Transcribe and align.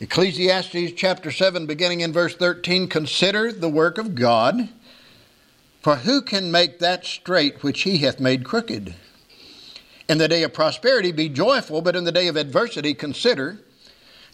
Ecclesiastes 0.00 0.90
chapter 0.96 1.30
7, 1.30 1.66
beginning 1.66 2.00
in 2.00 2.12
verse 2.12 2.34
13 2.34 2.88
Consider 2.88 3.52
the 3.52 3.68
work 3.68 3.96
of 3.96 4.16
God, 4.16 4.68
for 5.82 5.94
who 5.94 6.20
can 6.20 6.50
make 6.50 6.80
that 6.80 7.04
straight 7.04 7.62
which 7.62 7.82
he 7.82 7.98
hath 7.98 8.18
made 8.18 8.44
crooked? 8.44 8.96
In 10.08 10.18
the 10.18 10.26
day 10.26 10.42
of 10.42 10.52
prosperity 10.52 11.12
be 11.12 11.28
joyful, 11.28 11.80
but 11.80 11.94
in 11.94 12.02
the 12.02 12.10
day 12.10 12.26
of 12.26 12.34
adversity 12.34 12.92
consider. 12.92 13.60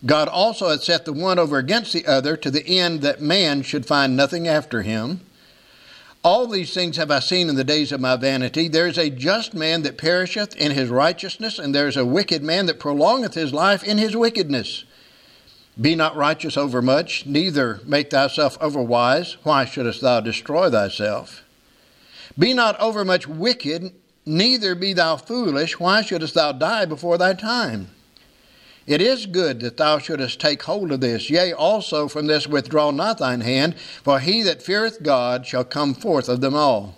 God 0.07 0.29
also 0.29 0.71
hath 0.71 0.83
set 0.83 1.04
the 1.04 1.13
one 1.13 1.38
over 1.38 1.59
against 1.59 1.92
the 1.92 2.06
other, 2.06 2.38
to 2.38 2.51
the 2.51 2.67
end 2.67 3.03
that 3.03 3.21
man 3.21 3.61
should 3.61 3.85
find 3.85 4.17
nothing 4.17 4.49
after 4.49 4.81
him. 4.81 5.21
All 6.24 6.47
these 6.47 6.72
things 6.72 6.97
have 6.97 7.11
I 7.11 7.21
seen 7.21 7.51
in 7.51 7.56
the 7.56 7.65
days 7.65 7.92
of 7.92 8.01
my 8.01 8.17
vanity. 8.17 8.69
There 8.69 8.87
is 8.87 8.97
a 8.97 9.11
just 9.11 9.53
man 9.53 9.83
that 9.83 9.99
perisheth 9.99 10.56
in 10.56 10.72
his 10.72 10.88
righteousness, 10.88 11.58
and 11.58 11.74
there 11.74 11.87
is 11.87 11.99
a 11.99 12.06
wicked 12.06 12.42
man 12.42 12.65
that 12.65 12.81
prolongeth 12.81 13.35
his 13.35 13.53
life 13.53 13.85
in 13.85 13.99
his 13.99 14.17
wickedness. 14.17 14.85
Be 15.81 15.94
not 15.94 16.16
righteous 16.16 16.56
overmuch, 16.56 17.24
neither 17.24 17.80
make 17.86 18.10
thyself 18.10 18.59
overwise. 18.59 19.36
Why 19.42 19.64
shouldest 19.64 20.02
thou 20.02 20.20
destroy 20.20 20.68
thyself? 20.68 21.42
Be 22.38 22.52
not 22.52 22.78
overmuch 22.78 23.27
wicked, 23.27 23.92
neither 24.27 24.74
be 24.74 24.92
thou 24.92 25.16
foolish. 25.16 25.80
Why 25.80 26.02
shouldest 26.02 26.34
thou 26.34 26.52
die 26.52 26.84
before 26.84 27.16
thy 27.16 27.32
time? 27.34 27.88
It 28.86 29.00
is 29.00 29.27
good 29.27 29.60
that 29.60 29.77
thou 29.77 29.98
shouldest 29.98 30.41
take 30.41 30.62
hold 30.64 30.91
of 30.92 31.00
this. 31.00 31.30
Yea, 31.30 31.52
also 31.52 32.08
from 32.08 32.27
this 32.27 32.47
withdraw 32.47 32.91
not 32.91 33.19
thine 33.19 33.41
hand, 33.41 33.78
for 33.78 34.20
he 34.20 34.42
that 34.42 34.62
feareth 34.62 35.02
God 35.02 35.47
shall 35.47 35.64
come 35.64 35.94
forth 35.94 36.28
of 36.28 36.41
them 36.41 36.55
all. 36.55 36.97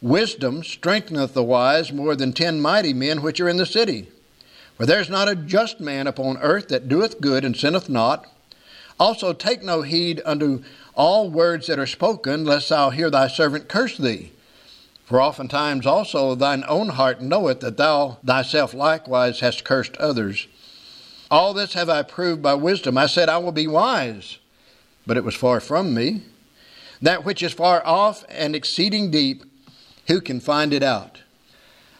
Wisdom 0.00 0.62
strengtheneth 0.62 1.32
the 1.32 1.42
wise 1.42 1.92
more 1.92 2.14
than 2.14 2.32
ten 2.32 2.60
mighty 2.60 2.92
men 2.92 3.22
which 3.22 3.40
are 3.40 3.48
in 3.48 3.56
the 3.56 3.66
city. 3.66 4.08
For 4.82 4.86
there 4.86 4.98
is 4.98 5.08
not 5.08 5.28
a 5.28 5.36
just 5.36 5.78
man 5.78 6.08
upon 6.08 6.38
earth 6.38 6.66
that 6.70 6.88
doeth 6.88 7.20
good 7.20 7.44
and 7.44 7.56
sinneth 7.56 7.88
not. 7.88 8.26
Also 8.98 9.32
take 9.32 9.62
no 9.62 9.82
heed 9.82 10.20
unto 10.24 10.64
all 10.96 11.30
words 11.30 11.68
that 11.68 11.78
are 11.78 11.86
spoken, 11.86 12.44
lest 12.44 12.70
thou 12.70 12.90
hear 12.90 13.08
thy 13.08 13.28
servant 13.28 13.68
curse 13.68 13.96
thee. 13.96 14.32
For 15.04 15.22
oftentimes 15.22 15.86
also 15.86 16.34
thine 16.34 16.64
own 16.66 16.88
heart 16.88 17.22
knoweth 17.22 17.60
that 17.60 17.76
thou 17.76 18.18
thyself 18.24 18.74
likewise 18.74 19.38
hast 19.38 19.62
cursed 19.62 19.96
others. 19.98 20.48
All 21.30 21.54
this 21.54 21.74
have 21.74 21.88
I 21.88 22.02
proved 22.02 22.42
by 22.42 22.54
wisdom. 22.54 22.98
I 22.98 23.06
said, 23.06 23.28
I 23.28 23.38
will 23.38 23.52
be 23.52 23.68
wise, 23.68 24.38
but 25.06 25.16
it 25.16 25.22
was 25.22 25.36
far 25.36 25.60
from 25.60 25.94
me. 25.94 26.22
That 27.00 27.24
which 27.24 27.44
is 27.44 27.52
far 27.52 27.86
off 27.86 28.24
and 28.28 28.56
exceeding 28.56 29.12
deep, 29.12 29.44
who 30.08 30.20
can 30.20 30.40
find 30.40 30.72
it 30.72 30.82
out? 30.82 31.20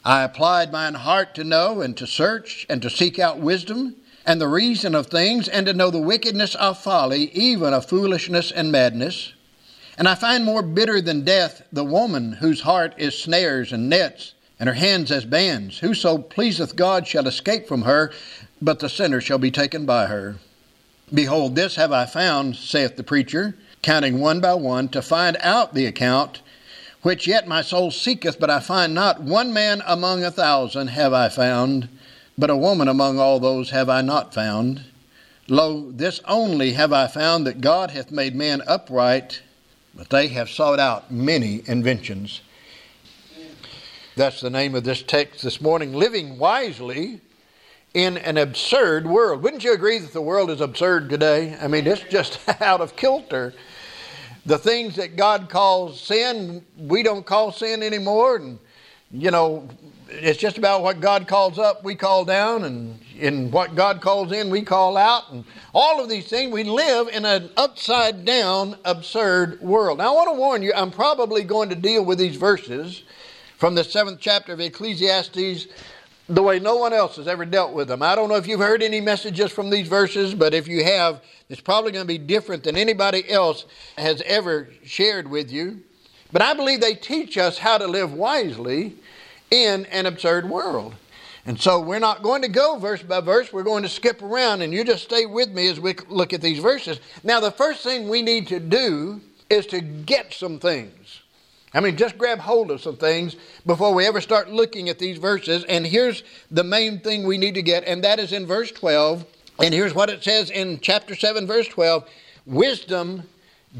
I 0.04 0.22
applied 0.24 0.72
mine 0.72 0.94
heart 0.94 1.34
to 1.36 1.44
know 1.44 1.80
and 1.80 1.96
to 1.96 2.06
search 2.06 2.66
and 2.68 2.82
to 2.82 2.90
seek 2.90 3.18
out 3.20 3.38
wisdom 3.38 3.94
and 4.26 4.40
the 4.40 4.48
reason 4.48 4.94
of 4.94 5.06
things 5.06 5.48
and 5.48 5.66
to 5.66 5.74
know 5.74 5.90
the 5.90 5.98
wickedness 5.98 6.54
of 6.56 6.78
folly, 6.78 7.30
even 7.32 7.72
of 7.72 7.86
foolishness 7.86 8.50
and 8.50 8.72
madness. 8.72 9.32
And 9.96 10.08
I 10.08 10.14
find 10.14 10.44
more 10.44 10.62
bitter 10.62 11.00
than 11.00 11.24
death 11.24 11.62
the 11.72 11.84
woman 11.84 12.32
whose 12.32 12.62
heart 12.62 12.94
is 12.98 13.16
snares 13.16 13.72
and 13.72 13.88
nets, 13.88 14.34
and 14.58 14.68
her 14.68 14.74
hands 14.74 15.12
as 15.12 15.24
bands. 15.24 15.78
Whoso 15.78 16.18
pleaseth 16.18 16.74
God 16.76 17.06
shall 17.06 17.28
escape 17.28 17.68
from 17.68 17.82
her, 17.82 18.12
but 18.60 18.78
the 18.78 18.88
sinner 18.88 19.20
shall 19.20 19.38
be 19.38 19.50
taken 19.50 19.86
by 19.86 20.06
her. 20.06 20.36
Behold, 21.12 21.54
this 21.54 21.76
have 21.76 21.92
I 21.92 22.06
found, 22.06 22.56
saith 22.56 22.96
the 22.96 23.02
preacher, 23.04 23.56
counting 23.82 24.18
one 24.18 24.40
by 24.40 24.54
one, 24.54 24.88
to 24.90 25.02
find 25.02 25.36
out 25.40 25.74
the 25.74 25.86
account 25.86 26.40
which 27.02 27.26
yet 27.26 27.48
my 27.48 27.62
soul 27.62 27.90
seeketh, 27.90 28.38
but 28.38 28.50
I 28.50 28.60
find 28.60 28.94
not. 28.94 29.20
One 29.20 29.52
man 29.52 29.82
among 29.86 30.24
a 30.24 30.30
thousand 30.30 30.88
have 30.88 31.12
I 31.12 31.28
found, 31.28 31.88
but 32.38 32.50
a 32.50 32.56
woman 32.56 32.88
among 32.88 33.18
all 33.18 33.40
those 33.40 33.70
have 33.70 33.88
I 33.88 34.00
not 34.02 34.32
found. 34.32 34.84
Lo, 35.48 35.90
this 35.90 36.20
only 36.26 36.72
have 36.72 36.92
I 36.92 37.08
found 37.08 37.46
that 37.46 37.60
God 37.60 37.90
hath 37.90 38.12
made 38.12 38.34
man 38.34 38.62
upright, 38.66 39.42
but 39.94 40.10
they 40.10 40.28
have 40.28 40.48
sought 40.48 40.78
out 40.78 41.10
many 41.10 41.62
inventions. 41.66 42.40
That's 44.14 44.40
the 44.40 44.50
name 44.50 44.74
of 44.74 44.84
this 44.84 45.02
text 45.02 45.42
this 45.42 45.60
morning 45.60 45.92
Living 45.94 46.38
Wisely 46.38 47.20
in 47.94 48.16
an 48.18 48.36
Absurd 48.36 49.06
World. 49.06 49.42
Wouldn't 49.42 49.64
you 49.64 49.74
agree 49.74 49.98
that 49.98 50.12
the 50.12 50.22
world 50.22 50.50
is 50.50 50.60
absurd 50.60 51.10
today? 51.10 51.56
I 51.60 51.66
mean, 51.66 51.86
it's 51.86 52.02
just 52.02 52.38
out 52.60 52.80
of 52.80 52.94
kilter 52.94 53.54
the 54.44 54.58
things 54.58 54.96
that 54.96 55.16
God 55.16 55.48
calls 55.48 56.00
sin, 56.00 56.64
we 56.76 57.02
don't 57.02 57.24
call 57.24 57.52
sin 57.52 57.82
anymore. 57.82 58.36
And, 58.36 58.58
you 59.10 59.30
know, 59.30 59.68
it's 60.08 60.38
just 60.38 60.58
about 60.58 60.82
what 60.82 61.00
God 61.00 61.28
calls 61.28 61.58
up, 61.58 61.84
we 61.84 61.94
call 61.94 62.24
down, 62.24 62.64
and 62.64 63.00
in 63.18 63.50
what 63.50 63.74
God 63.74 64.00
calls 64.00 64.32
in, 64.32 64.50
we 64.50 64.62
call 64.62 64.96
out. 64.96 65.32
And 65.32 65.44
all 65.72 66.02
of 66.02 66.08
these 66.08 66.28
things, 66.28 66.52
we 66.52 66.64
live 66.64 67.08
in 67.08 67.24
an 67.24 67.50
upside 67.56 68.24
down, 68.24 68.76
absurd 68.84 69.60
world. 69.60 69.98
Now, 69.98 70.12
I 70.12 70.16
want 70.16 70.28
to 70.30 70.38
warn 70.38 70.62
you, 70.62 70.72
I'm 70.74 70.90
probably 70.90 71.44
going 71.44 71.68
to 71.68 71.76
deal 71.76 72.04
with 72.04 72.18
these 72.18 72.36
verses 72.36 73.04
from 73.56 73.74
the 73.74 73.84
seventh 73.84 74.18
chapter 74.20 74.52
of 74.52 74.60
Ecclesiastes 74.60 75.68
the 76.34 76.42
way 76.42 76.58
no 76.58 76.76
one 76.76 76.94
else 76.94 77.16
has 77.16 77.28
ever 77.28 77.44
dealt 77.44 77.74
with 77.74 77.88
them. 77.88 78.02
I 78.02 78.14
don't 78.14 78.30
know 78.30 78.36
if 78.36 78.46
you've 78.46 78.60
heard 78.60 78.82
any 78.82 79.02
messages 79.02 79.52
from 79.52 79.68
these 79.68 79.86
verses, 79.86 80.34
but 80.34 80.54
if 80.54 80.66
you 80.66 80.82
have, 80.82 81.20
it's 81.50 81.60
probably 81.60 81.92
going 81.92 82.04
to 82.04 82.08
be 82.08 82.16
different 82.16 82.64
than 82.64 82.74
anybody 82.74 83.28
else 83.30 83.66
has 83.98 84.22
ever 84.22 84.68
shared 84.82 85.28
with 85.28 85.52
you. 85.52 85.80
But 86.32 86.40
I 86.40 86.54
believe 86.54 86.80
they 86.80 86.94
teach 86.94 87.36
us 87.36 87.58
how 87.58 87.76
to 87.76 87.86
live 87.86 88.14
wisely 88.14 88.96
in 89.50 89.84
an 89.86 90.06
absurd 90.06 90.48
world. 90.48 90.94
And 91.44 91.60
so 91.60 91.80
we're 91.80 91.98
not 91.98 92.22
going 92.22 92.40
to 92.42 92.48
go 92.48 92.78
verse 92.78 93.02
by 93.02 93.20
verse. 93.20 93.52
We're 93.52 93.62
going 93.62 93.82
to 93.82 93.88
skip 93.88 94.22
around, 94.22 94.62
and 94.62 94.72
you 94.72 94.84
just 94.84 95.04
stay 95.04 95.26
with 95.26 95.50
me 95.50 95.68
as 95.68 95.80
we 95.80 95.96
look 96.08 96.32
at 96.32 96.40
these 96.40 96.60
verses. 96.60 96.98
Now, 97.22 97.40
the 97.40 97.50
first 97.50 97.82
thing 97.82 98.08
we 98.08 98.22
need 98.22 98.46
to 98.48 98.58
do 98.58 99.20
is 99.50 99.66
to 99.66 99.82
get 99.82 100.32
some 100.32 100.58
things. 100.58 101.21
I 101.74 101.80
mean, 101.80 101.96
just 101.96 102.18
grab 102.18 102.38
hold 102.38 102.70
of 102.70 102.82
some 102.82 102.96
things 102.96 103.36
before 103.64 103.94
we 103.94 104.06
ever 104.06 104.20
start 104.20 104.50
looking 104.50 104.88
at 104.88 104.98
these 104.98 105.18
verses. 105.18 105.64
And 105.64 105.86
here's 105.86 106.22
the 106.50 106.64
main 106.64 107.00
thing 107.00 107.26
we 107.26 107.38
need 107.38 107.54
to 107.54 107.62
get, 107.62 107.84
and 107.84 108.04
that 108.04 108.18
is 108.18 108.32
in 108.32 108.46
verse 108.46 108.70
12. 108.70 109.24
And 109.58 109.72
here's 109.72 109.94
what 109.94 110.10
it 110.10 110.22
says 110.22 110.50
in 110.50 110.80
chapter 110.80 111.14
7, 111.14 111.46
verse 111.46 111.68
12 111.68 112.08
Wisdom 112.44 113.22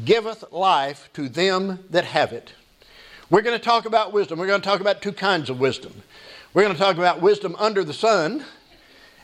giveth 0.05 0.43
life 0.51 1.09
to 1.13 1.29
them 1.29 1.83
that 1.89 2.05
have 2.05 2.31
it. 2.31 2.53
We're 3.29 3.41
going 3.41 3.57
to 3.57 3.63
talk 3.63 3.85
about 3.85 4.13
wisdom. 4.13 4.39
We're 4.39 4.47
going 4.47 4.61
to 4.61 4.67
talk 4.67 4.79
about 4.79 5.01
two 5.01 5.11
kinds 5.11 5.49
of 5.49 5.59
wisdom. 5.59 5.93
We're 6.53 6.63
going 6.63 6.75
to 6.75 6.79
talk 6.79 6.97
about 6.97 7.21
wisdom 7.21 7.55
under 7.59 7.83
the 7.83 7.93
sun, 7.93 8.45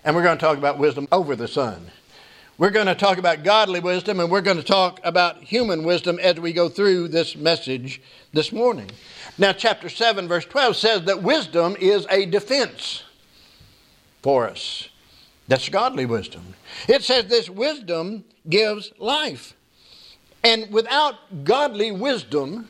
and 0.04 0.16
we're 0.16 0.24
going 0.24 0.38
to 0.38 0.42
talk 0.42 0.58
about 0.58 0.78
wisdom 0.78 1.08
over 1.12 1.36
the 1.36 1.48
sun. 1.48 1.92
We're 2.60 2.72
going 2.72 2.88
to 2.88 2.96
talk 2.96 3.18
about 3.18 3.44
godly 3.44 3.80
wisdom 3.80 4.20
and 4.20 4.30
we're 4.30 4.42
going 4.42 4.58
to 4.58 4.64
talk 4.64 5.00
about 5.06 5.42
human 5.42 5.84
wisdom 5.84 6.20
as 6.20 6.42
we 6.42 6.52
go 6.52 6.68
through 6.68 7.08
this 7.08 7.38
message 7.38 8.02
this 8.34 8.52
morning. 8.52 8.92
Now, 9.38 9.54
chapter 9.54 9.88
7, 9.88 10.28
verse 10.28 10.44
12 10.44 10.76
says 10.76 11.04
that 11.04 11.24
wisdom 11.24 11.78
is 11.80 12.06
a 12.10 12.26
defense 12.26 13.04
for 14.22 14.46
us. 14.46 14.90
That's 15.48 15.70
godly 15.70 16.06
wisdom. 16.06 16.54
It 16.90 17.02
says 17.02 17.28
this 17.28 17.50
wisdom 17.50 18.26
gives 18.50 18.92
life. 19.00 19.54
And 20.44 20.70
without 20.70 21.46
godly 21.46 21.94
wisdom, 21.94 22.68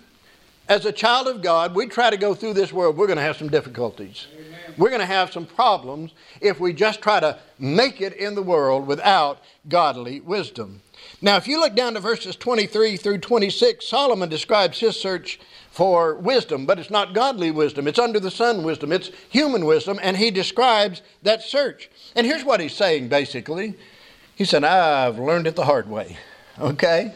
as 0.67 0.85
a 0.85 0.91
child 0.91 1.27
of 1.27 1.41
God, 1.41 1.73
we 1.73 1.87
try 1.87 2.11
to 2.11 2.17
go 2.17 2.35
through 2.35 2.53
this 2.53 2.71
world, 2.71 2.95
we're 2.95 3.07
going 3.07 3.17
to 3.17 3.23
have 3.23 3.37
some 3.37 3.49
difficulties. 3.49 4.27
Amen. 4.37 4.48
We're 4.79 4.89
going 4.89 5.01
to 5.01 5.05
have 5.05 5.33
some 5.33 5.45
problems 5.45 6.13
if 6.39 6.61
we 6.61 6.71
just 6.71 7.01
try 7.01 7.19
to 7.19 7.37
make 7.59 7.99
it 7.99 8.13
in 8.13 8.33
the 8.33 8.41
world 8.41 8.87
without 8.87 9.43
godly 9.67 10.21
wisdom. 10.21 10.81
Now, 11.21 11.35
if 11.35 11.49
you 11.49 11.59
look 11.59 11.75
down 11.75 11.95
to 11.95 11.99
verses 11.99 12.37
23 12.37 12.95
through 12.95 13.17
26, 13.17 13.85
Solomon 13.85 14.29
describes 14.29 14.79
his 14.79 14.97
search 14.97 15.37
for 15.69 16.15
wisdom, 16.15 16.65
but 16.65 16.79
it's 16.79 16.89
not 16.89 17.13
godly 17.13 17.51
wisdom. 17.51 17.89
It's 17.89 17.99
under 17.99 18.21
the 18.21 18.31
sun 18.31 18.63
wisdom. 18.63 18.93
It's 18.93 19.11
human 19.29 19.65
wisdom, 19.65 19.99
and 20.01 20.15
he 20.15 20.31
describes 20.31 21.01
that 21.23 21.43
search. 21.43 21.89
And 22.15 22.25
here's 22.25 22.45
what 22.45 22.61
he's 22.61 22.73
saying 22.73 23.09
basically 23.09 23.75
He 24.35 24.45
said, 24.45 24.63
I've 24.63 25.19
learned 25.19 25.47
it 25.47 25.57
the 25.57 25.65
hard 25.65 25.89
way. 25.89 26.17
Okay? 26.57 27.13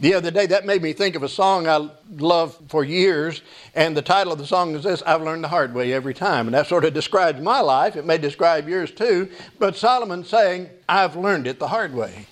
The 0.00 0.14
other 0.14 0.32
day, 0.32 0.46
that 0.46 0.66
made 0.66 0.82
me 0.82 0.92
think 0.92 1.14
of 1.14 1.22
a 1.22 1.28
song 1.28 1.68
I 1.68 1.88
loved 2.16 2.68
for 2.68 2.82
years, 2.82 3.42
and 3.76 3.96
the 3.96 4.02
title 4.02 4.32
of 4.32 4.38
the 4.38 4.46
song 4.46 4.74
is 4.74 4.82
this 4.82 5.02
I've 5.06 5.22
learned 5.22 5.44
the 5.44 5.48
hard 5.48 5.72
way 5.72 5.92
every 5.92 6.14
time. 6.14 6.48
And 6.48 6.54
that 6.54 6.66
sort 6.66 6.84
of 6.84 6.92
describes 6.92 7.40
my 7.40 7.60
life. 7.60 7.94
It 7.94 8.04
may 8.04 8.18
describe 8.18 8.68
yours 8.68 8.90
too, 8.90 9.28
but 9.58 9.76
Solomon's 9.76 10.28
saying, 10.28 10.68
I've 10.88 11.14
learned 11.14 11.46
it 11.46 11.60
the 11.60 11.68
hard 11.68 11.94
way. 11.94 12.26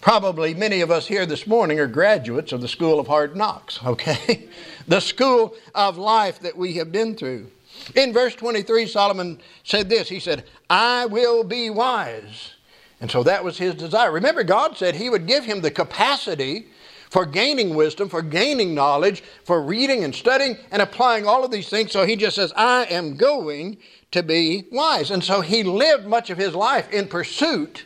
Probably 0.00 0.54
many 0.54 0.80
of 0.80 0.90
us 0.90 1.06
here 1.06 1.26
this 1.26 1.46
morning 1.46 1.78
are 1.78 1.86
graduates 1.86 2.52
of 2.52 2.60
the 2.60 2.68
School 2.68 2.98
of 2.98 3.06
Hard 3.06 3.36
Knocks, 3.36 3.80
okay? 3.86 4.48
the 4.88 5.00
school 5.00 5.54
of 5.74 5.98
life 5.98 6.40
that 6.40 6.56
we 6.56 6.74
have 6.74 6.90
been 6.90 7.16
through. 7.16 7.50
In 7.94 8.14
verse 8.14 8.34
23, 8.34 8.86
Solomon 8.86 9.40
said 9.62 9.90
this 9.90 10.08
He 10.08 10.20
said, 10.20 10.44
I 10.70 11.04
will 11.06 11.44
be 11.44 11.68
wise. 11.68 12.52
And 13.00 13.10
so 13.10 13.22
that 13.24 13.44
was 13.44 13.58
his 13.58 13.74
desire. 13.74 14.10
Remember, 14.10 14.42
God 14.42 14.78
said 14.78 14.94
He 14.94 15.10
would 15.10 15.26
give 15.26 15.44
him 15.44 15.60
the 15.60 15.70
capacity 15.70 16.68
for 17.14 17.24
gaining 17.24 17.76
wisdom, 17.76 18.08
for 18.08 18.22
gaining 18.22 18.74
knowledge, 18.74 19.22
for 19.44 19.62
reading 19.62 20.02
and 20.02 20.12
studying 20.12 20.58
and 20.72 20.82
applying 20.82 21.28
all 21.28 21.44
of 21.44 21.52
these 21.52 21.68
things. 21.68 21.92
So 21.92 22.04
he 22.04 22.16
just 22.16 22.34
says, 22.34 22.52
I 22.56 22.86
am 22.86 23.16
going 23.16 23.78
to 24.10 24.24
be 24.24 24.64
wise. 24.72 25.12
And 25.12 25.22
so 25.22 25.40
he 25.40 25.62
lived 25.62 26.08
much 26.08 26.30
of 26.30 26.38
his 26.38 26.56
life 26.56 26.92
in 26.92 27.06
pursuit 27.06 27.84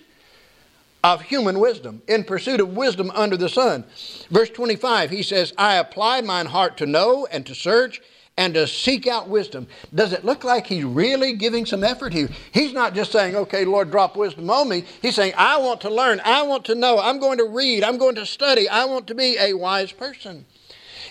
of 1.05 1.21
human 1.21 1.61
wisdom, 1.61 2.01
in 2.09 2.25
pursuit 2.25 2.59
of 2.59 2.75
wisdom 2.75 3.11
under 3.15 3.37
the 3.37 3.51
sun. 3.51 3.85
Verse 4.31 4.49
25, 4.49 5.11
he 5.11 5.23
says, 5.23 5.53
I 5.59 5.75
applied 5.75 6.25
mine 6.25 6.47
heart 6.47 6.79
to 6.79 6.87
know 6.87 7.27
and 7.31 7.45
to 7.45 7.55
search 7.55 8.01
and 8.39 8.55
to 8.55 8.69
seek 8.69 9.09
out 9.09 9.29
wisdom. 9.29 9.67
Does 9.93 10.13
it 10.13 10.25
look 10.25 10.45
like 10.45 10.69
he's 10.69 10.85
really 10.85 11.33
giving 11.33 11.67
some 11.67 11.83
effort 11.83 12.13
here? 12.13 12.29
He's 12.53 12.73
not 12.73 12.95
just 12.95 13.11
saying, 13.11 13.35
okay, 13.35 13.65
Lord, 13.65 13.91
drop 13.91 14.17
wisdom 14.17 14.49
on 14.49 14.69
me. 14.69 14.85
He's 15.03 15.17
saying, 15.17 15.35
I 15.37 15.59
want 15.59 15.81
to 15.81 15.91
learn. 15.91 16.21
I 16.25 16.43
want 16.43 16.65
to 16.67 16.77
know. 16.77 17.01
I'm 17.01 17.19
going 17.19 17.39
to 17.39 17.49
read. 17.49 17.83
I'm 17.83 17.99
going 17.99 18.15
to 18.15 18.25
study. 18.25 18.69
I 18.69 18.85
want 18.85 19.09
to 19.09 19.15
be 19.17 19.37
a 19.39 19.55
wise 19.55 19.91
person. 19.91 20.47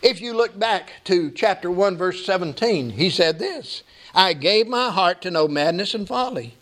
If 0.02 0.22
you 0.22 0.34
look 0.34 0.58
back 0.58 0.94
to 1.04 1.30
chapter 1.32 1.70
1, 1.70 1.98
verse 1.98 2.26
17, 2.26 2.92
he 2.92 3.10
said 3.10 3.40
this 3.40 3.84
I 4.16 4.32
gave 4.32 4.68
my 4.68 4.90
heart 4.90 5.22
to 5.24 5.32
know 5.32 5.50
madness 5.50 5.94
and 5.94 6.08
folly. 6.08 6.56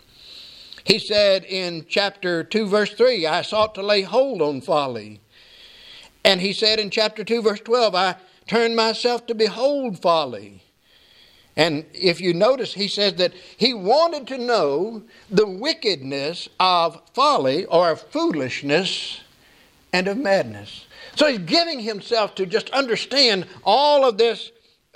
He 0.82 0.98
said 0.98 1.44
in 1.44 1.86
chapter 1.88 2.42
2, 2.42 2.66
verse 2.66 2.92
3, 2.92 3.24
I 3.24 3.42
sought 3.42 3.76
to 3.76 3.82
lay 3.82 4.02
hold 4.02 4.42
on 4.42 4.60
folly. 4.60 5.20
And 6.24 6.40
he 6.40 6.52
said 6.52 6.80
in 6.80 6.90
chapter 6.90 7.22
2, 7.22 7.40
verse 7.40 7.60
12, 7.60 7.94
I 7.94 8.16
turned 8.46 8.76
myself 8.76 9.26
to 9.26 9.34
behold 9.34 10.00
folly. 10.00 10.62
And 11.56 11.86
if 11.94 12.20
you 12.20 12.34
notice, 12.34 12.74
he 12.74 12.86
says 12.86 13.14
that 13.14 13.32
he 13.56 13.72
wanted 13.72 14.26
to 14.28 14.38
know 14.38 15.02
the 15.30 15.46
wickedness 15.46 16.48
of 16.60 17.00
folly 17.14 17.64
or 17.64 17.90
of 17.90 18.02
foolishness 18.02 19.20
and 19.92 20.06
of 20.06 20.18
madness. 20.18 20.86
So 21.14 21.26
he's 21.26 21.38
giving 21.38 21.80
himself 21.80 22.34
to 22.34 22.44
just 22.44 22.68
understand 22.70 23.46
all 23.64 24.06
of 24.06 24.18
this 24.18 24.52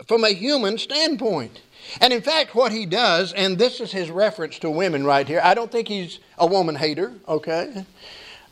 from 0.06 0.24
a 0.24 0.30
human 0.30 0.76
standpoint. 0.76 1.62
And 2.00 2.12
in 2.12 2.20
fact, 2.20 2.54
what 2.54 2.72
he 2.72 2.84
does, 2.84 3.32
and 3.32 3.58
this 3.58 3.80
is 3.80 3.90
his 3.90 4.10
reference 4.10 4.58
to 4.58 4.70
women 4.70 5.04
right 5.04 5.26
here, 5.26 5.40
I 5.42 5.54
don't 5.54 5.72
think 5.72 5.88
he's 5.88 6.18
a 6.38 6.46
woman 6.46 6.74
hater, 6.74 7.14
okay? 7.26 7.86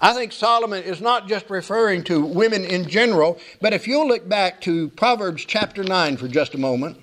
I 0.01 0.15
think 0.15 0.33
Solomon 0.33 0.85
is 0.85 1.01
not 1.01 1.27
just 1.27 1.51
referring 1.51 2.05
to 2.05 2.25
women 2.25 2.65
in 2.65 2.89
general, 2.89 3.39
but 3.61 3.73
if 3.73 3.89
you'll 3.89 4.07
look 4.07 4.29
back 4.29 4.61
to 4.61 4.91
Proverbs 4.91 5.45
chapter 5.45 5.83
9 5.83 6.17
for 6.17 6.29
just 6.29 6.55
a 6.55 6.59
moment, 6.59 6.99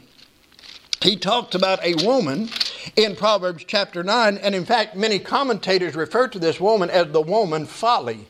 he 1.02 1.18
talks 1.18 1.56
about 1.56 1.84
a 1.84 1.96
woman 2.06 2.50
in 2.96 3.18
Proverbs 3.18 3.66
chapter 3.68 4.02
9, 4.02 4.38
and 4.38 4.56
in 4.56 4.64
fact, 4.64 4.96
many 4.96 5.20
commentators 5.20 5.94
refer 5.94 6.30
to 6.30 6.40
this 6.40 6.62
woman 6.62 6.90
as 6.90 7.12
the 7.12 7.22
woman 7.22 7.66
folly. 7.66 8.28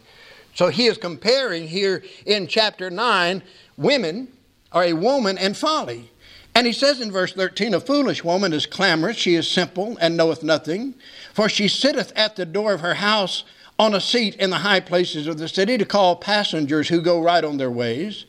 So 0.56 0.70
he 0.70 0.88
is 0.88 0.98
comparing 0.98 1.68
here 1.68 2.04
in 2.26 2.48
chapter 2.48 2.90
9 2.90 3.44
women, 3.78 4.30
or 4.74 4.84
a 4.84 4.94
woman, 4.94 5.38
and 5.38 5.56
folly. 5.56 6.12
And 6.56 6.66
he 6.66 6.74
says 6.74 7.02
in 7.02 7.12
verse 7.12 7.34
13, 7.34 7.76
A 7.76 7.80
foolish 7.80 8.24
woman 8.24 8.52
is 8.52 8.66
clamorous, 8.66 9.18
she 9.18 9.36
is 9.36 9.48
simple, 9.48 9.96
and 10.02 10.18
knoweth 10.18 10.42
nothing. 10.42 10.96
For 11.34 11.50
she 11.50 11.68
sitteth 11.68 12.12
at 12.16 12.36
the 12.36 12.46
door 12.46 12.74
of 12.74 12.80
her 12.80 12.96
house 12.96 13.44
on 13.77 13.94
a 13.94 14.01
seat 14.01 14.36
in 14.36 14.50
the 14.50 14.57
high 14.57 14.80
places 14.80 15.27
of 15.27 15.38
the 15.38 15.48
city 15.48 15.77
to 15.77 15.86
call 15.86 16.16
passengers 16.16 16.88
who 16.88 17.01
go 17.01 17.22
right 17.22 17.44
on 17.44 17.57
their 17.57 17.72
ways. 17.72 18.25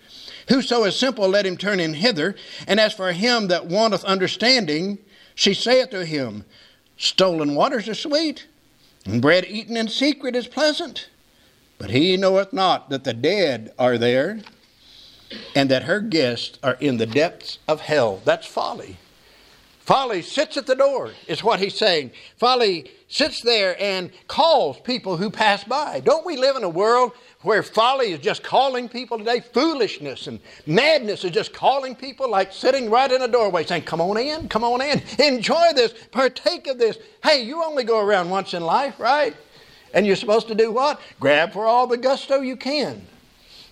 Whoso 0.48 0.84
is 0.84 0.96
simple, 0.96 1.28
let 1.28 1.46
him 1.46 1.56
turn 1.56 1.81
in 1.81 1.94
hither. 1.94 2.34
And 2.66 2.81
as 2.81 2.93
for 2.93 3.12
him 3.12 3.48
that 3.48 3.66
wanteth 3.66 4.04
understanding, 4.04 4.98
she 5.34 5.54
saith 5.54 5.90
to 5.90 6.04
him, 6.04 6.44
Stolen 6.96 7.54
waters 7.54 7.88
are 7.88 7.94
sweet, 7.94 8.46
and 9.04 9.20
bread 9.20 9.44
eaten 9.48 9.76
in 9.76 9.88
secret 9.88 10.34
is 10.34 10.46
pleasant. 10.46 11.08
But 11.78 11.90
he 11.90 12.16
knoweth 12.16 12.52
not 12.52 12.88
that 12.90 13.04
the 13.04 13.12
dead 13.12 13.72
are 13.78 13.98
there 13.98 14.40
and 15.54 15.69
that 15.70 15.84
her 15.84 16.00
guests 16.00 16.58
are 16.62 16.78
in 16.81 16.96
the 16.96 17.06
depths 17.06 17.58
of 17.69 17.82
hell. 17.82 18.22
That's 18.25 18.46
folly. 18.46 18.96
Folly 19.87 20.21
sits 20.21 20.56
at 20.56 20.67
the 20.67 20.75
door, 20.75 21.12
is 21.29 21.44
what 21.44 21.61
he's 21.61 21.77
saying. 21.77 22.11
Folly 22.38 22.91
sits 23.06 23.41
there 23.41 23.81
and 23.81 24.11
calls 24.27 24.81
people 24.81 25.17
who 25.17 25.31
pass 25.31 25.62
by. 25.62 26.00
Don't 26.00 26.27
we 26.27 26.37
live 26.37 26.56
in 26.56 26.65
a 26.65 26.69
world 26.69 27.12
where 27.43 27.62
folly 27.62 28.11
is 28.11 28.19
just 28.19 28.43
calling 28.43 28.88
people 28.88 29.17
today? 29.17 29.38
Foolishness 29.38 30.27
and 30.27 30.41
madness 30.67 31.23
is 31.23 31.31
just 31.31 31.53
calling 31.53 31.94
people 31.94 32.29
like 32.29 32.53
sitting 32.53 32.91
right 32.91 33.12
in 33.12 33.23
a 33.23 33.29
doorway 33.29 33.65
saying, 33.65 33.83
Come 33.83 34.00
on 34.00 34.19
in, 34.19 34.49
come 34.49 34.65
on 34.65 34.81
in, 34.81 35.00
enjoy 35.21 35.73
this, 35.77 35.94
partake 36.11 36.67
of 36.67 36.79
this. 36.79 36.99
Hey, 37.23 37.44
you 37.44 37.62
only 37.62 37.85
go 37.85 38.00
around 38.00 38.29
once 38.29 38.55
in 38.55 38.65
life, 38.65 38.99
right? 38.99 39.37
And 39.94 40.05
you're 40.05 40.17
supposed 40.17 40.49
to 40.49 40.56
do 40.56 40.73
what? 40.73 41.00
Grab 41.21 41.53
for 41.53 41.65
all 41.65 41.87
the 41.87 41.97
gusto 41.97 42.41
you 42.41 42.56
can. 42.56 43.06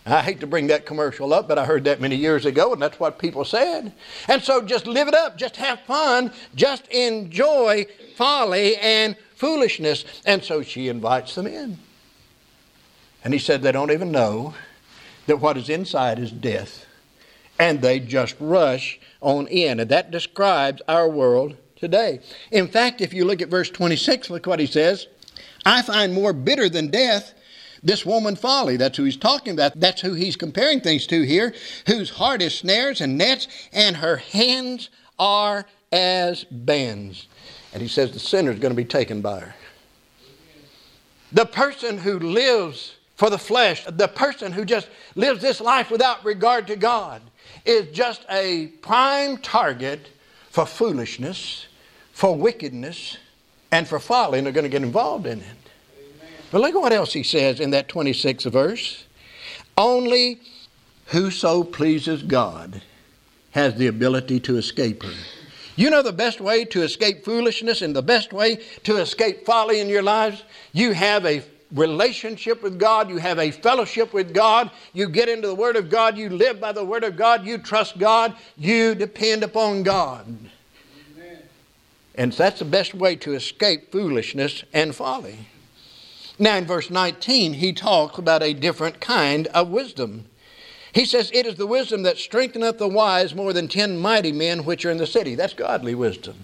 I 0.06 0.20
hate 0.20 0.40
to 0.40 0.46
bring 0.46 0.66
that 0.66 0.84
commercial 0.84 1.32
up, 1.32 1.48
but 1.48 1.58
I 1.58 1.64
heard 1.64 1.84
that 1.84 2.00
many 2.00 2.16
years 2.16 2.44
ago, 2.44 2.74
and 2.74 2.82
that's 2.82 3.00
what 3.00 3.18
people 3.18 3.44
said. 3.44 3.92
And 4.28 4.42
so 4.42 4.60
just 4.60 4.86
live 4.86 5.08
it 5.08 5.14
up, 5.14 5.38
just 5.38 5.56
have 5.56 5.80
fun, 5.80 6.30
just 6.54 6.86
enjoy 6.88 7.86
folly 8.16 8.76
and 8.76 9.16
foolishness. 9.34 10.04
And 10.26 10.44
so 10.44 10.62
she 10.62 10.88
invites 10.88 11.34
them 11.34 11.46
in. 11.46 11.78
And 13.24 13.32
he 13.32 13.38
said 13.38 13.62
they 13.62 13.72
don't 13.72 13.90
even 13.90 14.12
know 14.12 14.54
that 15.26 15.40
what 15.40 15.56
is 15.56 15.70
inside 15.70 16.18
is 16.18 16.30
death. 16.30 16.84
And 17.58 17.80
they 17.80 17.98
just 17.98 18.36
rush 18.38 19.00
on 19.22 19.46
in. 19.46 19.80
And 19.80 19.90
that 19.90 20.10
describes 20.10 20.82
our 20.86 21.08
world 21.08 21.56
today. 21.76 22.20
In 22.50 22.68
fact, 22.68 23.00
if 23.00 23.14
you 23.14 23.24
look 23.24 23.40
at 23.40 23.48
verse 23.48 23.70
26, 23.70 24.28
look 24.28 24.46
what 24.46 24.60
he 24.60 24.66
says 24.66 25.06
I 25.64 25.80
find 25.80 26.12
more 26.12 26.34
bitter 26.34 26.68
than 26.68 26.88
death 26.88 27.32
this 27.84 28.04
woman 28.04 28.34
folly. 28.34 28.76
That's 28.76 28.96
who 28.96 29.04
he's 29.04 29.16
talking 29.16 29.52
about. 29.52 29.78
That's 29.78 30.00
who 30.00 30.14
he's 30.14 30.34
comparing 30.34 30.80
things 30.80 31.06
to 31.08 31.22
here, 31.22 31.54
whose 31.86 32.10
heart 32.10 32.42
is 32.42 32.54
snares 32.54 33.00
and 33.00 33.18
nets, 33.18 33.46
and 33.72 33.96
her 33.96 34.16
hands 34.16 34.88
are 35.18 35.66
as 35.92 36.44
bands. 36.44 37.28
And 37.72 37.82
he 37.82 37.88
says 37.88 38.10
the 38.12 38.18
sinner 38.18 38.50
is 38.50 38.58
going 38.58 38.72
to 38.72 38.76
be 38.76 38.84
taken 38.84 39.20
by 39.20 39.40
her. 39.40 39.54
The 41.32 41.46
person 41.46 41.98
who 41.98 42.18
lives 42.18 42.94
for 43.16 43.28
the 43.30 43.38
flesh, 43.38 43.84
the 43.84 44.08
person 44.08 44.52
who 44.52 44.64
just 44.64 44.88
lives 45.14 45.40
this 45.40 45.60
life 45.60 45.90
without 45.90 46.24
regard 46.24 46.66
to 46.68 46.76
God, 46.76 47.22
is 47.64 47.90
just 47.92 48.24
a 48.30 48.68
prime 48.80 49.38
target 49.38 50.08
for 50.50 50.66
foolishness, 50.66 51.66
for 52.12 52.36
wickedness, 52.36 53.18
and 53.72 53.88
for 53.88 53.98
folly, 53.98 54.38
and 54.38 54.46
they're 54.46 54.52
going 54.52 54.64
to 54.64 54.68
get 54.68 54.82
involved 54.82 55.26
in 55.26 55.40
it. 55.40 55.63
But 56.54 56.60
look 56.60 56.76
at 56.76 56.80
what 56.80 56.92
else 56.92 57.12
he 57.12 57.24
says 57.24 57.58
in 57.58 57.70
that 57.70 57.88
26th 57.88 58.48
verse. 58.48 59.06
Only 59.76 60.40
whoso 61.06 61.64
pleases 61.64 62.22
God 62.22 62.80
has 63.50 63.74
the 63.74 63.88
ability 63.88 64.38
to 64.38 64.56
escape 64.56 65.02
her. 65.02 65.14
You 65.74 65.90
know 65.90 66.00
the 66.00 66.12
best 66.12 66.40
way 66.40 66.64
to 66.66 66.82
escape 66.82 67.24
foolishness 67.24 67.82
and 67.82 67.96
the 67.96 68.02
best 68.02 68.32
way 68.32 68.60
to 68.84 68.98
escape 68.98 69.44
folly 69.44 69.80
in 69.80 69.88
your 69.88 70.04
lives? 70.04 70.44
You 70.72 70.92
have 70.92 71.26
a 71.26 71.42
relationship 71.72 72.62
with 72.62 72.78
God, 72.78 73.10
you 73.10 73.16
have 73.16 73.40
a 73.40 73.50
fellowship 73.50 74.12
with 74.12 74.32
God, 74.32 74.70
you 74.92 75.08
get 75.08 75.28
into 75.28 75.48
the 75.48 75.56
Word 75.56 75.74
of 75.74 75.90
God, 75.90 76.16
you 76.16 76.28
live 76.30 76.60
by 76.60 76.70
the 76.70 76.84
Word 76.84 77.02
of 77.02 77.16
God, 77.16 77.44
you 77.44 77.58
trust 77.58 77.98
God, 77.98 78.32
you 78.56 78.94
depend 78.94 79.42
upon 79.42 79.82
God. 79.82 80.24
Amen. 81.16 81.38
And 82.14 82.32
that's 82.32 82.60
the 82.60 82.64
best 82.64 82.94
way 82.94 83.16
to 83.16 83.32
escape 83.32 83.90
foolishness 83.90 84.62
and 84.72 84.94
folly. 84.94 85.48
Now, 86.38 86.56
in 86.56 86.66
verse 86.66 86.90
19, 86.90 87.54
he 87.54 87.72
talks 87.72 88.18
about 88.18 88.42
a 88.42 88.54
different 88.54 89.00
kind 89.00 89.46
of 89.48 89.68
wisdom. 89.68 90.26
He 90.92 91.04
says, 91.04 91.30
It 91.32 91.46
is 91.46 91.56
the 91.56 91.66
wisdom 91.66 92.02
that 92.02 92.18
strengtheneth 92.18 92.78
the 92.78 92.88
wise 92.88 93.34
more 93.34 93.52
than 93.52 93.68
ten 93.68 93.98
mighty 93.98 94.32
men 94.32 94.64
which 94.64 94.84
are 94.84 94.90
in 94.90 94.98
the 94.98 95.06
city. 95.06 95.34
That's 95.34 95.54
godly 95.54 95.94
wisdom. 95.94 96.36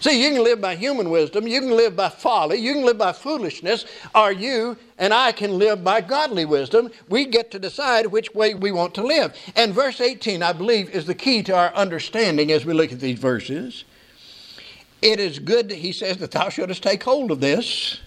See, 0.00 0.22
you 0.22 0.30
can 0.30 0.42
live 0.42 0.60
by 0.60 0.76
human 0.76 1.10
wisdom, 1.10 1.46
you 1.46 1.60
can 1.60 1.76
live 1.76 1.94
by 1.94 2.08
folly, 2.08 2.58
you 2.58 2.72
can 2.72 2.84
live 2.84 2.96
by 2.96 3.12
foolishness, 3.12 3.84
or 4.14 4.32
you 4.32 4.76
and 4.98 5.12
I 5.12 5.32
can 5.32 5.58
live 5.58 5.84
by 5.84 6.00
godly 6.00 6.44
wisdom. 6.44 6.90
We 7.08 7.26
get 7.26 7.50
to 7.50 7.58
decide 7.58 8.06
which 8.06 8.34
way 8.34 8.54
we 8.54 8.72
want 8.72 8.94
to 8.94 9.02
live. 9.02 9.36
And 9.56 9.74
verse 9.74 10.00
18, 10.00 10.42
I 10.42 10.52
believe, 10.52 10.90
is 10.90 11.06
the 11.06 11.14
key 11.14 11.42
to 11.44 11.54
our 11.54 11.74
understanding 11.74 12.50
as 12.50 12.64
we 12.64 12.72
look 12.72 12.92
at 12.92 13.00
these 13.00 13.18
verses. 13.18 13.84
It 15.02 15.20
is 15.20 15.38
good, 15.38 15.70
he 15.70 15.92
says, 15.92 16.16
that 16.18 16.30
thou 16.30 16.48
shouldest 16.48 16.82
take 16.82 17.02
hold 17.02 17.30
of 17.30 17.40
this 17.40 18.00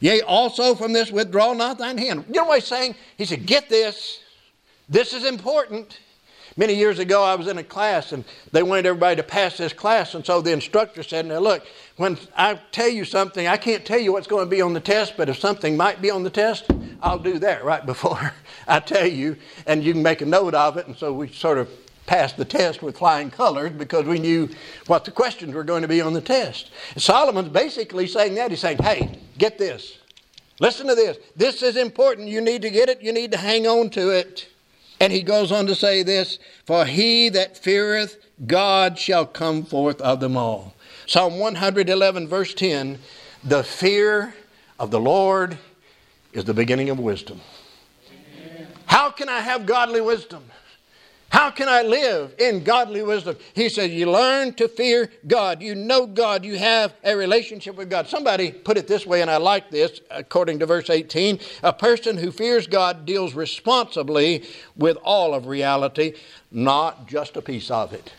Yea, 0.00 0.20
also 0.22 0.74
from 0.74 0.92
this 0.92 1.10
withdraw 1.10 1.52
not 1.52 1.78
thine 1.78 1.98
hand. 1.98 2.24
You 2.28 2.34
know 2.34 2.44
what 2.44 2.60
he's 2.60 2.68
saying? 2.68 2.94
He 3.16 3.24
said, 3.24 3.46
Get 3.46 3.68
this. 3.68 4.20
This 4.88 5.12
is 5.12 5.24
important. 5.24 5.98
Many 6.56 6.74
years 6.74 6.98
ago, 6.98 7.22
I 7.22 7.36
was 7.36 7.46
in 7.46 7.58
a 7.58 7.62
class 7.62 8.10
and 8.12 8.24
they 8.50 8.64
wanted 8.64 8.86
everybody 8.86 9.14
to 9.16 9.22
pass 9.22 9.56
this 9.56 9.72
class. 9.72 10.14
And 10.14 10.26
so 10.26 10.40
the 10.40 10.52
instructor 10.52 11.02
said, 11.02 11.26
Now, 11.26 11.38
look, 11.38 11.66
when 11.96 12.18
I 12.36 12.60
tell 12.72 12.88
you 12.88 13.04
something, 13.04 13.46
I 13.46 13.56
can't 13.56 13.84
tell 13.84 13.98
you 13.98 14.12
what's 14.12 14.26
going 14.26 14.44
to 14.44 14.50
be 14.50 14.60
on 14.62 14.72
the 14.72 14.80
test, 14.80 15.14
but 15.16 15.28
if 15.28 15.38
something 15.38 15.76
might 15.76 16.00
be 16.00 16.10
on 16.10 16.22
the 16.22 16.30
test, 16.30 16.66
I'll 17.00 17.18
do 17.18 17.38
that 17.40 17.64
right 17.64 17.84
before 17.84 18.32
I 18.68 18.80
tell 18.80 19.06
you. 19.06 19.36
And 19.66 19.84
you 19.84 19.92
can 19.92 20.02
make 20.02 20.20
a 20.20 20.26
note 20.26 20.54
of 20.54 20.76
it. 20.76 20.86
And 20.86 20.96
so 20.96 21.12
we 21.12 21.28
sort 21.28 21.58
of 21.58 21.68
passed 22.08 22.38
the 22.38 22.44
test 22.44 22.82
with 22.82 22.96
flying 22.96 23.30
colors 23.30 23.70
because 23.70 24.06
we 24.06 24.18
knew 24.18 24.48
what 24.86 25.04
the 25.04 25.10
questions 25.10 25.54
were 25.54 25.62
going 25.62 25.82
to 25.82 25.88
be 25.88 26.00
on 26.00 26.14
the 26.14 26.20
test. 26.22 26.70
Solomon's 26.96 27.50
basically 27.50 28.06
saying 28.06 28.34
that. 28.34 28.50
He's 28.50 28.60
saying, 28.60 28.78
hey, 28.78 29.18
get 29.36 29.58
this. 29.58 29.98
Listen 30.58 30.86
to 30.88 30.94
this. 30.94 31.18
This 31.36 31.62
is 31.62 31.76
important. 31.76 32.28
You 32.28 32.40
need 32.40 32.62
to 32.62 32.70
get 32.70 32.88
it. 32.88 33.02
You 33.02 33.12
need 33.12 33.30
to 33.32 33.38
hang 33.38 33.66
on 33.66 33.90
to 33.90 34.08
it. 34.08 34.48
And 35.00 35.12
he 35.12 35.22
goes 35.22 35.52
on 35.52 35.66
to 35.66 35.74
say 35.74 36.02
this 36.02 36.38
For 36.64 36.86
he 36.86 37.28
that 37.28 37.56
feareth 37.58 38.16
God 38.46 38.98
shall 38.98 39.26
come 39.26 39.62
forth 39.62 40.00
of 40.00 40.18
them 40.18 40.36
all. 40.36 40.74
Psalm 41.06 41.38
111, 41.38 42.26
verse 42.26 42.54
10 42.54 42.98
The 43.44 43.62
fear 43.62 44.34
of 44.78 44.90
the 44.90 44.98
Lord 44.98 45.58
is 46.32 46.44
the 46.44 46.54
beginning 46.54 46.88
of 46.88 46.98
wisdom. 46.98 47.42
How 48.86 49.10
can 49.10 49.28
I 49.28 49.40
have 49.40 49.66
godly 49.66 50.00
wisdom? 50.00 50.44
How 51.30 51.50
can 51.50 51.68
I 51.68 51.82
live 51.82 52.34
in 52.38 52.64
godly 52.64 53.02
wisdom? 53.02 53.36
He 53.54 53.68
said, 53.68 53.90
You 53.90 54.10
learn 54.10 54.54
to 54.54 54.66
fear 54.66 55.10
God. 55.26 55.60
You 55.60 55.74
know 55.74 56.06
God. 56.06 56.42
You 56.42 56.56
have 56.56 56.94
a 57.04 57.14
relationship 57.14 57.76
with 57.76 57.90
God. 57.90 58.08
Somebody 58.08 58.50
put 58.50 58.78
it 58.78 58.86
this 58.86 59.04
way, 59.04 59.20
and 59.20 59.30
I 59.30 59.36
like 59.36 59.70
this, 59.70 60.00
according 60.10 60.58
to 60.60 60.66
verse 60.66 60.88
18. 60.88 61.38
A 61.62 61.72
person 61.72 62.16
who 62.16 62.32
fears 62.32 62.66
God 62.66 63.04
deals 63.04 63.34
responsibly 63.34 64.44
with 64.74 64.96
all 65.02 65.34
of 65.34 65.46
reality, 65.46 66.14
not 66.50 67.06
just 67.06 67.36
a 67.36 67.42
piece 67.42 67.70
of 67.70 67.92
it. 67.92 68.10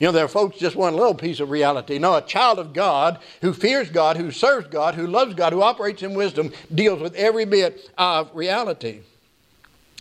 You 0.00 0.06
know, 0.06 0.12
there 0.12 0.24
are 0.24 0.28
folks 0.28 0.58
just 0.58 0.76
want 0.76 0.94
a 0.94 0.98
little 0.98 1.14
piece 1.14 1.40
of 1.40 1.50
reality. 1.50 1.98
No, 1.98 2.16
a 2.16 2.22
child 2.22 2.58
of 2.58 2.72
God 2.72 3.18
who 3.40 3.52
fears 3.52 3.90
God, 3.90 4.16
who 4.16 4.30
serves 4.30 4.68
God, 4.68 4.94
who 4.94 5.06
loves 5.06 5.34
God, 5.34 5.52
who 5.52 5.62
operates 5.62 6.02
in 6.02 6.14
wisdom, 6.14 6.52
deals 6.72 7.00
with 7.00 7.14
every 7.14 7.44
bit 7.44 7.90
of 7.98 8.30
reality. 8.34 9.00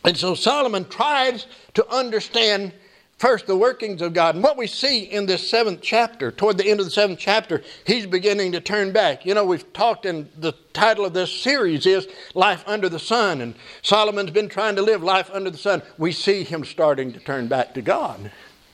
And 0.04 0.16
so 0.16 0.36
Solomon 0.36 0.86
tries 0.86 1.48
to 1.78 1.88
understand 1.92 2.74
first 3.20 3.46
the 3.46 3.56
workings 3.56 4.02
of 4.02 4.12
God. 4.12 4.34
And 4.34 4.44
what 4.44 4.58
we 4.58 4.66
see 4.66 5.04
in 5.04 5.28
this 5.28 5.48
seventh 5.48 5.80
chapter, 5.80 6.32
toward 6.32 6.58
the 6.58 6.68
end 6.68 6.80
of 6.80 6.88
the 6.88 6.92
seventh 6.92 7.20
chapter, 7.20 7.62
he's 7.86 8.08
beginning 8.08 8.52
to 8.54 8.60
turn 8.60 8.92
back. 8.92 9.28
You 9.28 9.36
know, 9.36 9.46
we've 9.46 9.72
talked, 9.74 10.08
and 10.08 10.28
the 10.40 10.54
title 10.74 11.06
of 11.06 11.14
this 11.14 11.32
series 11.32 11.86
is 11.86 12.08
Life 12.34 12.64
Under 12.66 12.90
the 12.90 12.98
Sun. 12.98 13.42
And 13.42 13.54
Solomon's 13.84 14.32
been 14.32 14.50
trying 14.50 14.76
to 14.78 14.82
live 14.82 15.04
life 15.04 15.30
under 15.32 15.52
the 15.52 15.58
sun. 15.60 15.84
We 16.00 16.12
see 16.12 16.44
him 16.44 16.66
starting 16.66 17.14
to 17.14 17.20
turn 17.20 17.48
back 17.48 17.76
to 17.76 17.84
God 17.84 18.32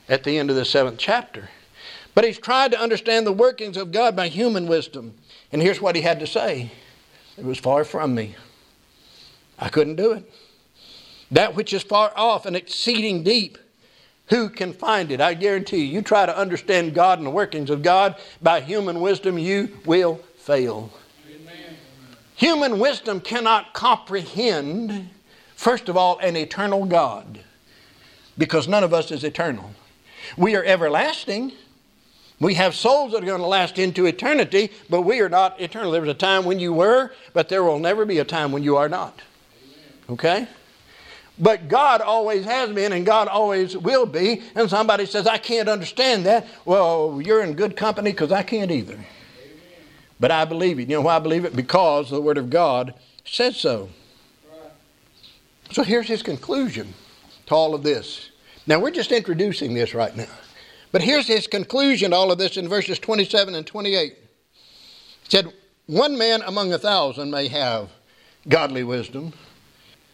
at 0.08 0.24
the 0.24 0.38
end 0.38 0.50
of 0.50 0.56
the 0.56 0.64
seventh 0.64 0.98
chapter. 0.98 1.50
But 2.16 2.24
he's 2.24 2.38
tried 2.38 2.72
to 2.72 2.80
understand 2.80 3.28
the 3.28 3.34
workings 3.34 3.76
of 3.76 3.92
God 3.92 4.16
by 4.16 4.30
human 4.30 4.66
wisdom. 4.66 5.14
And 5.52 5.62
here's 5.62 5.82
what 5.82 5.98
he 5.98 6.04
had 6.04 6.22
to 6.22 6.28
say 6.28 6.72
It 7.38 7.44
was 7.44 7.60
far 7.60 7.84
from 7.84 8.16
me. 8.16 8.38
I 9.60 9.68
couldn't 9.68 9.98
do 9.98 10.14
it. 10.14 10.32
That 11.34 11.56
which 11.56 11.74
is 11.74 11.82
far 11.82 12.14
off 12.16 12.46
and 12.46 12.56
exceeding 12.56 13.24
deep, 13.24 13.58
who 14.28 14.50
can 14.50 14.72
find 14.72 15.12
it? 15.12 15.20
I 15.20 15.34
guarantee 15.34 15.78
you, 15.78 15.86
you 15.86 16.02
try 16.04 16.28
to 16.28 16.38
understand 16.38 16.94
God 16.94 17.18
and 17.18 17.26
the 17.26 17.32
workings 17.32 17.72
of 17.72 17.82
God 17.82 18.16
by 18.42 18.62
human 18.62 19.02
wisdom, 19.02 19.40
you 19.40 19.76
will 19.84 20.18
fail. 20.38 20.92
Amen. 21.28 21.76
Human 22.36 22.78
wisdom 22.80 23.20
cannot 23.20 23.74
comprehend, 23.74 25.10
first 25.56 25.90
of 25.90 25.98
all, 25.98 26.20
an 26.20 26.36
eternal 26.36 26.86
God, 26.86 27.40
because 28.38 28.68
none 28.68 28.84
of 28.84 28.94
us 28.94 29.10
is 29.10 29.24
eternal. 29.24 29.72
We 30.38 30.56
are 30.56 30.64
everlasting. 30.64 31.52
We 32.40 32.54
have 32.54 32.76
souls 32.76 33.12
that 33.14 33.24
are 33.24 33.26
going 33.26 33.42
to 33.42 33.48
last 33.48 33.80
into 33.80 34.06
eternity, 34.06 34.72
but 34.88 35.02
we 35.02 35.20
are 35.20 35.30
not 35.30 35.60
eternal. 35.60 35.92
There 35.92 36.02
was 36.02 36.10
a 36.12 36.14
time 36.14 36.46
when 36.46 36.60
you 36.60 36.74
were, 36.74 37.12
but 37.34 37.50
there 37.50 37.64
will 37.64 37.80
never 37.80 38.06
be 38.06 38.20
a 38.20 38.26
time 38.26 38.52
when 38.52 38.62
you 38.62 38.78
are 38.78 38.90
not. 38.90 39.20
Okay? 40.10 40.48
But 41.40 41.68
God 41.68 42.02
always 42.02 42.46
has 42.46 42.70
been 42.72 42.94
and 42.94 43.06
God 43.06 43.28
always 43.28 43.76
will 43.76 44.06
be. 44.06 44.44
And 44.56 44.70
somebody 44.70 45.06
says, 45.06 45.26
I 45.26 45.38
can't 45.38 45.68
understand 45.68 46.26
that. 46.26 46.48
Well, 46.66 47.22
you're 47.24 47.44
in 47.44 47.54
good 47.54 47.76
company 47.76 48.12
because 48.12 48.32
I 48.32 48.44
can't 48.44 48.70
either. 48.70 48.94
Amen. 48.94 49.06
But 50.20 50.32
I 50.32 50.46
believe 50.46 50.80
it. 50.80 50.90
You 50.90 50.98
know 50.98 51.02
why 51.02 51.16
I 51.16 51.20
believe 51.20 51.46
it? 51.46 51.56
Because 51.56 52.10
the 52.10 52.22
Word 52.22 52.38
of 52.38 52.50
God 52.50 52.94
says 53.26 53.58
so. 53.58 53.90
Right. 54.52 54.72
So 55.72 55.84
here's 55.84 56.08
his 56.08 56.22
conclusion 56.22 56.94
to 57.48 57.56
all 57.56 57.74
of 57.74 57.82
this. 57.82 58.30
Now, 58.68 58.80
we're 58.80 58.92
just 58.92 59.12
introducing 59.12 59.74
this 59.74 59.94
right 59.94 60.16
now. 60.16 60.28
But 60.92 61.02
here's 61.02 61.28
his 61.28 61.48
conclusion 61.48 62.12
to 62.12 62.16
all 62.16 62.32
of 62.32 62.38
this 62.38 62.58
in 62.58 62.70
verses 62.70 63.00
27 63.00 63.56
and 63.56 63.66
28. 63.66 64.14
He 64.14 64.20
said, 65.28 65.52
One 65.88 66.16
man 66.18 66.44
among 66.44 66.72
a 66.72 66.78
thousand 66.78 67.32
may 67.32 67.48
have 67.48 67.90
godly 68.48 68.84
wisdom 68.84 69.34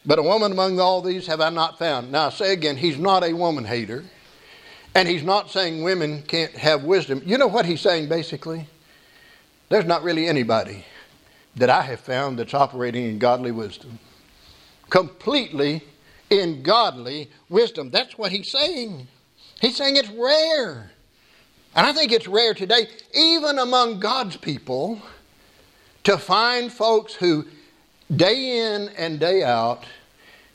but 0.06 0.20
a 0.20 0.24
woman 0.24 0.52
among 0.52 0.80
all 0.80 1.02
these 1.02 1.28
have 1.28 1.42
I 1.42 1.50
not 1.50 1.78
found. 1.78 2.12
Now 2.12 2.28
I 2.28 2.30
say 2.30 2.54
again, 2.54 2.78
he's 2.78 2.98
not 2.98 3.24
a 3.24 3.34
woman 3.34 3.66
hater. 3.66 4.04
And 4.96 5.08
he's 5.08 5.24
not 5.24 5.52
saying 5.52 5.84
women 5.84 6.24
can't 6.24 6.52
have 6.54 6.84
wisdom. 6.84 7.22
You 7.26 7.38
know 7.38 7.48
what 7.48 7.66
he's 7.66 7.82
saying 7.82 8.10
basically? 8.10 8.68
There's 9.70 9.86
not 9.86 10.04
really 10.04 10.28
anybody 10.28 10.84
that 11.56 11.70
I 11.70 11.82
have 11.84 12.00
found 12.00 12.40
that's 12.40 12.54
operating 12.54 13.06
in 13.06 13.20
godly 13.20 13.52
wisdom. 13.52 14.00
Completely 14.90 15.84
in 16.30 16.64
godly 16.64 17.30
wisdom. 17.50 17.92
That's 17.92 18.18
what 18.18 18.32
he's 18.32 18.50
saying. 18.50 19.08
He's 19.62 19.76
saying 19.76 19.96
it's 19.96 20.10
rare. 20.10 20.92
And 21.76 21.86
I 21.86 21.94
think 21.94 22.12
it's 22.12 22.28
rare 22.28 22.54
today, 22.54 22.88
even 23.14 23.60
among 23.60 24.00
God's 24.00 24.38
people, 24.38 25.02
to 26.04 26.18
find 26.18 26.72
folks 26.72 27.14
who 27.14 27.46
day 28.16 28.74
in 28.74 28.90
and 28.90 29.20
day 29.20 29.44
out, 29.44 29.86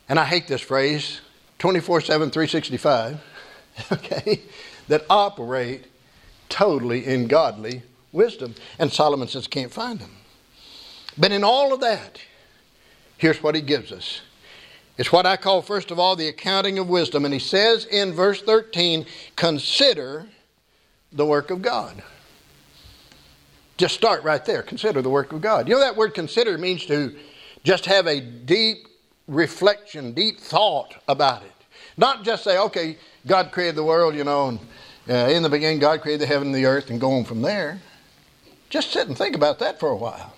and 0.08 0.18
I 0.18 0.24
hate 0.24 0.46
this 0.46 0.60
phrase 0.60 1.20
24 1.58 2.02
7, 2.02 2.30
365, 2.30 3.20
okay, 3.92 4.40
that 4.88 5.04
operate 5.08 5.86
totally 6.48 7.06
in 7.06 7.26
godly 7.26 7.82
wisdom. 8.12 8.54
And 8.78 8.92
Solomon 8.92 9.28
says, 9.28 9.46
can't 9.46 9.72
find 9.72 9.98
them. 9.98 10.12
But 11.16 11.32
in 11.32 11.44
all 11.44 11.72
of 11.72 11.80
that, 11.80 12.20
here's 13.16 13.42
what 13.42 13.54
he 13.54 13.60
gives 13.60 13.92
us. 13.92 14.20
It's 14.96 15.10
what 15.10 15.26
I 15.26 15.36
call, 15.36 15.62
first 15.62 15.90
of 15.90 15.98
all, 15.98 16.14
the 16.14 16.28
accounting 16.28 16.78
of 16.78 16.88
wisdom. 16.88 17.24
And 17.24 17.34
he 17.34 17.40
says 17.40 17.84
in 17.86 18.12
verse 18.12 18.42
13, 18.42 19.06
consider 19.34 20.26
the 21.12 21.26
work 21.26 21.50
of 21.50 21.62
God. 21.62 22.02
Just 23.76 23.94
start 23.94 24.22
right 24.22 24.44
there. 24.44 24.62
Consider 24.62 25.02
the 25.02 25.10
work 25.10 25.32
of 25.32 25.40
God. 25.40 25.68
You 25.68 25.74
know 25.74 25.80
that 25.80 25.96
word 25.96 26.14
consider 26.14 26.56
means 26.58 26.86
to 26.86 27.16
just 27.64 27.86
have 27.86 28.06
a 28.06 28.20
deep 28.20 28.86
reflection, 29.26 30.12
deep 30.12 30.38
thought 30.38 31.02
about 31.08 31.42
it. 31.42 31.50
Not 31.96 32.24
just 32.24 32.44
say, 32.44 32.58
okay, 32.58 32.98
God 33.26 33.52
created 33.52 33.76
the 33.76 33.84
world, 33.84 34.14
you 34.14 34.24
know, 34.24 34.48
and 34.48 34.58
uh, 35.08 35.30
in 35.30 35.42
the 35.42 35.48
beginning 35.48 35.78
God 35.78 36.00
created 36.00 36.22
the 36.22 36.26
heaven 36.26 36.48
and 36.48 36.54
the 36.54 36.66
earth 36.66 36.90
and 36.90 37.00
go 37.00 37.12
on 37.12 37.24
from 37.24 37.42
there. 37.42 37.80
Just 38.70 38.90
sit 38.90 39.08
and 39.08 39.16
think 39.16 39.34
about 39.34 39.58
that 39.60 39.80
for 39.80 39.88
a 39.88 39.96
while. 39.96 40.34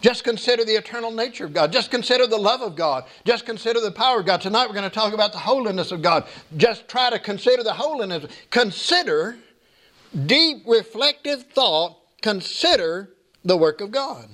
Just 0.00 0.24
consider 0.24 0.64
the 0.64 0.72
eternal 0.72 1.10
nature 1.10 1.44
of 1.44 1.52
God. 1.52 1.72
Just 1.72 1.90
consider 1.90 2.26
the 2.26 2.38
love 2.38 2.62
of 2.62 2.74
God. 2.74 3.04
Just 3.26 3.44
consider 3.44 3.80
the 3.80 3.90
power 3.90 4.20
of 4.20 4.26
God. 4.26 4.40
Tonight 4.40 4.66
we're 4.66 4.74
going 4.74 4.88
to 4.88 4.94
talk 4.94 5.12
about 5.12 5.32
the 5.32 5.38
holiness 5.38 5.92
of 5.92 6.00
God. 6.00 6.26
Just 6.56 6.88
try 6.88 7.10
to 7.10 7.18
consider 7.18 7.62
the 7.62 7.74
holiness. 7.74 8.24
Consider 8.48 9.36
deep 10.26 10.62
reflective 10.66 11.42
thought. 11.52 11.98
Consider 12.22 13.10
the 13.44 13.58
work 13.58 13.82
of 13.82 13.90
God. 13.90 14.28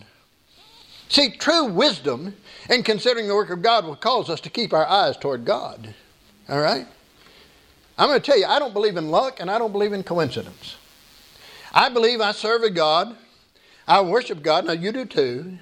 See, 1.09 1.31
true 1.31 1.67
wisdom 1.67 2.35
in 2.69 2.83
considering 2.83 3.29
the 3.29 3.35
work 3.35 3.51
of 3.51 3.63
God 3.63 3.85
will 3.85 3.97
cause 3.97 4.29
us 4.29 4.41
to 4.41 4.51
keep 4.51 4.73
our 4.73 4.87
eyes 4.87 5.17
toward 5.17 5.45
God. 5.45 5.95
All 6.49 6.61
right? 6.61 6.87
I'm 7.99 8.09
going 8.09 8.21
to 8.21 8.27
tell 8.27 8.39
you, 8.39 8.47
I 8.47 8.59
don't 8.59 8.73
believe 8.73 8.97
in 8.97 9.11
luck 9.11 9.41
and 9.41 9.51
I 9.51 9.59
don't 9.59 9.73
believe 9.73 9.93
in 9.93 10.03
coincidence. 10.03 10.77
I 11.73 11.89
believe 11.89 12.21
I 12.21 12.33
serve 12.33 12.63
a 12.63 12.71
God, 12.71 13.17
I 13.87 14.01
worship 14.01 14.43
God, 14.43 14.67
now 14.67 14.73
you 14.73 14.93
do 14.93 15.05
too, 15.05 15.59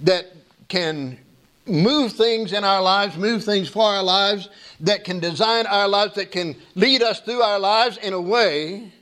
that 0.00 0.26
can 0.68 1.18
move 1.66 2.12
things 2.12 2.52
in 2.52 2.64
our 2.64 2.82
lives, 2.82 3.16
move 3.16 3.44
things 3.44 3.68
for 3.68 3.82
our 3.82 4.02
lives, 4.02 4.48
that 4.80 5.04
can 5.04 5.18
design 5.18 5.66
our 5.66 5.88
lives, 5.88 6.14
that 6.14 6.30
can 6.30 6.56
lead 6.74 7.02
us 7.02 7.20
through 7.20 7.40
our 7.40 7.58
lives 7.58 7.96
in 7.98 8.12
a 8.12 8.20
way 8.20 8.92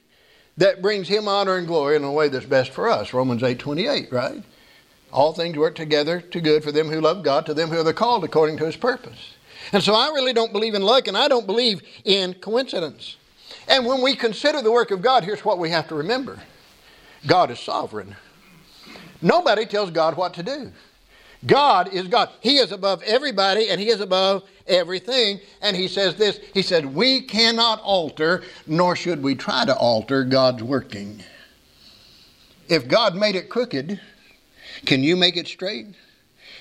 that 0.56 0.80
brings 0.80 1.08
him 1.08 1.26
honor 1.26 1.56
and 1.56 1.66
glory 1.66 1.96
in 1.96 2.04
a 2.04 2.12
way 2.12 2.28
that's 2.28 2.46
best 2.46 2.70
for 2.70 2.88
us. 2.88 3.12
Romans 3.12 3.42
8 3.42 3.58
28, 3.58 4.12
right? 4.12 4.42
All 5.14 5.32
things 5.32 5.56
work 5.56 5.76
together 5.76 6.20
to 6.20 6.40
good 6.40 6.64
for 6.64 6.72
them 6.72 6.88
who 6.88 7.00
love 7.00 7.22
God, 7.22 7.46
to 7.46 7.54
them 7.54 7.70
who 7.70 7.86
are 7.86 7.92
called 7.92 8.24
according 8.24 8.56
to 8.58 8.66
his 8.66 8.76
purpose. 8.76 9.36
And 9.72 9.82
so 9.82 9.94
I 9.94 10.08
really 10.08 10.32
don't 10.32 10.52
believe 10.52 10.74
in 10.74 10.82
luck 10.82 11.06
and 11.06 11.16
I 11.16 11.28
don't 11.28 11.46
believe 11.46 11.82
in 12.04 12.34
coincidence. 12.34 13.16
And 13.68 13.86
when 13.86 14.02
we 14.02 14.16
consider 14.16 14.60
the 14.60 14.72
work 14.72 14.90
of 14.90 15.00
God, 15.00 15.24
here's 15.24 15.44
what 15.44 15.58
we 15.58 15.70
have 15.70 15.88
to 15.88 15.94
remember 15.94 16.40
God 17.26 17.50
is 17.50 17.60
sovereign. 17.60 18.16
Nobody 19.22 19.64
tells 19.64 19.90
God 19.90 20.16
what 20.16 20.34
to 20.34 20.42
do. 20.42 20.72
God 21.46 21.92
is 21.92 22.08
God. 22.08 22.30
He 22.40 22.56
is 22.56 22.72
above 22.72 23.02
everybody 23.02 23.68
and 23.68 23.80
He 23.80 23.88
is 23.88 24.00
above 24.00 24.42
everything. 24.66 25.40
And 25.62 25.76
He 25.76 25.88
says 25.88 26.16
this 26.16 26.40
He 26.52 26.62
said, 26.62 26.84
We 26.84 27.22
cannot 27.22 27.80
alter, 27.80 28.42
nor 28.66 28.96
should 28.96 29.22
we 29.22 29.34
try 29.34 29.64
to 29.64 29.76
alter 29.76 30.24
God's 30.24 30.62
working. 30.62 31.22
If 32.68 32.88
God 32.88 33.14
made 33.14 33.36
it 33.36 33.48
crooked, 33.48 34.00
can 34.84 35.02
you 35.02 35.16
make 35.16 35.36
it 35.36 35.46
straight? 35.46 35.86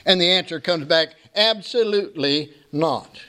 And 0.05 0.19
the 0.19 0.29
answer 0.29 0.59
comes 0.59 0.85
back 0.85 1.09
absolutely 1.35 2.53
not. 2.71 3.19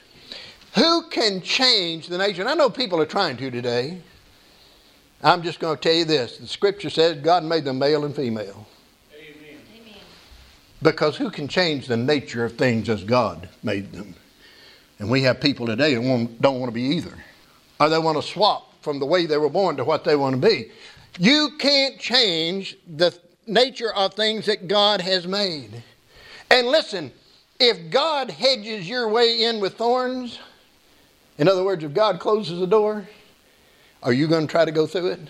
Who 0.74 1.08
can 1.08 1.40
change 1.40 2.08
the 2.08 2.18
nature? 2.18 2.46
I 2.46 2.54
know 2.54 2.68
people 2.68 3.00
are 3.00 3.06
trying 3.06 3.36
to 3.36 3.50
today. 3.50 4.00
I'm 5.22 5.42
just 5.42 5.60
going 5.60 5.76
to 5.76 5.82
tell 5.82 5.94
you 5.94 6.04
this 6.04 6.38
the 6.38 6.46
scripture 6.46 6.90
says 6.90 7.22
God 7.22 7.44
made 7.44 7.64
them 7.64 7.78
male 7.78 8.04
and 8.04 8.14
female. 8.14 8.66
Amen. 9.14 9.60
Because 10.82 11.16
who 11.16 11.30
can 11.30 11.48
change 11.48 11.86
the 11.86 11.96
nature 11.96 12.44
of 12.44 12.56
things 12.58 12.88
as 12.88 13.04
God 13.04 13.48
made 13.62 13.92
them? 13.92 14.14
And 14.98 15.10
we 15.10 15.22
have 15.22 15.40
people 15.40 15.66
today 15.66 15.94
that 15.94 16.40
don't 16.40 16.60
want 16.60 16.70
to 16.70 16.74
be 16.74 16.82
either. 16.82 17.14
Or 17.80 17.88
they 17.88 17.98
want 17.98 18.20
to 18.20 18.22
swap 18.22 18.82
from 18.82 18.98
the 18.98 19.06
way 19.06 19.26
they 19.26 19.38
were 19.38 19.48
born 19.48 19.76
to 19.76 19.84
what 19.84 20.04
they 20.04 20.16
want 20.16 20.40
to 20.40 20.48
be. 20.48 20.70
You 21.18 21.50
can't 21.58 21.98
change 21.98 22.76
the 22.96 23.16
nature 23.46 23.92
of 23.92 24.14
things 24.14 24.46
that 24.46 24.68
God 24.68 25.00
has 25.00 25.26
made. 25.26 25.82
And 26.50 26.66
listen, 26.68 27.12
if 27.58 27.90
God 27.90 28.30
hedges 28.30 28.88
your 28.88 29.08
way 29.08 29.44
in 29.44 29.60
with 29.60 29.74
thorns, 29.74 30.38
in 31.38 31.48
other 31.48 31.64
words, 31.64 31.82
if 31.84 31.92
God 31.94 32.20
closes 32.20 32.60
the 32.60 32.66
door, 32.66 33.06
are 34.02 34.12
you 34.12 34.26
going 34.26 34.46
to 34.46 34.50
try 34.50 34.64
to 34.64 34.72
go 34.72 34.86
through 34.86 35.08
it? 35.08 35.20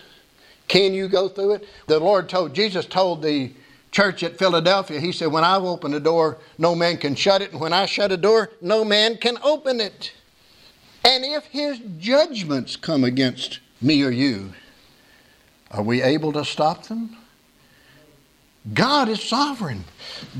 Can 0.67 0.93
you 0.93 1.07
go 1.07 1.27
through 1.27 1.55
it? 1.55 1.67
The 1.87 1.99
Lord 1.99 2.27
told, 2.27 2.53
Jesus 2.53 2.85
told 2.85 3.21
the 3.21 3.53
church 3.91 4.23
at 4.23 4.37
Philadelphia, 4.37 4.99
He 4.99 5.11
said, 5.11 5.31
When 5.31 5.43
I 5.43 5.55
open 5.55 5.93
a 5.93 5.99
door, 5.99 6.39
no 6.57 6.75
man 6.75 6.97
can 6.97 7.15
shut 7.15 7.41
it, 7.41 7.51
and 7.51 7.61
when 7.61 7.73
I 7.73 7.85
shut 7.85 8.11
a 8.11 8.17
door, 8.17 8.51
no 8.61 8.83
man 8.83 9.17
can 9.17 9.37
open 9.43 9.79
it. 9.79 10.11
And 11.03 11.23
if 11.23 11.45
His 11.45 11.79
judgments 11.97 12.75
come 12.75 13.03
against 13.03 13.59
me 13.81 14.03
or 14.03 14.09
you, 14.09 14.53
are 15.71 15.83
we 15.83 16.01
able 16.01 16.33
to 16.33 16.43
stop 16.43 16.87
them? 16.87 17.15
God 18.73 19.09
is 19.09 19.21
sovereign. 19.21 19.85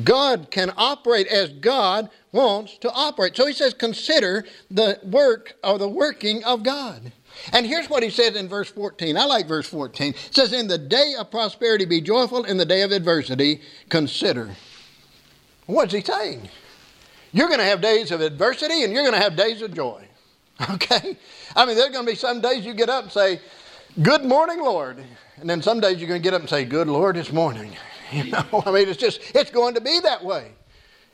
God 0.03 0.49
can 0.49 0.71
operate 0.77 1.27
as 1.27 1.49
God 1.49 2.09
wants 2.31 2.77
to 2.79 2.91
operate. 2.91 3.35
So 3.35 3.45
he 3.45 3.53
says, 3.53 3.73
consider 3.73 4.45
the 4.71 4.99
work 5.03 5.55
or 5.63 5.77
the 5.77 5.89
working 5.89 6.43
of 6.43 6.63
God. 6.63 7.11
And 7.51 7.65
here's 7.65 7.89
what 7.89 8.01
he 8.01 8.09
says 8.09 8.35
in 8.35 8.47
verse 8.47 8.69
14. 8.69 9.17
I 9.17 9.25
like 9.25 9.47
verse 9.47 9.67
14. 9.67 10.09
It 10.13 10.29
says, 10.31 10.53
In 10.53 10.67
the 10.67 10.77
day 10.77 11.15
of 11.19 11.29
prosperity 11.29 11.85
be 11.85 12.01
joyful, 12.01 12.45
in 12.45 12.57
the 12.57 12.65
day 12.65 12.81
of 12.81 12.91
adversity 12.91 13.61
consider. 13.89 14.55
What's 15.65 15.93
he 15.93 16.01
saying? 16.01 16.49
You're 17.33 17.47
going 17.47 17.59
to 17.59 17.65
have 17.65 17.81
days 17.81 18.11
of 18.11 18.21
adversity 18.21 18.83
and 18.83 18.93
you're 18.93 19.03
going 19.03 19.15
to 19.15 19.21
have 19.21 19.35
days 19.35 19.61
of 19.61 19.73
joy. 19.73 20.07
Okay? 20.71 21.17
I 21.53 21.65
mean, 21.65 21.75
there's 21.75 21.91
going 21.91 22.05
to 22.05 22.11
be 22.11 22.15
some 22.15 22.39
days 22.39 22.65
you 22.65 22.73
get 22.73 22.87
up 22.87 23.03
and 23.03 23.11
say, 23.11 23.41
Good 24.01 24.23
morning, 24.23 24.61
Lord. 24.61 25.03
And 25.35 25.49
then 25.49 25.61
some 25.61 25.81
days 25.81 25.99
you're 25.99 26.07
going 26.07 26.21
to 26.21 26.23
get 26.23 26.33
up 26.33 26.39
and 26.39 26.49
say, 26.49 26.63
Good 26.63 26.87
Lord, 26.87 27.17
it's 27.17 27.33
morning. 27.33 27.75
You 28.11 28.25
know, 28.25 28.63
I 28.65 28.71
mean, 28.71 28.87
it's 28.87 28.99
just, 28.99 29.19
it's 29.33 29.49
going 29.49 29.73
to 29.73 29.81
be 29.81 29.99
that 30.01 30.23
way. 30.23 30.51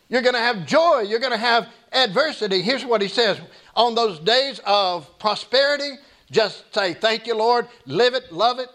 You're 0.10 0.22
going 0.22 0.36
to 0.36 0.42
have 0.42 0.66
joy. 0.66 1.02
You're 1.02 1.20
going 1.20 1.32
to 1.32 1.38
have 1.38 1.70
adversity. 1.94 2.62
Here's 2.62 2.86
what 2.86 3.02
he 3.02 3.08
says 3.08 3.40
on 3.76 3.96
those 3.96 4.20
days 4.20 4.60
of 4.66 5.08
prosperity, 5.20 5.92
just 6.30 6.74
say, 6.74 6.94
Thank 6.94 7.28
you, 7.28 7.36
Lord. 7.36 7.68
Live 7.86 8.14
it, 8.14 8.32
love 8.32 8.60
it, 8.60 8.70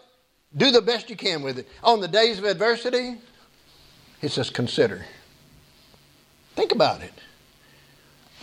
do 0.56 0.70
the 0.70 0.80
best 0.80 1.10
you 1.10 1.16
can 1.16 1.42
with 1.42 1.58
it. 1.58 1.68
On 1.82 2.00
the 2.00 2.08
days 2.08 2.38
of 2.38 2.44
adversity, 2.44 3.18
he 4.20 4.28
says, 4.28 4.48
Consider. 4.48 5.04
Think 6.54 6.72
about 6.72 7.02
it. 7.02 7.12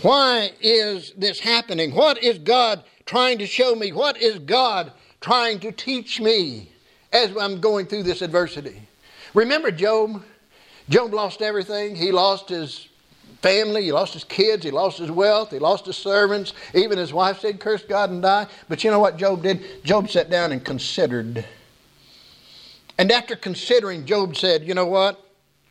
Why 0.04 0.52
is 0.62 1.14
this 1.18 1.40
happening? 1.40 1.96
What 1.96 2.22
is 2.22 2.38
God 2.38 2.84
trying 3.06 3.40
to 3.40 3.48
show 3.48 3.74
me? 3.74 3.92
What 3.92 4.22
is 4.22 4.38
God 4.40 4.92
trying 5.22 5.60
to 5.62 5.72
teach 5.72 6.20
me 6.20 6.70
as 7.12 7.36
I'm 7.38 7.60
going 7.60 7.88
through 7.88 8.04
this 8.04 8.22
adversity? 8.22 8.88
Remember 9.34 9.72
Job? 9.72 10.24
Job 10.90 11.14
lost 11.14 11.42
everything. 11.42 11.96
He 11.96 12.12
lost 12.12 12.50
his 12.50 12.88
family, 13.42 13.84
he 13.84 13.92
lost 13.92 14.14
his 14.14 14.24
kids, 14.24 14.64
he 14.64 14.72
lost 14.72 14.98
his 14.98 15.12
wealth, 15.12 15.52
he 15.52 15.60
lost 15.60 15.86
his 15.86 15.98
servants. 15.98 16.54
Even 16.74 16.98
his 16.98 17.14
wife 17.14 17.40
said, 17.40 17.60
Curse 17.60 17.84
God 17.84 18.10
and 18.10 18.22
die. 18.22 18.48
But 18.70 18.84
you 18.84 18.92
know 18.92 19.00
what 19.00 19.18
Job 19.18 19.44
did? 19.44 19.84
Job 19.84 20.10
sat 20.10 20.30
down 20.30 20.52
and 20.52 20.64
considered. 20.64 21.46
And 22.98 23.12
after 23.12 23.36
considering, 23.36 24.06
Job 24.06 24.36
said, 24.36 24.64
You 24.68 24.74
know 24.74 24.86
what? 24.86 25.20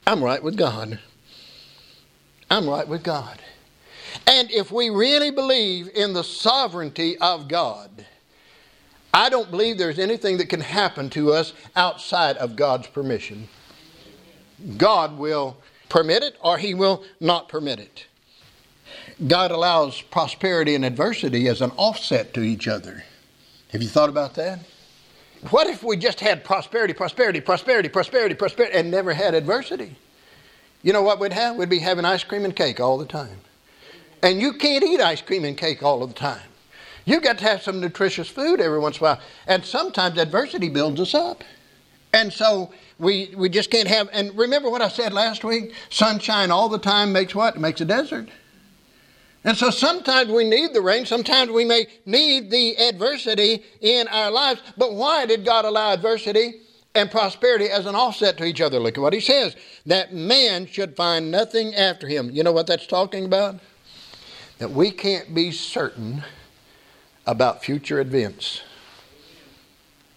I'm 0.06 0.22
right 0.22 0.42
with 0.42 0.56
God. 0.56 0.98
I'm 2.50 2.68
right 2.68 2.86
with 2.86 3.02
God. 3.02 3.38
And 4.26 4.50
if 4.50 4.70
we 4.70 4.90
really 4.90 5.30
believe 5.30 5.88
in 5.94 6.12
the 6.12 6.24
sovereignty 6.24 7.16
of 7.18 7.48
God, 7.48 8.06
I 9.14 9.28
don't 9.28 9.50
believe 9.50 9.76
there's 9.76 9.98
anything 9.98 10.38
that 10.38 10.48
can 10.48 10.60
happen 10.60 11.10
to 11.10 11.32
us 11.32 11.52
outside 11.76 12.36
of 12.38 12.56
God's 12.56 12.86
permission. 12.86 13.48
God 14.76 15.18
will 15.18 15.56
permit 15.88 16.22
it 16.22 16.36
or 16.40 16.58
He 16.58 16.72
will 16.74 17.04
not 17.20 17.48
permit 17.48 17.78
it. 17.78 18.06
God 19.26 19.50
allows 19.50 20.00
prosperity 20.00 20.74
and 20.74 20.84
adversity 20.84 21.48
as 21.48 21.60
an 21.60 21.72
offset 21.76 22.32
to 22.34 22.40
each 22.42 22.66
other. 22.66 23.04
Have 23.70 23.82
you 23.82 23.88
thought 23.88 24.08
about 24.08 24.34
that? 24.34 24.60
What 25.50 25.66
if 25.66 25.82
we 25.82 25.96
just 25.96 26.20
had 26.20 26.44
prosperity, 26.44 26.94
prosperity, 26.94 27.40
prosperity, 27.40 27.88
prosperity, 27.88 28.34
prosperity, 28.34 28.76
and 28.76 28.90
never 28.90 29.12
had 29.12 29.34
adversity? 29.34 29.96
You 30.82 30.92
know 30.92 31.02
what 31.02 31.20
we'd 31.20 31.32
have? 31.32 31.56
We'd 31.56 31.68
be 31.68 31.78
having 31.80 32.04
ice 32.04 32.24
cream 32.24 32.44
and 32.44 32.54
cake 32.54 32.80
all 32.80 32.98
the 32.98 33.06
time. 33.06 33.38
And 34.22 34.40
you 34.40 34.54
can't 34.54 34.84
eat 34.84 35.00
ice 35.00 35.20
cream 35.20 35.44
and 35.44 35.56
cake 35.56 35.82
all 35.82 36.02
of 36.02 36.10
the 36.10 36.14
time. 36.14 36.51
You've 37.04 37.22
got 37.22 37.38
to 37.38 37.44
have 37.44 37.62
some 37.62 37.80
nutritious 37.80 38.28
food 38.28 38.60
every 38.60 38.78
once 38.78 38.98
in 38.98 39.04
a 39.04 39.10
while. 39.10 39.20
And 39.46 39.64
sometimes 39.64 40.18
adversity 40.18 40.68
builds 40.68 41.00
us 41.00 41.14
up. 41.14 41.42
And 42.12 42.32
so 42.32 42.72
we, 42.98 43.32
we 43.36 43.48
just 43.48 43.70
can't 43.70 43.88
have, 43.88 44.08
and 44.12 44.36
remember 44.36 44.70
what 44.70 44.82
I 44.82 44.88
said 44.88 45.12
last 45.12 45.44
week? 45.44 45.74
Sunshine 45.88 46.50
all 46.50 46.68
the 46.68 46.78
time 46.78 47.12
makes 47.12 47.34
what? 47.34 47.56
It 47.56 47.60
makes 47.60 47.80
a 47.80 47.84
desert. 47.84 48.28
And 49.44 49.56
so 49.56 49.70
sometimes 49.70 50.30
we 50.30 50.44
need 50.44 50.72
the 50.72 50.80
rain, 50.80 51.04
sometimes 51.04 51.50
we 51.50 51.64
may 51.64 51.86
need 52.06 52.50
the 52.50 52.76
adversity 52.76 53.64
in 53.80 54.06
our 54.08 54.30
lives. 54.30 54.60
But 54.76 54.94
why 54.94 55.26
did 55.26 55.44
God 55.44 55.64
allow 55.64 55.92
adversity 55.92 56.60
and 56.94 57.10
prosperity 57.10 57.68
as 57.68 57.86
an 57.86 57.96
offset 57.96 58.36
to 58.38 58.44
each 58.44 58.60
other? 58.60 58.78
Look 58.78 58.98
at 58.98 59.00
what 59.00 59.12
he 59.12 59.20
says 59.20 59.56
that 59.86 60.14
man 60.14 60.66
should 60.66 60.94
find 60.94 61.30
nothing 61.30 61.74
after 61.74 62.06
him. 62.06 62.30
You 62.30 62.44
know 62.44 62.52
what 62.52 62.68
that's 62.68 62.86
talking 62.86 63.24
about? 63.24 63.58
That 64.58 64.70
we 64.70 64.92
can't 64.92 65.34
be 65.34 65.50
certain 65.50 66.22
about 67.26 67.64
future 67.64 68.00
events. 68.00 68.62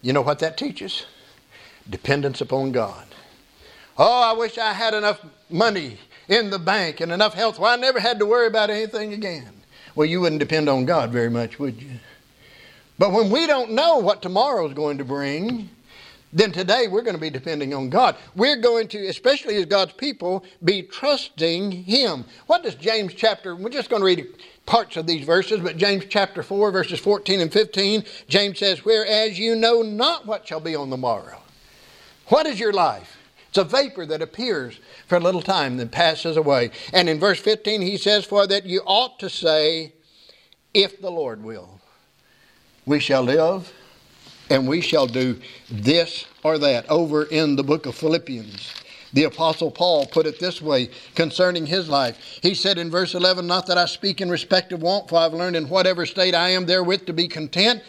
You 0.02 0.14
know 0.14 0.22
what 0.22 0.40
that 0.40 0.58
teaches? 0.58 1.06
Dependence 1.90 2.42
upon 2.42 2.72
God. 2.72 3.06
Oh, 3.98 4.24
I 4.24 4.38
wish 4.38 4.58
I 4.58 4.74
had 4.74 4.94
enough 4.94 5.20
money 5.50 5.98
in 6.28 6.50
the 6.50 6.60
bank 6.60 7.00
and 7.00 7.12
enough 7.12 7.34
health. 7.34 7.60
Well, 7.60 7.72
I 7.72 7.76
never 7.76 8.00
had 8.00 8.20
to 8.20 8.26
worry 8.26 8.48
about 8.48 8.70
anything 8.70 9.14
again. 9.14 9.54
Well, 9.96 10.06
you 10.06 10.22
wouldn't 10.22 10.40
depend 10.40 10.68
on 10.68 10.86
God 10.86 11.12
very 11.12 11.30
much, 11.30 11.60
would 11.60 11.82
you? 11.82 11.92
But 12.98 13.12
when 13.12 13.30
we 13.30 13.48
don't 13.48 13.72
know 13.72 13.98
what 13.98 14.22
tomorrow 14.22 14.68
is 14.68 14.74
going 14.74 14.98
to 14.98 15.06
bring, 15.06 15.70
then 16.34 16.52
today 16.52 16.88
we're 16.88 17.02
going 17.02 17.16
to 17.16 17.22
be 17.22 17.30
depending 17.30 17.74
on 17.74 17.90
God. 17.90 18.18
We're 18.36 18.58
going 18.58 18.90
to, 18.90 19.08
especially 19.08 19.56
as 19.56 19.66
God's 19.66 19.94
people, 19.94 20.44
be 20.64 20.82
trusting 20.82 21.72
Him. 21.72 22.26
What 22.48 22.64
does 22.64 22.76
James 22.76 23.14
chapter, 23.14 23.56
we're 23.56 23.70
just 23.70 23.90
going 23.90 24.02
to 24.02 24.06
read 24.06 24.28
parts 24.66 24.98
of 24.98 25.08
these 25.08 25.26
verses, 25.26 25.60
but 25.60 25.78
James 25.78 26.06
chapter 26.10 26.44
4, 26.44 26.72
verses 26.72 27.00
14 27.00 27.40
and 27.40 27.54
15, 27.54 28.04
James 28.28 28.60
says, 28.60 28.84
Whereas 28.84 29.38
you 29.38 29.56
know 29.56 29.82
not 29.82 30.26
what 30.26 30.48
shall 30.48 30.60
be 30.60 30.76
on 30.76 30.90
the 30.90 30.98
morrow. 30.98 31.42
What 32.28 32.48
is 32.48 32.60
your 32.60 32.74
life? 32.74 33.18
It's 33.50 33.58
a 33.58 33.64
vapor 33.64 34.06
that 34.08 34.22
appears 34.22 34.80
for 35.08 35.16
a 35.16 35.22
little 35.22 35.42
time, 35.42 35.78
then 35.78 35.90
passes 35.90 36.36
away. 36.36 36.72
And 36.92 37.08
in 37.08 37.20
verse 37.20 37.40
15, 37.40 37.82
he 37.82 37.98
says, 37.98 38.26
For 38.26 38.48
that 38.48 38.66
you 38.66 38.82
ought 38.86 39.20
to 39.20 39.30
say, 39.30 39.94
If 40.74 41.00
the 41.00 41.12
Lord 41.12 41.44
will, 41.44 41.80
we 42.86 43.00
shall 43.00 43.24
live 43.24 43.72
and 44.50 44.68
we 44.68 44.82
shall 44.82 45.08
do 45.08 45.40
this 45.70 46.26
or 46.44 46.58
that. 46.58 46.90
Over 46.90 47.24
in 47.24 47.56
the 47.56 47.64
book 47.64 47.86
of 47.86 47.96
Philippians, 47.96 48.74
the 49.16 49.24
Apostle 49.24 49.72
Paul 49.72 50.06
put 50.06 50.26
it 50.26 50.40
this 50.40 50.62
way 50.62 50.90
concerning 51.16 51.66
his 51.66 51.88
life. 51.88 52.18
He 52.42 52.54
said 52.54 52.78
in 52.78 52.92
verse 52.92 53.16
11, 53.16 53.48
Not 53.48 53.66
that 53.68 53.78
I 53.78 53.86
speak 53.86 54.20
in 54.20 54.30
respect 54.30 54.74
of 54.74 54.82
want, 54.82 55.08
for 55.08 55.18
I've 55.18 55.34
learned 55.34 55.56
in 55.56 55.70
whatever 55.70 56.06
state 56.06 56.36
I 56.36 56.50
am 56.50 56.66
therewith 56.66 57.06
to 57.06 57.14
be 57.14 57.30
content. 57.30 57.82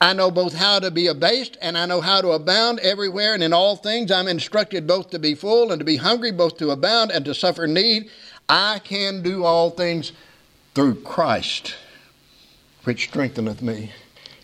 I 0.00 0.14
know 0.14 0.30
both 0.30 0.54
how 0.54 0.78
to 0.78 0.90
be 0.90 1.08
abased 1.08 1.58
and 1.60 1.76
I 1.76 1.84
know 1.84 2.00
how 2.00 2.22
to 2.22 2.30
abound 2.30 2.80
everywhere 2.80 3.34
and 3.34 3.42
in 3.42 3.52
all 3.52 3.76
things. 3.76 4.10
I'm 4.10 4.26
instructed 4.26 4.86
both 4.86 5.10
to 5.10 5.18
be 5.18 5.34
full 5.34 5.70
and 5.70 5.78
to 5.78 5.84
be 5.84 5.96
hungry, 5.96 6.32
both 6.32 6.56
to 6.56 6.70
abound 6.70 7.12
and 7.12 7.24
to 7.26 7.34
suffer 7.34 7.66
need. 7.66 8.10
I 8.48 8.80
can 8.82 9.22
do 9.22 9.44
all 9.44 9.68
things 9.68 10.12
through 10.74 11.02
Christ, 11.02 11.74
which 12.84 13.08
strengtheneth 13.08 13.60
me. 13.60 13.92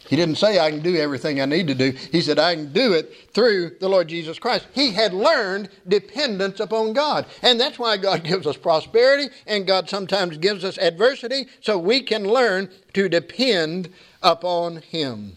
He 0.08 0.16
didn't 0.16 0.36
say 0.36 0.58
I 0.58 0.70
can 0.70 0.80
do 0.80 0.96
everything 0.96 1.38
I 1.38 1.44
need 1.44 1.66
to 1.66 1.74
do. 1.74 1.90
He 1.90 2.22
said 2.22 2.38
I 2.38 2.54
can 2.54 2.72
do 2.72 2.94
it 2.94 3.14
through 3.32 3.76
the 3.78 3.90
Lord 3.90 4.08
Jesus 4.08 4.38
Christ. 4.38 4.66
He 4.72 4.92
had 4.92 5.12
learned 5.12 5.68
dependence 5.86 6.60
upon 6.60 6.94
God. 6.94 7.26
And 7.42 7.60
that's 7.60 7.78
why 7.78 7.98
God 7.98 8.24
gives 8.24 8.46
us 8.46 8.56
prosperity 8.56 9.28
and 9.46 9.66
God 9.66 9.90
sometimes 9.90 10.38
gives 10.38 10.64
us 10.64 10.78
adversity 10.78 11.46
so 11.60 11.76
we 11.76 12.00
can 12.00 12.24
learn 12.24 12.70
to 12.94 13.10
depend 13.10 13.90
upon 14.22 14.78
Him. 14.78 15.36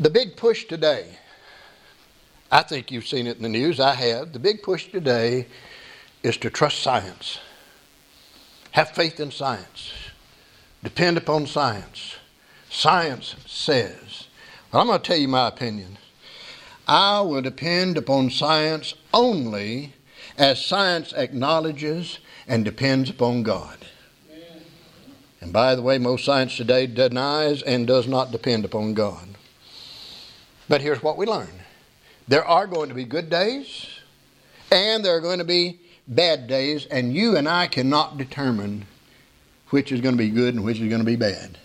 The 0.00 0.10
big 0.10 0.38
push 0.38 0.64
today, 0.64 1.18
I 2.50 2.62
think 2.62 2.90
you've 2.90 3.06
seen 3.06 3.26
it 3.26 3.36
in 3.36 3.42
the 3.42 3.50
news, 3.50 3.78
I 3.78 3.92
have. 3.94 4.32
The 4.32 4.38
big 4.38 4.62
push 4.62 4.90
today 4.90 5.46
is 6.22 6.38
to 6.38 6.48
trust 6.48 6.78
science, 6.78 7.40
have 8.70 8.92
faith 8.92 9.20
in 9.20 9.30
science 9.30 9.92
Depend 10.82 11.16
upon 11.16 11.46
science. 11.46 12.16
Science 12.70 13.36
says. 13.46 14.26
Well, 14.72 14.82
I'm 14.82 14.88
going 14.88 15.00
to 15.00 15.06
tell 15.06 15.16
you 15.16 15.28
my 15.28 15.48
opinion. 15.48 15.98
I 16.88 17.20
will 17.20 17.42
depend 17.42 17.96
upon 17.96 18.30
science 18.30 18.94
only 19.14 19.94
as 20.36 20.64
science 20.64 21.12
acknowledges 21.12 22.18
and 22.48 22.64
depends 22.64 23.10
upon 23.10 23.42
God. 23.42 23.78
And 25.40 25.52
by 25.52 25.74
the 25.74 25.82
way, 25.82 25.98
most 25.98 26.24
science 26.24 26.56
today 26.56 26.86
denies 26.86 27.62
and 27.62 27.86
does 27.86 28.06
not 28.06 28.32
depend 28.32 28.64
upon 28.64 28.94
God. 28.94 29.28
But 30.68 30.80
here's 30.80 31.02
what 31.02 31.16
we 31.16 31.26
learn 31.26 31.60
there 32.28 32.44
are 32.44 32.66
going 32.66 32.88
to 32.88 32.94
be 32.94 33.04
good 33.04 33.28
days 33.28 33.88
And 34.72 35.04
there 35.04 35.14
are 35.14 35.20
going 35.20 35.38
to 35.38 35.44
be 35.44 35.80
bad 36.08 36.46
days, 36.46 36.86
and 36.86 37.12
you 37.12 37.36
and 37.36 37.46
I 37.46 37.66
cannot 37.66 38.16
determine 38.16 38.86
which 39.72 39.90
is 39.90 40.02
going 40.02 40.14
to 40.14 40.18
be 40.18 40.28
good 40.28 40.54
and 40.54 40.62
which 40.62 40.78
is 40.78 40.88
going 40.88 41.00
to 41.00 41.06
be 41.06 41.16
bad. 41.16 41.56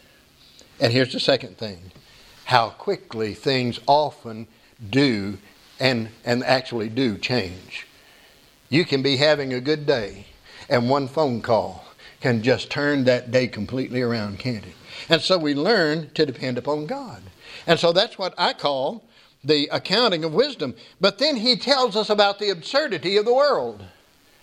And 0.79 0.93
here's 0.93 1.11
the 1.11 1.19
second 1.19 1.57
thing 1.57 1.91
how 2.45 2.69
quickly 2.69 3.33
things 3.33 3.79
often 3.85 4.47
do 4.89 5.37
and, 5.79 6.07
and 6.23 6.43
actually 6.45 6.87
do 6.87 7.17
change. 7.17 7.85
You 8.69 8.85
can 8.85 9.01
be 9.01 9.17
having 9.17 9.53
a 9.53 9.59
good 9.59 9.85
day, 9.85 10.25
and 10.69 10.89
one 10.89 11.09
phone 11.09 11.41
call 11.41 11.83
can 12.21 12.41
just 12.41 12.69
turn 12.69 13.03
that 13.03 13.31
day 13.31 13.47
completely 13.47 14.01
around, 14.01 14.39
can't 14.39 14.65
it? 14.65 14.73
And 15.09 15.21
so 15.21 15.37
we 15.37 15.53
learn 15.53 16.09
to 16.13 16.25
depend 16.25 16.57
upon 16.57 16.85
God. 16.85 17.21
And 17.67 17.77
so 17.77 17.91
that's 17.91 18.17
what 18.17 18.33
I 18.37 18.53
call 18.53 19.03
the 19.43 19.67
accounting 19.69 20.23
of 20.23 20.33
wisdom. 20.33 20.75
But 21.01 21.17
then 21.17 21.35
he 21.35 21.57
tells 21.57 21.97
us 21.97 22.09
about 22.09 22.39
the 22.39 22.49
absurdity 22.49 23.17
of 23.17 23.25
the 23.25 23.33
world. 23.33 23.83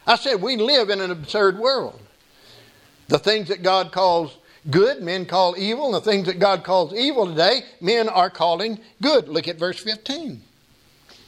I 0.06 0.16
said 0.16 0.42
we 0.42 0.56
live 0.56 0.90
in 0.90 1.00
an 1.00 1.10
absurd 1.10 1.58
world. 1.58 2.00
The 3.08 3.18
things 3.18 3.48
that 3.48 3.62
God 3.62 3.92
calls 3.92 4.36
good, 4.70 5.02
men 5.02 5.26
call 5.26 5.56
evil, 5.58 5.86
and 5.86 5.94
the 5.94 6.00
things 6.00 6.26
that 6.26 6.38
God 6.38 6.64
calls 6.64 6.94
evil 6.94 7.26
today, 7.26 7.64
men 7.80 8.08
are 8.08 8.30
calling 8.30 8.80
good. 9.02 9.28
Look 9.28 9.48
at 9.48 9.58
verse 9.58 9.78
15. 9.78 10.42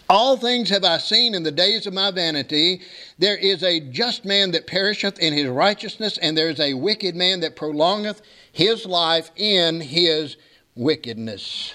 All 0.09 0.37
things 0.37 0.71
have 0.71 0.85
I 0.85 0.99
seen 0.99 1.35
in 1.35 1.43
the 1.43 1.51
days 1.51 1.87
of 1.87 1.93
my 1.93 2.13
vanity. 2.13 2.81
There 3.19 3.37
is 3.37 3.63
a 3.65 3.81
just 3.81 4.25
man 4.25 4.53
that 4.53 4.67
perisheth 4.67 5.19
in 5.19 5.33
his 5.33 5.49
righteousness, 5.49 6.17
and 6.19 6.39
there 6.39 6.49
is 6.49 6.61
a 6.61 6.75
wicked 6.75 7.17
man 7.17 7.41
that 7.41 7.57
prolongeth 7.57 8.23
his 8.53 8.87
life 8.87 9.31
in 9.35 9.81
his 9.81 10.37
wickedness. 10.77 11.75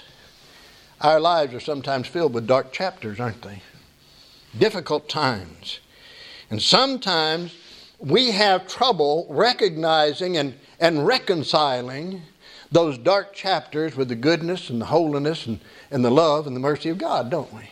Our 1.02 1.20
lives 1.20 1.52
are 1.52 1.60
sometimes 1.60 2.08
filled 2.08 2.32
with 2.32 2.46
dark 2.46 2.72
chapters, 2.72 3.20
aren't 3.20 3.42
they? 3.42 3.62
Difficult 4.58 5.08
times. 5.08 5.80
And 6.48 6.62
sometimes 6.62 7.52
we 8.02 8.32
have 8.32 8.66
trouble 8.66 9.26
recognizing 9.30 10.36
and, 10.36 10.54
and 10.80 11.06
reconciling 11.06 12.22
those 12.72 12.98
dark 12.98 13.32
chapters 13.32 13.94
with 13.96 14.08
the 14.08 14.16
goodness 14.16 14.70
and 14.70 14.80
the 14.80 14.86
holiness 14.86 15.46
and, 15.46 15.60
and 15.90 16.04
the 16.04 16.10
love 16.10 16.46
and 16.46 16.56
the 16.56 16.60
mercy 16.60 16.88
of 16.88 16.98
God, 16.98 17.30
don't 17.30 17.52
we? 17.52 17.62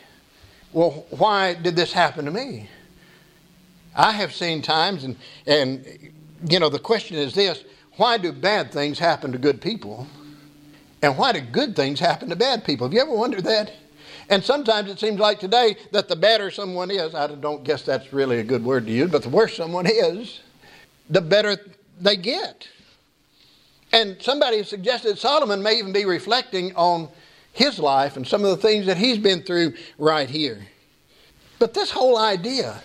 Well, 0.73 1.05
why 1.11 1.55
did 1.55 1.75
this 1.75 1.93
happen 1.93 2.27
to 2.27 2.31
me? 2.31 2.69
I 3.97 4.13
have 4.13 4.33
seen 4.33 4.63
times, 4.63 5.03
and, 5.03 5.17
and 5.47 5.85
you 6.49 6.61
know, 6.61 6.69
the 6.69 6.79
question 6.79 7.17
is 7.17 7.35
this 7.35 7.65
why 7.97 8.17
do 8.17 8.33
bad 8.33 8.71
things 8.71 8.99
happen 8.99 9.33
to 9.33 9.39
good 9.39 9.61
people? 9.61 10.07
And 11.03 11.19
why 11.19 11.33
do 11.33 11.41
good 11.41 11.75
things 11.75 11.99
happen 11.99 12.29
to 12.29 12.37
bad 12.37 12.65
people? 12.65 12.87
Have 12.87 12.95
you 12.95 13.01
ever 13.01 13.11
wondered 13.11 13.45
that? 13.45 13.73
And 14.31 14.43
sometimes 14.45 14.91
it 14.91 14.99
seems 14.99 15.19
like 15.19 15.39
today 15.39 15.77
that 15.91 16.09
the 16.09 16.17
better 16.17 16.51
someone 16.51 16.91
is, 16.91 17.15
I 17.15 17.27
don't 17.27 17.65
guess 17.65 17.83
that's 17.83 18.13
really 18.13 18.39
a 18.39 18.45
good 18.45 18.65
word 18.65 18.87
to 18.87 18.93
use, 18.93 19.11
but 19.11 19.23
the 19.23 19.29
worse 19.29 19.57
someone 19.57 19.87
is, 19.87 20.41
the 21.11 21.21
better 21.21 21.59
they 22.01 22.17
get. 22.17 22.67
And 23.93 24.17
somebody 24.23 24.63
suggested 24.63 25.19
Solomon 25.19 25.63
may 25.63 25.79
even 25.79 25.93
be 25.93 26.05
reflecting 26.05 26.75
on 26.77 27.09
his 27.53 27.79
life 27.79 28.17
and 28.17 28.27
some 28.27 28.45
of 28.45 28.51
the 28.51 28.57
things 28.57 28.87
that 28.87 28.97
he's 28.97 29.19
been 29.19 29.43
through 29.43 29.75
right 29.99 30.31
here. 30.31 30.61
But 31.59 31.75
this 31.75 31.91
whole 31.91 32.17
idea 32.17 32.81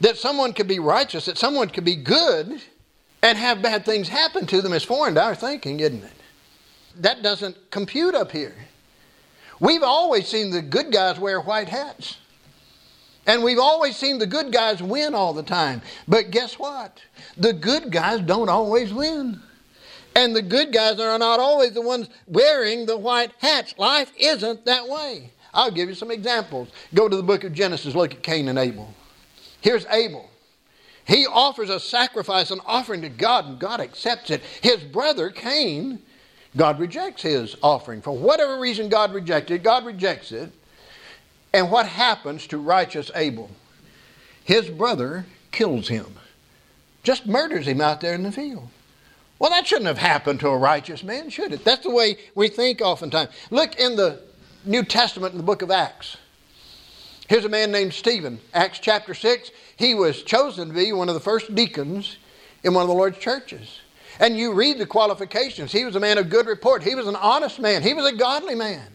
that 0.00 0.18
someone 0.18 0.52
could 0.52 0.68
be 0.68 0.78
righteous, 0.78 1.24
that 1.24 1.38
someone 1.38 1.70
could 1.70 1.86
be 1.86 1.96
good, 1.96 2.60
and 3.22 3.38
have 3.38 3.62
bad 3.62 3.86
things 3.86 4.08
happen 4.08 4.46
to 4.46 4.60
them 4.60 4.74
is 4.74 4.84
foreign 4.84 5.14
to 5.14 5.22
our 5.22 5.34
thinking, 5.34 5.80
isn't 5.80 6.04
it? 6.04 6.12
that 7.00 7.22
doesn't 7.22 7.70
compute 7.70 8.14
up 8.14 8.32
here. 8.32 8.54
We've 9.60 9.82
always 9.82 10.28
seen 10.28 10.50
the 10.50 10.62
good 10.62 10.92
guys 10.92 11.18
wear 11.18 11.40
white 11.40 11.68
hats. 11.68 12.18
And 13.26 13.42
we've 13.42 13.58
always 13.58 13.96
seen 13.96 14.18
the 14.18 14.26
good 14.26 14.52
guys 14.52 14.82
win 14.82 15.14
all 15.14 15.32
the 15.34 15.42
time. 15.42 15.82
But 16.06 16.30
guess 16.30 16.58
what? 16.58 17.00
The 17.36 17.52
good 17.52 17.90
guys 17.90 18.20
don't 18.20 18.48
always 18.48 18.92
win. 18.92 19.40
And 20.14 20.34
the 20.34 20.42
good 20.42 20.72
guys 20.72 21.00
are 21.00 21.18
not 21.18 21.40
always 21.40 21.72
the 21.72 21.82
ones 21.82 22.08
wearing 22.26 22.86
the 22.86 22.96
white 22.96 23.32
hats. 23.40 23.74
Life 23.76 24.12
isn't 24.16 24.64
that 24.64 24.88
way. 24.88 25.32
I'll 25.52 25.70
give 25.70 25.88
you 25.88 25.94
some 25.94 26.10
examples. 26.10 26.68
Go 26.94 27.08
to 27.08 27.16
the 27.16 27.22
book 27.22 27.42
of 27.42 27.52
Genesis, 27.52 27.94
look 27.94 28.14
at 28.14 28.22
Cain 28.22 28.48
and 28.48 28.58
Abel. 28.58 28.94
Here's 29.60 29.86
Abel. 29.86 30.30
He 31.06 31.26
offers 31.26 31.70
a 31.70 31.80
sacrifice, 31.80 32.50
an 32.50 32.60
offering 32.66 33.02
to 33.02 33.08
God, 33.08 33.46
and 33.46 33.58
God 33.58 33.80
accepts 33.80 34.30
it. 34.30 34.42
His 34.60 34.82
brother 34.82 35.30
Cain 35.30 36.00
God 36.56 36.80
rejects 36.80 37.22
his 37.22 37.56
offering. 37.62 38.02
For 38.02 38.16
whatever 38.16 38.58
reason 38.58 38.88
God 38.88 39.12
rejected 39.12 39.62
God 39.62 39.84
rejects 39.84 40.32
it. 40.32 40.50
And 41.52 41.70
what 41.70 41.86
happens 41.86 42.46
to 42.48 42.58
righteous 42.58 43.10
Abel? 43.14 43.50
His 44.44 44.68
brother 44.68 45.26
kills 45.52 45.88
him, 45.88 46.06
just 47.02 47.26
murders 47.26 47.66
him 47.66 47.80
out 47.80 48.00
there 48.00 48.14
in 48.14 48.22
the 48.22 48.32
field. 48.32 48.68
Well, 49.38 49.50
that 49.50 49.66
shouldn't 49.66 49.86
have 49.86 49.98
happened 49.98 50.40
to 50.40 50.48
a 50.48 50.56
righteous 50.56 51.02
man, 51.02 51.30
should 51.30 51.52
it? 51.52 51.64
That's 51.64 51.82
the 51.82 51.90
way 51.90 52.16
we 52.34 52.48
think 52.48 52.80
oftentimes. 52.80 53.30
Look 53.50 53.76
in 53.76 53.96
the 53.96 54.20
New 54.64 54.82
Testament 54.82 55.32
in 55.32 55.38
the 55.38 55.44
book 55.44 55.62
of 55.62 55.70
Acts. 55.70 56.16
Here's 57.28 57.44
a 57.44 57.48
man 57.48 57.72
named 57.72 57.92
Stephen, 57.92 58.38
Acts 58.54 58.78
chapter 58.78 59.12
6. 59.12 59.50
He 59.76 59.94
was 59.94 60.22
chosen 60.22 60.68
to 60.68 60.74
be 60.74 60.92
one 60.92 61.08
of 61.08 61.14
the 61.14 61.20
first 61.20 61.54
deacons 61.54 62.16
in 62.62 62.72
one 62.72 62.82
of 62.82 62.88
the 62.88 62.94
Lord's 62.94 63.18
churches. 63.18 63.80
And 64.20 64.36
you 64.36 64.52
read 64.52 64.78
the 64.78 64.86
qualifications. 64.86 65.72
He 65.72 65.84
was 65.84 65.96
a 65.96 66.00
man 66.00 66.18
of 66.18 66.30
good 66.30 66.46
report. 66.46 66.82
He 66.82 66.94
was 66.94 67.06
an 67.06 67.16
honest 67.16 67.58
man. 67.58 67.82
He 67.82 67.94
was 67.94 68.06
a 68.06 68.16
godly 68.16 68.54
man. 68.54 68.86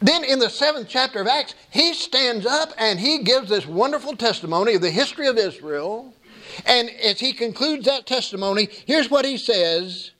Then 0.00 0.24
in 0.24 0.38
the 0.38 0.50
seventh 0.50 0.88
chapter 0.88 1.20
of 1.20 1.28
Acts, 1.28 1.54
he 1.70 1.94
stands 1.94 2.44
up 2.44 2.72
and 2.76 2.98
he 2.98 3.18
gives 3.18 3.48
this 3.48 3.66
wonderful 3.66 4.16
testimony 4.16 4.74
of 4.74 4.82
the 4.82 4.90
history 4.90 5.28
of 5.28 5.38
Israel. 5.38 6.12
And 6.66 6.90
as 6.90 7.20
he 7.20 7.32
concludes 7.32 7.86
that 7.86 8.06
testimony, 8.06 8.68
here's 8.86 9.10
what 9.10 9.24
he 9.24 9.36
says 9.38 10.10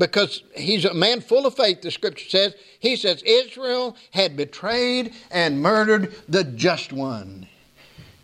because 0.00 0.42
he's 0.56 0.84
a 0.86 0.94
man 0.94 1.20
full 1.20 1.46
of 1.46 1.54
faith, 1.54 1.82
the 1.82 1.90
scripture 1.90 2.28
says. 2.28 2.54
He 2.80 2.96
says, 2.96 3.22
Israel 3.22 3.96
had 4.12 4.36
betrayed 4.36 5.12
and 5.30 5.62
murdered 5.62 6.14
the 6.28 6.42
just 6.42 6.92
one. 6.92 7.46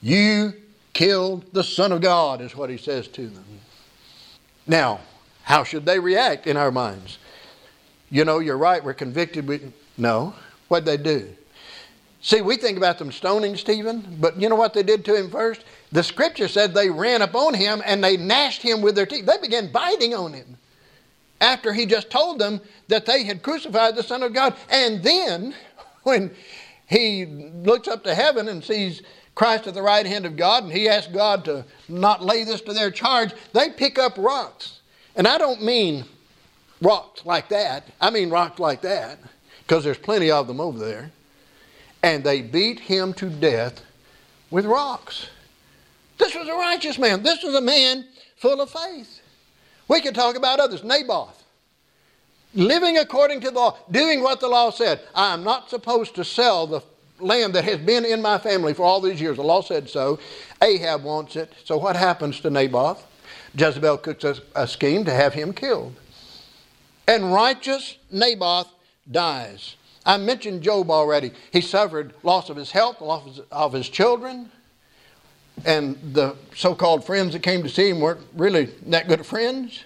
You 0.00 0.54
killed 0.94 1.44
the 1.52 1.62
Son 1.62 1.92
of 1.92 2.00
God, 2.00 2.40
is 2.40 2.56
what 2.56 2.70
he 2.70 2.78
says 2.78 3.06
to 3.08 3.28
them. 3.28 3.44
Now, 4.66 5.00
how 5.46 5.62
should 5.62 5.86
they 5.86 6.00
react 6.00 6.48
in 6.48 6.56
our 6.56 6.72
minds? 6.72 7.18
You 8.10 8.24
know, 8.24 8.40
you're 8.40 8.58
right, 8.58 8.82
we're 8.82 8.94
convicted. 8.94 9.46
We, 9.46 9.60
no. 9.96 10.34
What'd 10.66 10.86
they 10.86 10.96
do? 10.96 11.32
See, 12.20 12.40
we 12.40 12.56
think 12.56 12.76
about 12.76 12.98
them 12.98 13.12
stoning 13.12 13.56
Stephen, 13.56 14.16
but 14.20 14.40
you 14.40 14.48
know 14.48 14.56
what 14.56 14.74
they 14.74 14.82
did 14.82 15.04
to 15.04 15.14
him 15.14 15.30
first? 15.30 15.64
The 15.92 16.02
scripture 16.02 16.48
said 16.48 16.74
they 16.74 16.90
ran 16.90 17.22
upon 17.22 17.54
him 17.54 17.80
and 17.86 18.02
they 18.02 18.16
gnashed 18.16 18.60
him 18.60 18.82
with 18.82 18.96
their 18.96 19.06
teeth. 19.06 19.24
They 19.24 19.38
began 19.40 19.70
biting 19.70 20.16
on 20.16 20.32
him 20.32 20.58
after 21.40 21.72
he 21.72 21.86
just 21.86 22.10
told 22.10 22.40
them 22.40 22.60
that 22.88 23.06
they 23.06 23.22
had 23.22 23.44
crucified 23.44 23.94
the 23.94 24.02
Son 24.02 24.24
of 24.24 24.32
God. 24.32 24.56
And 24.68 25.00
then, 25.04 25.54
when 26.02 26.34
he 26.88 27.24
looks 27.24 27.86
up 27.86 28.02
to 28.02 28.16
heaven 28.16 28.48
and 28.48 28.64
sees 28.64 29.00
Christ 29.36 29.68
at 29.68 29.74
the 29.74 29.82
right 29.82 30.06
hand 30.06 30.26
of 30.26 30.34
God 30.34 30.64
and 30.64 30.72
he 30.72 30.88
asks 30.88 31.12
God 31.12 31.44
to 31.44 31.64
not 31.88 32.24
lay 32.24 32.42
this 32.42 32.62
to 32.62 32.72
their 32.72 32.90
charge, 32.90 33.32
they 33.52 33.70
pick 33.70 33.96
up 33.96 34.18
rocks 34.18 34.75
and 35.16 35.26
I 35.26 35.38
don't 35.38 35.62
mean 35.62 36.04
rocks 36.80 37.24
like 37.24 37.48
that. 37.48 37.84
I 38.00 38.10
mean 38.10 38.30
rocks 38.30 38.58
like 38.60 38.82
that, 38.82 39.18
because 39.62 39.82
there's 39.84 39.98
plenty 39.98 40.30
of 40.30 40.46
them 40.46 40.60
over 40.60 40.78
there. 40.78 41.10
And 42.02 42.22
they 42.22 42.42
beat 42.42 42.78
him 42.78 43.14
to 43.14 43.28
death 43.28 43.82
with 44.50 44.66
rocks. 44.66 45.28
This 46.18 46.34
was 46.34 46.46
a 46.46 46.52
righteous 46.54 46.98
man. 46.98 47.22
This 47.22 47.42
was 47.42 47.54
a 47.54 47.60
man 47.60 48.06
full 48.36 48.60
of 48.60 48.70
faith. 48.70 49.20
We 49.88 50.00
could 50.00 50.14
talk 50.14 50.36
about 50.36 50.60
others. 50.60 50.84
Naboth, 50.84 51.42
living 52.54 52.98
according 52.98 53.40
to 53.40 53.50
the 53.50 53.58
law, 53.58 53.78
doing 53.90 54.22
what 54.22 54.40
the 54.40 54.48
law 54.48 54.70
said. 54.70 55.00
I 55.14 55.32
am 55.32 55.42
not 55.44 55.70
supposed 55.70 56.14
to 56.16 56.24
sell 56.24 56.66
the 56.66 56.82
land 57.18 57.54
that 57.54 57.64
has 57.64 57.78
been 57.78 58.04
in 58.04 58.20
my 58.20 58.38
family 58.38 58.74
for 58.74 58.82
all 58.82 59.00
these 59.00 59.20
years. 59.20 59.36
The 59.36 59.42
law 59.42 59.62
said 59.62 59.88
so. 59.88 60.18
Ahab 60.62 61.02
wants 61.02 61.36
it. 61.36 61.52
So 61.64 61.76
what 61.78 61.96
happens 61.96 62.40
to 62.40 62.50
Naboth? 62.50 63.04
Jezebel 63.54 63.98
cooks 63.98 64.24
a, 64.24 64.36
a 64.54 64.66
scheme 64.66 65.04
to 65.04 65.12
have 65.12 65.34
him 65.34 65.52
killed. 65.52 65.94
And 67.08 67.32
righteous 67.32 67.96
Naboth 68.10 68.68
dies. 69.10 69.76
I 70.04 70.16
mentioned 70.18 70.62
Job 70.62 70.90
already. 70.90 71.32
He 71.52 71.60
suffered 71.60 72.14
loss 72.22 72.48
of 72.50 72.56
his 72.56 72.70
health, 72.70 73.00
loss 73.00 73.40
of 73.50 73.72
his 73.72 73.88
children, 73.88 74.50
and 75.64 75.98
the 76.12 76.36
so 76.54 76.74
called 76.74 77.04
friends 77.04 77.32
that 77.32 77.42
came 77.42 77.62
to 77.62 77.68
see 77.68 77.90
him 77.90 78.00
weren't 78.00 78.20
really 78.34 78.66
that 78.86 79.08
good 79.08 79.20
of 79.20 79.26
friends. 79.26 79.84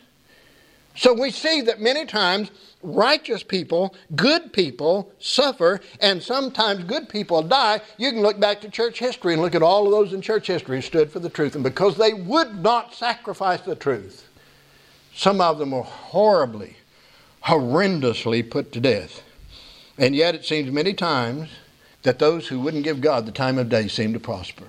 So 0.97 1.13
we 1.13 1.31
see 1.31 1.61
that 1.63 1.81
many 1.81 2.05
times 2.05 2.51
righteous 2.83 3.43
people, 3.43 3.95
good 4.17 4.53
people 4.53 5.13
suffer, 5.19 5.81
and 6.01 6.23
sometimes 6.23 6.85
good 6.85 7.09
people 7.09 7.43
die. 7.43 7.81
You 7.99 8.11
can 8.11 8.23
look 8.23 8.41
back 8.41 8.61
to 8.63 8.71
church 8.71 8.99
history 8.99 9.33
and 9.33 9.43
look 9.43 9.55
at 9.55 9.63
all 9.63 9.85
of 9.85 9.93
those 9.93 10.13
in 10.13 10.21
church 10.21 10.47
history 10.47 10.79
who 10.79 10.83
stood 10.83 11.11
for 11.11 11.21
the 11.21 11.29
truth. 11.29 11.55
And 11.55 11.65
because 11.65 11.97
they 11.97 12.13
would 12.13 12.63
not 12.63 12.95
sacrifice 12.95 13.61
the 13.61 13.77
truth, 13.77 14.29
some 15.15 15.41
of 15.41 15.59
them 15.59 15.73
were 15.73 15.83
horribly, 15.83 16.77
horrendously 17.45 18.49
put 18.49 18.73
to 18.73 18.81
death. 18.81 19.23
And 19.99 20.17
yet 20.17 20.35
it 20.35 20.45
seems 20.45 20.71
many 20.71 20.95
times 20.95 21.51
that 22.03 22.19
those 22.19 22.49
who 22.49 22.61
wouldn't 22.61 22.85
give 22.85 23.01
God 23.01 23.27
the 23.27 23.33
time 23.33 23.59
of 23.59 23.69
day 23.69 23.89
seem 23.89 24.13
to 24.15 24.21
prosper. 24.21 24.65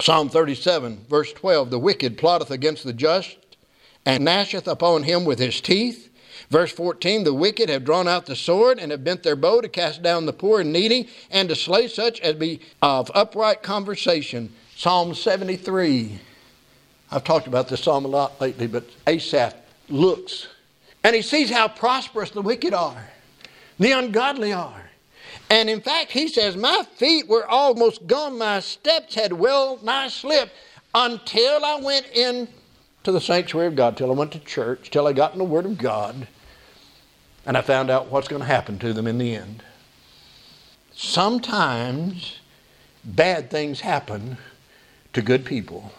Psalm 0.00 0.28
37, 0.28 1.06
verse 1.08 1.32
12 1.32 1.70
The 1.70 1.78
wicked 1.78 2.18
plotteth 2.18 2.50
against 2.50 2.82
the 2.82 2.92
just, 2.92 3.36
and 4.06 4.24
gnasheth 4.24 4.66
upon 4.66 5.02
him 5.04 5.24
with 5.24 5.38
his 5.38 5.60
teeth. 5.60 6.10
Verse 6.50 6.72
14 6.72 7.24
The 7.24 7.34
wicked 7.34 7.68
have 7.68 7.84
drawn 7.84 8.08
out 8.08 8.26
the 8.26 8.36
sword, 8.36 8.78
and 8.78 8.90
have 8.90 9.04
bent 9.04 9.22
their 9.22 9.36
bow 9.36 9.60
to 9.60 9.68
cast 9.68 10.02
down 10.02 10.26
the 10.26 10.32
poor 10.32 10.60
and 10.60 10.72
needy, 10.72 11.08
and 11.30 11.48
to 11.48 11.54
slay 11.54 11.88
such 11.88 12.20
as 12.20 12.34
be 12.34 12.60
of 12.82 13.10
upright 13.14 13.62
conversation. 13.62 14.52
Psalm 14.76 15.14
73. 15.14 16.20
I've 17.10 17.24
talked 17.24 17.46
about 17.46 17.68
this 17.68 17.82
psalm 17.82 18.04
a 18.04 18.08
lot 18.08 18.40
lately, 18.40 18.66
but 18.66 18.84
Asaph 19.06 19.54
looks 19.88 20.48
and 21.04 21.14
he 21.14 21.20
sees 21.20 21.50
how 21.50 21.68
prosperous 21.68 22.30
the 22.30 22.40
wicked 22.40 22.72
are, 22.72 23.10
the 23.78 23.92
ungodly 23.92 24.52
are. 24.52 24.90
And 25.50 25.68
in 25.68 25.82
fact, 25.82 26.10
he 26.10 26.28
says, 26.28 26.56
My 26.56 26.84
feet 26.96 27.28
were 27.28 27.46
almost 27.46 28.06
gone, 28.06 28.38
my 28.38 28.60
steps 28.60 29.14
had 29.14 29.34
well 29.34 29.78
nigh 29.82 30.08
slipped 30.08 30.52
until 30.94 31.64
I 31.64 31.80
went 31.80 32.06
in 32.14 32.48
to 33.04 33.12
the 33.12 33.20
sanctuary 33.20 33.68
of 33.68 33.76
God, 33.76 33.96
till 33.96 34.10
I 34.10 34.14
went 34.14 34.32
to 34.32 34.40
church, 34.40 34.90
till 34.90 35.06
I 35.06 35.12
got 35.12 35.32
in 35.32 35.38
the 35.38 35.44
Word 35.44 35.66
of 35.66 35.78
God, 35.78 36.26
and 37.46 37.56
I 37.56 37.60
found 37.60 37.90
out 37.90 38.10
what's 38.10 38.28
going 38.28 38.40
to 38.40 38.48
happen 38.48 38.78
to 38.78 38.92
them 38.92 39.06
in 39.06 39.18
the 39.18 39.34
end. 39.34 39.62
Sometimes 40.94 42.38
bad 43.04 43.50
things 43.50 43.80
happen 43.80 44.38
to 45.12 45.20
good 45.20 45.44
people, 45.44 45.92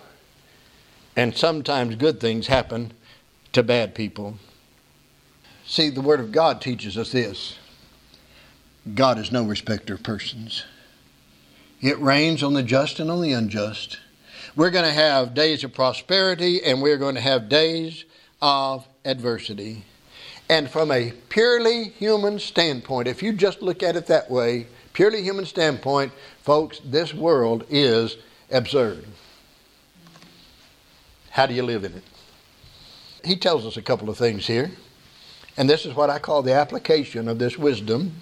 and 1.15 1.37
sometimes 1.37 1.95
good 1.95 2.19
things 2.19 2.47
happen 2.47 2.91
to 3.53 3.61
bad 3.61 3.93
people. 3.93 4.37
See, 5.65 5.89
the 5.89 6.01
Word 6.01 6.19
of 6.19 6.31
God 6.31 6.59
teaches 6.59 6.97
us 6.97 7.11
this 7.11 7.57
God 8.93 9.19
is 9.19 9.31
no 9.31 9.43
respecter 9.43 9.93
of 9.93 10.03
persons. 10.03 10.63
It 11.81 11.99
rains 11.99 12.41
on 12.41 12.53
the 12.53 12.63
just 12.63 12.99
and 12.99 13.11
on 13.11 13.21
the 13.21 13.33
unjust. 13.33 13.99
We're 14.55 14.71
going 14.71 14.85
to 14.85 14.93
have 14.93 15.33
days 15.33 15.65
of 15.65 15.73
prosperity 15.73 16.63
and 16.63 16.81
we're 16.81 16.97
going 16.97 17.15
to 17.15 17.21
have 17.21 17.49
days 17.49 18.05
of 18.41 18.87
adversity. 19.03 19.83
And 20.49 20.69
from 20.69 20.91
a 20.91 21.11
purely 21.27 21.89
human 21.89 22.39
standpoint, 22.39 23.09
if 23.09 23.21
you 23.21 23.33
just 23.33 23.61
look 23.61 23.83
at 23.83 23.97
it 23.97 24.07
that 24.07 24.31
way, 24.31 24.67
purely 24.93 25.21
human 25.21 25.45
standpoint, 25.45 26.13
folks, 26.41 26.79
this 26.85 27.13
world 27.13 27.65
is 27.69 28.15
absurd. 28.49 29.05
How 31.31 31.45
do 31.45 31.53
you 31.53 31.63
live 31.63 31.83
in 31.83 31.93
it? 31.93 32.03
He 33.25 33.35
tells 33.35 33.65
us 33.65 33.75
a 33.75 33.81
couple 33.81 34.09
of 34.09 34.17
things 34.17 34.47
here. 34.47 34.71
And 35.57 35.69
this 35.69 35.85
is 35.85 35.93
what 35.95 36.09
I 36.09 36.19
call 36.19 36.43
the 36.43 36.53
application 36.53 37.27
of 37.27 37.39
this 37.39 37.57
wisdom. 37.57 38.13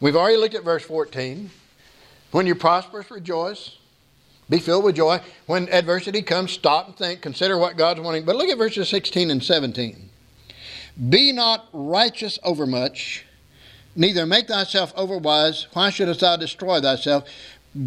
We've 0.00 0.16
already 0.16 0.38
looked 0.38 0.54
at 0.54 0.64
verse 0.64 0.84
14. 0.84 1.50
When 2.30 2.46
you're 2.46 2.56
prosperous, 2.56 3.10
rejoice. 3.10 3.76
Be 4.48 4.58
filled 4.58 4.84
with 4.84 4.96
joy. 4.96 5.20
When 5.46 5.68
adversity 5.70 6.22
comes, 6.22 6.52
stop 6.52 6.86
and 6.86 6.96
think. 6.96 7.20
Consider 7.20 7.58
what 7.58 7.76
God's 7.76 8.00
wanting. 8.00 8.24
But 8.24 8.36
look 8.36 8.48
at 8.48 8.58
verses 8.58 8.88
16 8.88 9.30
and 9.30 9.42
17. 9.42 10.08
Be 11.10 11.32
not 11.32 11.66
righteous 11.72 12.38
overmuch, 12.42 13.24
neither 13.94 14.24
make 14.24 14.48
thyself 14.48 14.94
overwise. 14.96 15.66
Why 15.72 15.90
shouldest 15.90 16.20
thou 16.20 16.36
destroy 16.36 16.80
thyself? 16.80 17.24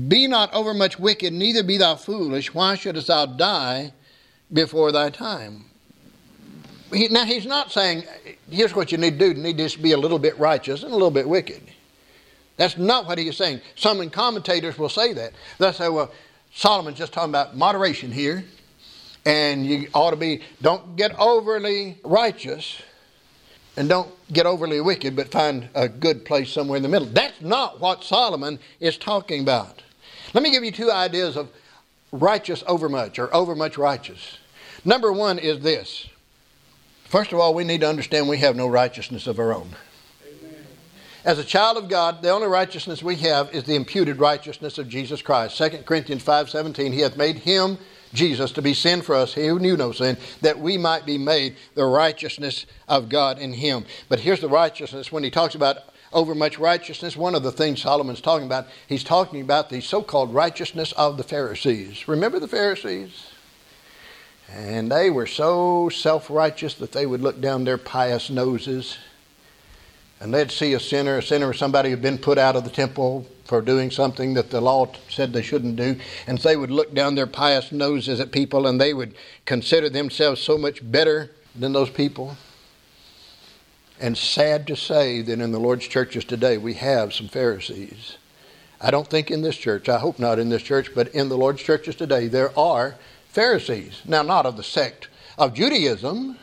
Be 0.08 0.28
not 0.28 0.54
overmuch 0.54 1.00
wicked, 1.00 1.34
neither 1.34 1.64
be 1.64 1.78
thou 1.78 1.96
foolish. 1.96 2.54
Why 2.54 2.76
shouldest 2.76 3.08
thou 3.08 3.26
die 3.26 3.94
before 4.54 4.92
thy 4.92 5.10
time? 5.10 5.66
He, 6.94 7.08
now, 7.08 7.26
he's 7.26 7.46
not 7.46 7.72
saying, 7.72 8.04
here's 8.50 8.76
what 8.76 8.92
you 8.92 8.98
need 8.98 9.18
to 9.18 9.34
do. 9.34 9.40
You 9.40 9.44
need 9.54 9.58
to 9.58 9.80
be 9.80 9.92
a 9.94 9.98
little 9.98 10.20
bit 10.20 10.38
righteous 10.40 10.84
and 10.84 10.92
a 10.92 10.96
little 10.96 11.12
bit 11.12 11.28
wicked. 11.28 11.62
That's 12.58 12.78
not 12.78 13.08
what 13.08 13.18
he 13.18 13.28
is 13.28 13.38
saying. 13.38 13.62
Some 13.76 14.08
commentators 14.10 14.78
will 14.78 14.90
say 14.90 15.14
that. 15.14 15.32
They'll 15.60 15.74
say, 15.74 15.88
well, 15.90 16.12
Solomon's 16.54 16.98
just 16.98 17.14
talking 17.14 17.30
about 17.30 17.56
moderation 17.56 18.12
here. 18.12 18.44
And 19.26 19.66
you 19.66 19.90
ought 19.94 20.12
to 20.12 20.16
be, 20.16 20.42
don't 20.62 20.96
get 20.96 21.18
overly 21.20 21.98
righteous 22.04 22.82
and 23.78 23.88
don't 23.88 24.10
get 24.32 24.46
overly 24.46 24.82
wicked, 24.82 25.16
but 25.16 25.32
find 25.32 25.70
a 25.76 25.88
good 25.88 26.26
place 26.26 26.52
somewhere 26.52 26.78
in 26.78 26.84
the 26.84 26.90
middle. 26.90 27.08
That's 27.08 27.40
not 27.42 27.80
what 27.80 28.04
Solomon 28.04 28.60
is 28.80 28.98
talking 28.98 29.42
about. 29.42 29.82
Let 30.34 30.44
me 30.44 30.52
give 30.52 30.64
you 30.64 30.72
two 30.72 30.92
ideas 30.92 31.38
of 31.38 31.50
righteous 32.12 32.64
overmuch 32.66 33.20
or 33.20 33.34
overmuch 33.34 33.78
righteous. 33.78 34.38
Number 34.86 35.12
one 35.12 35.40
is 35.40 35.60
this 35.60 36.08
First 37.06 37.34
of 37.34 37.40
all, 37.40 37.56
we 37.56 37.64
need 37.64 37.82
to 37.82 37.90
understand 37.90 38.30
we 38.30 38.38
have 38.38 38.56
no 38.56 38.68
righteousness 38.68 39.26
of 39.26 39.40
our 39.40 39.52
own. 39.52 39.76
As 41.26 41.38
a 41.38 41.44
child 41.44 41.76
of 41.76 41.90
God, 41.90 42.22
the 42.22 42.30
only 42.30 42.48
righteousness 42.48 43.04
we 43.04 43.18
have 43.18 43.54
is 43.54 43.66
the 43.66 43.76
imputed 43.76 44.20
righteousness 44.20 44.78
of 44.78 44.88
Jesus 44.88 45.22
Christ. 45.22 45.58
2 45.58 45.86
Corinthians 45.86 46.24
5:17, 46.24 46.94
He 46.94 47.02
hath 47.02 47.18
made 47.18 47.38
him, 47.38 47.78
Jesus, 48.14 48.54
to 48.54 48.62
be 48.62 48.74
sin 48.74 49.02
for 49.02 49.16
us, 49.16 49.34
he 49.34 49.48
who 49.48 49.60
knew 49.60 49.76
no 49.76 49.92
sin, 49.92 50.18
that 50.42 50.60
we 50.60 50.78
might 50.78 51.06
be 51.06 51.18
made 51.18 51.58
the 51.76 51.86
righteousness 51.86 52.66
of 52.88 53.10
God 53.10 53.38
in 53.38 53.52
him. 53.52 53.86
But 54.08 54.22
here's 54.22 54.40
the 54.40 54.48
righteousness 54.48 55.12
when 55.12 55.26
he 55.26 55.30
talks 55.30 55.56
about 55.56 55.78
overmuch 56.14 56.58
righteousness. 56.58 57.18
One 57.18 57.36
of 57.36 57.44
the 57.44 57.52
things 57.52 57.82
Solomon's 57.82 58.22
talking 58.22 58.48
about, 58.48 58.68
he's 58.88 59.04
talking 59.04 59.42
about 59.42 59.70
the 59.70 59.82
so-called 59.82 60.34
righteousness 60.34 60.94
of 60.94 61.18
the 61.18 61.24
Pharisees. 61.24 62.08
Remember 62.08 62.40
the 62.40 62.48
Pharisees? 62.48 63.28
And 64.52 64.90
they 64.90 65.10
were 65.10 65.28
so 65.28 65.90
self 65.90 66.30
righteous 66.30 66.76
that 66.76 66.94
they 66.94 67.06
would 67.06 67.22
look 67.22 67.42
down 67.42 67.66
their 67.66 67.78
pious 67.78 68.30
noses 68.30 68.98
and 70.20 70.34
they'd 70.34 70.52
see 70.52 70.74
a 70.74 70.80
sinner, 70.80 71.18
a 71.18 71.24
sinner, 71.24 71.50
or 71.50 71.54
somebody 71.54 71.90
who'd 71.90 72.02
been 72.02 72.18
put 72.18 72.38
out 72.38 72.56
of 72.56 72.64
the 72.66 72.70
temple 72.70 73.26
for 73.46 73.62
doing 73.62 73.90
something 73.90 74.34
that 74.34 74.52
the 74.52 74.62
law 74.62 74.88
said 75.10 75.32
they 75.32 75.42
shouldn't 75.42 75.78
do. 75.78 75.98
And 76.28 76.38
they 76.40 76.58
would 76.58 76.72
look 76.72 76.94
down 76.94 77.16
their 77.16 77.28
pious 77.28 77.72
noses 77.72 78.20
at 78.20 78.32
people 78.32 78.68
and 78.68 78.80
they 78.80 78.94
would 78.94 79.16
consider 79.46 79.90
themselves 79.90 80.42
so 80.42 80.58
much 80.58 80.80
better 80.92 81.32
than 81.56 81.74
those 81.74 81.90
people. 81.90 82.38
And 84.00 84.18
sad 84.18 84.68
to 84.68 84.76
say 84.76 85.22
that 85.22 85.40
in 85.40 85.52
the 85.52 85.60
Lord's 85.60 85.88
churches 85.88 86.26
today 86.26 86.58
we 86.58 86.76
have 86.76 87.14
some 87.14 87.28
Pharisees. 87.28 88.18
I 88.82 88.92
don't 88.92 89.08
think 89.08 89.32
in 89.32 89.42
this 89.42 89.58
church, 89.58 89.90
I 89.90 90.00
hope 90.00 90.20
not 90.20 90.40
in 90.40 90.50
this 90.50 90.62
church, 90.62 90.94
but 90.94 91.10
in 91.10 91.28
the 91.28 91.38
Lord's 91.38 91.62
churches 91.62 91.96
today 91.96 92.28
there 92.28 92.58
are 92.58 92.96
Pharisees. 93.30 94.02
Now, 94.06 94.22
not 94.22 94.46
of 94.46 94.58
the 94.58 94.64
sect 94.64 95.08
of 95.38 95.54
Judaism, 95.54 96.38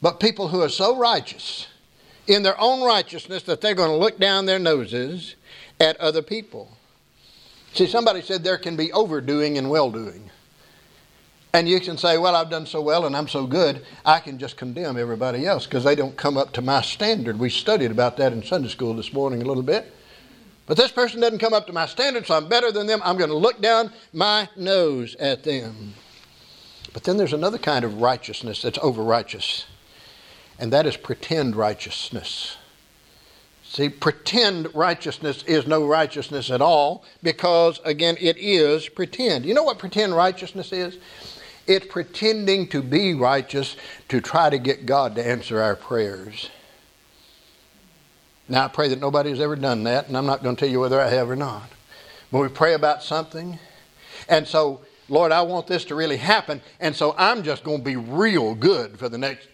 but 0.00 0.20
people 0.20 0.48
who 0.48 0.62
are 0.62 0.68
so 0.68 0.96
righteous 0.96 1.66
in 2.26 2.42
their 2.42 2.60
own 2.60 2.82
righteousness 2.82 3.42
that 3.44 3.60
they're 3.60 3.74
going 3.74 3.90
to 3.90 3.96
look 3.96 4.18
down 4.18 4.46
their 4.46 4.58
noses 4.58 5.36
at 5.80 5.98
other 6.00 6.22
people. 6.22 6.76
See, 7.74 7.86
somebody 7.86 8.22
said 8.22 8.42
there 8.42 8.58
can 8.58 8.76
be 8.76 8.92
overdoing 8.92 9.58
and 9.58 9.70
well 9.70 9.90
doing. 9.90 10.30
And 11.52 11.68
you 11.68 11.80
can 11.80 11.96
say, 11.96 12.18
well, 12.18 12.36
I've 12.36 12.50
done 12.50 12.66
so 12.66 12.82
well 12.82 13.06
and 13.06 13.16
I'm 13.16 13.28
so 13.28 13.46
good, 13.46 13.84
I 14.04 14.20
can 14.20 14.38
just 14.38 14.56
condemn 14.56 14.98
everybody 14.98 15.46
else 15.46 15.64
because 15.64 15.84
they 15.84 15.94
don't 15.94 16.16
come 16.16 16.36
up 16.36 16.52
to 16.54 16.62
my 16.62 16.82
standard. 16.82 17.38
We 17.38 17.48
studied 17.48 17.90
about 17.90 18.18
that 18.18 18.32
in 18.32 18.42
Sunday 18.42 18.68
school 18.68 18.94
this 18.94 19.12
morning 19.12 19.40
a 19.40 19.44
little 19.46 19.62
bit. 19.62 19.92
But 20.66 20.76
this 20.76 20.90
person 20.90 21.20
doesn't 21.20 21.38
come 21.38 21.54
up 21.54 21.66
to 21.68 21.72
my 21.72 21.86
standard, 21.86 22.26
so 22.26 22.36
I'm 22.36 22.48
better 22.48 22.72
than 22.72 22.86
them. 22.86 23.00
I'm 23.04 23.16
going 23.16 23.30
to 23.30 23.36
look 23.36 23.60
down 23.60 23.92
my 24.12 24.48
nose 24.56 25.14
at 25.16 25.44
them. 25.44 25.94
But 26.92 27.04
then 27.04 27.16
there's 27.16 27.32
another 27.32 27.58
kind 27.58 27.84
of 27.84 28.00
righteousness 28.00 28.62
that's 28.62 28.78
over 28.82 29.02
righteous, 29.02 29.64
and 30.58 30.72
that 30.72 30.86
is 30.86 30.96
pretend 30.96 31.56
righteousness. 31.56 32.56
See, 33.64 33.88
pretend 33.88 34.74
righteousness 34.74 35.42
is 35.42 35.66
no 35.66 35.84
righteousness 35.84 36.50
at 36.50 36.62
all 36.62 37.04
because, 37.22 37.80
again, 37.84 38.16
it 38.20 38.36
is 38.38 38.88
pretend. 38.88 39.44
You 39.44 39.54
know 39.54 39.64
what 39.64 39.78
pretend 39.78 40.14
righteousness 40.14 40.72
is? 40.72 40.98
It's 41.66 41.84
pretending 41.86 42.68
to 42.68 42.80
be 42.80 43.14
righteous 43.14 43.76
to 44.08 44.20
try 44.20 44.50
to 44.50 44.58
get 44.58 44.86
God 44.86 45.16
to 45.16 45.26
answer 45.26 45.60
our 45.60 45.74
prayers. 45.74 46.48
Now, 48.48 48.66
I 48.66 48.68
pray 48.68 48.88
that 48.88 49.00
nobody 49.00 49.30
has 49.30 49.40
ever 49.40 49.56
done 49.56 49.82
that, 49.84 50.06
and 50.06 50.16
I'm 50.16 50.26
not 50.26 50.42
going 50.42 50.54
to 50.54 50.60
tell 50.60 50.70
you 50.70 50.78
whether 50.78 51.00
I 51.00 51.08
have 51.08 51.28
or 51.28 51.36
not. 51.36 51.68
But 52.30 52.40
we 52.40 52.48
pray 52.48 52.74
about 52.74 53.02
something, 53.02 53.58
and 54.28 54.46
so, 54.46 54.80
Lord, 55.08 55.32
I 55.32 55.42
want 55.42 55.66
this 55.66 55.84
to 55.86 55.96
really 55.96 56.16
happen, 56.16 56.60
and 56.78 56.94
so 56.94 57.14
I'm 57.18 57.42
just 57.42 57.64
going 57.64 57.78
to 57.78 57.84
be 57.84 57.96
real 57.96 58.54
good 58.54 58.98
for 58.98 59.08
the 59.08 59.18
next 59.18 59.48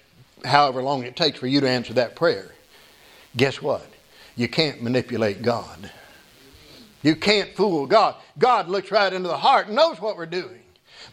however 0.44 0.82
long 0.82 1.04
it 1.04 1.16
takes 1.16 1.38
for 1.38 1.46
you 1.46 1.60
to 1.60 1.68
answer 1.68 1.94
that 1.94 2.16
prayer. 2.16 2.52
Guess 3.36 3.62
what? 3.62 3.86
You 4.36 4.48
can't 4.48 4.82
manipulate 4.82 5.42
God. 5.42 5.90
You 7.02 7.16
can't 7.16 7.54
fool 7.54 7.86
God. 7.86 8.16
God 8.38 8.68
looks 8.68 8.90
right 8.90 9.12
into 9.12 9.28
the 9.28 9.36
heart 9.36 9.66
and 9.66 9.76
knows 9.76 10.00
what 10.00 10.16
we're 10.16 10.26
doing. 10.26 10.60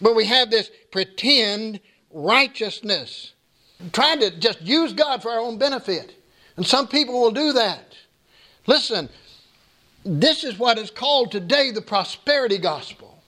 But 0.02 0.16
we 0.16 0.26
have 0.26 0.50
this 0.50 0.70
pretend 0.92 1.80
righteousness, 2.12 3.34
trying 3.92 4.20
to 4.20 4.32
just 4.32 4.62
use 4.62 4.94
God 4.94 5.22
for 5.22 5.32
our 5.32 5.40
own 5.40 5.58
benefit. 5.58 6.16
And 6.58 6.66
some 6.66 6.88
people 6.88 7.20
will 7.22 7.32
do 7.32 7.54
that. 7.54 7.96
Listen, 8.68 9.10
this 10.04 10.44
is 10.44 10.58
what 10.60 10.78
is 10.78 10.92
called 10.92 11.32
today 11.32 11.72
the 11.72 11.82
prosperity 11.82 12.58
gospel. 12.58 13.19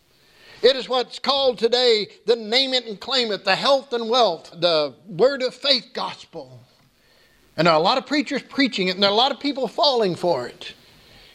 It 0.61 0.75
is 0.75 0.87
what's 0.87 1.17
called 1.17 1.57
today 1.57 2.07
the 2.25 2.35
name 2.35 2.73
it 2.73 2.85
and 2.85 2.99
claim 2.99 3.31
it, 3.31 3.43
the 3.43 3.55
health 3.55 3.93
and 3.93 4.09
wealth, 4.09 4.51
the 4.55 4.93
word 5.07 5.41
of 5.41 5.55
faith 5.55 5.89
gospel. 5.93 6.61
And 7.57 7.67
there 7.67 7.73
are 7.73 7.79
a 7.79 7.83
lot 7.83 7.97
of 7.97 8.05
preachers 8.05 8.43
preaching 8.43 8.87
it, 8.87 8.95
and 8.95 9.03
there 9.03 9.09
are 9.09 9.13
a 9.13 9.15
lot 9.15 9.31
of 9.31 9.39
people 9.39 9.67
falling 9.67 10.15
for 10.15 10.47
it. 10.47 10.73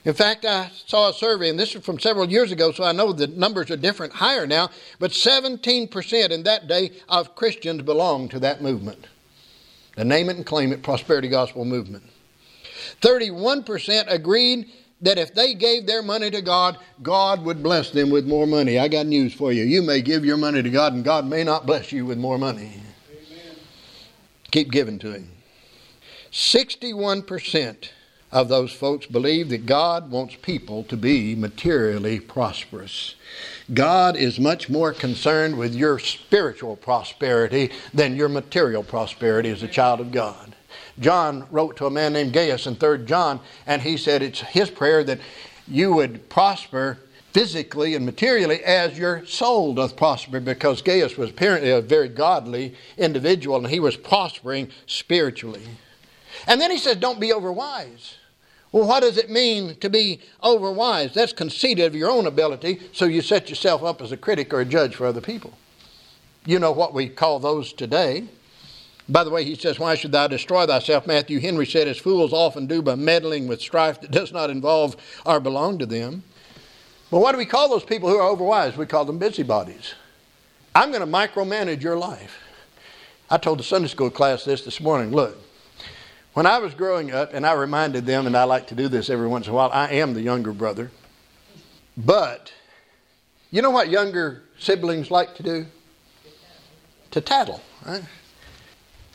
In 0.04 0.14
fact, 0.14 0.44
I 0.44 0.70
saw 0.86 1.08
a 1.08 1.12
survey, 1.12 1.50
and 1.50 1.58
this 1.58 1.74
is 1.74 1.84
from 1.84 1.98
several 1.98 2.30
years 2.30 2.52
ago, 2.52 2.70
so 2.70 2.84
I 2.84 2.92
know 2.92 3.12
the 3.12 3.26
numbers 3.26 3.72
are 3.72 3.76
different, 3.76 4.12
higher 4.12 4.46
now, 4.46 4.70
but 5.00 5.10
17% 5.10 6.30
in 6.30 6.42
that 6.44 6.68
day 6.68 6.92
of 7.08 7.34
Christians 7.34 7.82
belonged 7.82 8.30
to 8.30 8.38
that 8.38 8.62
movement. 8.62 9.08
The 9.96 10.04
name 10.04 10.28
it 10.28 10.36
and 10.36 10.46
claim 10.46 10.72
it 10.72 10.84
prosperity 10.84 11.28
gospel 11.28 11.64
movement. 11.64 12.04
31% 13.00 14.04
agreed 14.06 14.70
that 15.02 15.18
if 15.18 15.34
they 15.34 15.54
gave 15.54 15.86
their 15.86 16.02
money 16.02 16.30
to 16.30 16.40
God, 16.40 16.78
God 17.02 17.44
would 17.44 17.62
bless 17.62 17.90
them 17.90 18.10
with 18.10 18.26
more 18.26 18.46
money. 18.46 18.78
I 18.78 18.88
got 18.88 19.06
news 19.06 19.34
for 19.34 19.52
you. 19.52 19.64
You 19.64 19.82
may 19.82 20.00
give 20.00 20.24
your 20.24 20.38
money 20.38 20.62
to 20.62 20.70
God, 20.70 20.94
and 20.94 21.04
God 21.04 21.26
may 21.26 21.44
not 21.44 21.66
bless 21.66 21.92
you 21.92 22.06
with 22.06 22.18
more 22.18 22.38
money. 22.38 22.80
Amen. 23.10 23.56
Keep 24.50 24.72
giving 24.72 24.98
to 25.00 25.12
Him. 25.12 25.30
61% 26.32 27.90
of 28.32 28.48
those 28.48 28.72
folks 28.72 29.06
believe 29.06 29.50
that 29.50 29.66
God 29.66 30.10
wants 30.10 30.36
people 30.42 30.82
to 30.84 30.96
be 30.96 31.34
materially 31.34 32.18
prosperous. 32.18 33.14
God 33.72 34.16
is 34.16 34.40
much 34.40 34.68
more 34.68 34.92
concerned 34.92 35.56
with 35.56 35.74
your 35.74 35.98
spiritual 35.98 36.76
prosperity 36.76 37.70
than 37.94 38.16
your 38.16 38.28
material 38.28 38.82
prosperity 38.82 39.50
as 39.50 39.62
a 39.62 39.68
child 39.68 40.00
of 40.00 40.10
God. 40.10 40.55
John 40.98 41.46
wrote 41.50 41.76
to 41.76 41.86
a 41.86 41.90
man 41.90 42.12
named 42.12 42.32
Gaius 42.32 42.66
in 42.66 42.76
3 42.76 43.04
John, 43.04 43.40
and 43.66 43.82
he 43.82 43.96
said 43.96 44.22
it's 44.22 44.40
his 44.40 44.70
prayer 44.70 45.04
that 45.04 45.20
you 45.68 45.92
would 45.92 46.28
prosper 46.28 46.98
physically 47.32 47.94
and 47.94 48.06
materially 48.06 48.64
as 48.64 48.96
your 48.96 49.26
soul 49.26 49.74
doth 49.74 49.94
prosper, 49.94 50.40
because 50.40 50.80
Gaius 50.80 51.18
was 51.18 51.30
apparently 51.30 51.70
a 51.70 51.82
very 51.82 52.08
godly 52.08 52.74
individual 52.96 53.58
and 53.58 53.66
he 53.66 53.80
was 53.80 53.96
prospering 53.96 54.70
spiritually. 54.86 55.62
And 56.46 56.60
then 56.60 56.70
he 56.70 56.78
says, 56.78 56.96
Don't 56.96 57.20
be 57.20 57.28
overwise. 57.28 58.14
Well, 58.72 58.86
what 58.86 59.00
does 59.00 59.16
it 59.16 59.30
mean 59.30 59.76
to 59.76 59.90
be 59.90 60.20
overwise? 60.42 61.12
That's 61.12 61.32
conceited 61.32 61.84
of 61.84 61.94
your 61.94 62.10
own 62.10 62.26
ability, 62.26 62.80
so 62.92 63.04
you 63.04 63.22
set 63.22 63.48
yourself 63.48 63.82
up 63.82 64.00
as 64.00 64.12
a 64.12 64.16
critic 64.16 64.52
or 64.52 64.60
a 64.60 64.64
judge 64.64 64.94
for 64.94 65.06
other 65.06 65.20
people. 65.20 65.52
You 66.46 66.58
know 66.58 66.72
what 66.72 66.94
we 66.94 67.08
call 67.08 67.38
those 67.38 67.72
today. 67.72 68.24
By 69.08 69.22
the 69.22 69.30
way, 69.30 69.44
he 69.44 69.54
says, 69.54 69.78
Why 69.78 69.94
should 69.94 70.12
thou 70.12 70.26
destroy 70.26 70.66
thyself? 70.66 71.06
Matthew 71.06 71.38
Henry 71.40 71.66
said, 71.66 71.86
As 71.86 71.98
fools 71.98 72.32
often 72.32 72.66
do 72.66 72.82
by 72.82 72.96
meddling 72.96 73.46
with 73.46 73.60
strife 73.60 74.00
that 74.00 74.10
does 74.10 74.32
not 74.32 74.50
involve 74.50 74.96
or 75.24 75.38
belong 75.38 75.78
to 75.78 75.86
them. 75.86 76.24
But 77.10 77.20
what 77.20 77.32
do 77.32 77.38
we 77.38 77.46
call 77.46 77.68
those 77.68 77.84
people 77.84 78.08
who 78.08 78.18
are 78.18 78.36
overwise? 78.36 78.76
We 78.76 78.86
call 78.86 79.04
them 79.04 79.18
busybodies. 79.18 79.94
I'm 80.74 80.90
going 80.90 81.00
to 81.00 81.06
micromanage 81.06 81.82
your 81.82 81.96
life. 81.96 82.38
I 83.30 83.38
told 83.38 83.58
the 83.58 83.64
Sunday 83.64 83.88
school 83.88 84.10
class 84.10 84.44
this 84.44 84.62
this 84.62 84.80
morning. 84.80 85.12
Look, 85.12 85.38
when 86.34 86.46
I 86.46 86.58
was 86.58 86.74
growing 86.74 87.12
up, 87.12 87.32
and 87.32 87.46
I 87.46 87.52
reminded 87.52 88.06
them, 88.06 88.26
and 88.26 88.36
I 88.36 88.44
like 88.44 88.66
to 88.68 88.74
do 88.74 88.88
this 88.88 89.08
every 89.08 89.26
once 89.26 89.46
in 89.46 89.52
a 89.52 89.56
while, 89.56 89.70
I 89.72 89.88
am 89.92 90.14
the 90.14 90.20
younger 90.20 90.52
brother. 90.52 90.90
But 91.96 92.52
you 93.50 93.62
know 93.62 93.70
what 93.70 93.88
younger 93.88 94.42
siblings 94.58 95.10
like 95.10 95.34
to 95.36 95.42
do? 95.42 95.66
To 97.12 97.20
tattle. 97.20 97.62
Right? 97.86 98.02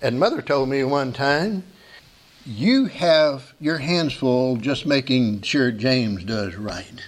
And 0.02 0.20
mother 0.20 0.42
told 0.42 0.70
me 0.70 0.84
one 0.84 1.14
time, 1.14 1.64
you 2.46 2.86
have 2.86 3.54
your 3.60 3.78
hands 3.78 4.14
full 4.14 4.58
just 4.58 4.86
making 4.86 5.42
sure 5.44 5.72
James 5.72 6.24
does 6.24 6.56
right. 6.56 7.06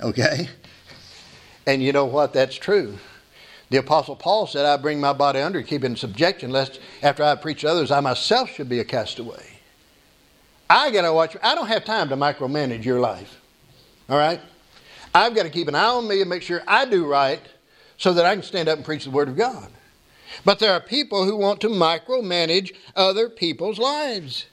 Okay? 0.00 0.48
And 1.66 1.82
you 1.82 1.92
know 1.92 2.06
what? 2.06 2.32
That's 2.32 2.56
true. 2.56 2.98
The 3.70 3.78
Apostle 3.78 4.16
Paul 4.16 4.46
said, 4.46 4.66
I 4.66 4.76
bring 4.76 5.00
my 5.00 5.12
body 5.12 5.38
under, 5.38 5.62
keep 5.62 5.84
in 5.84 5.96
subjection, 5.96 6.50
lest 6.50 6.80
after 7.02 7.22
I 7.22 7.36
preach 7.36 7.60
to 7.60 7.68
others, 7.68 7.90
I 7.90 8.00
myself 8.00 8.50
should 8.50 8.68
be 8.68 8.80
a 8.80 8.84
castaway. 8.84 9.46
I 10.68 10.90
got 10.90 11.02
to 11.02 11.12
watch, 11.12 11.36
I 11.42 11.54
don't 11.54 11.68
have 11.68 11.84
time 11.84 12.08
to 12.08 12.16
micromanage 12.16 12.84
your 12.84 13.00
life. 13.00 13.40
All 14.08 14.18
right? 14.18 14.40
I've 15.14 15.34
got 15.34 15.44
to 15.44 15.50
keep 15.50 15.68
an 15.68 15.74
eye 15.74 15.84
on 15.84 16.08
me 16.08 16.20
and 16.20 16.28
make 16.28 16.42
sure 16.42 16.62
I 16.66 16.84
do 16.84 17.06
right 17.06 17.40
so 17.98 18.12
that 18.14 18.26
I 18.26 18.34
can 18.34 18.42
stand 18.42 18.68
up 18.68 18.76
and 18.76 18.84
preach 18.84 19.04
the 19.04 19.10
Word 19.10 19.28
of 19.28 19.36
God. 19.36 19.70
But 20.44 20.58
there 20.58 20.72
are 20.72 20.80
people 20.80 21.24
who 21.24 21.36
want 21.36 21.60
to 21.62 21.68
micromanage 21.68 22.74
other 22.96 23.28
people's 23.28 23.78
lives. 23.78 24.46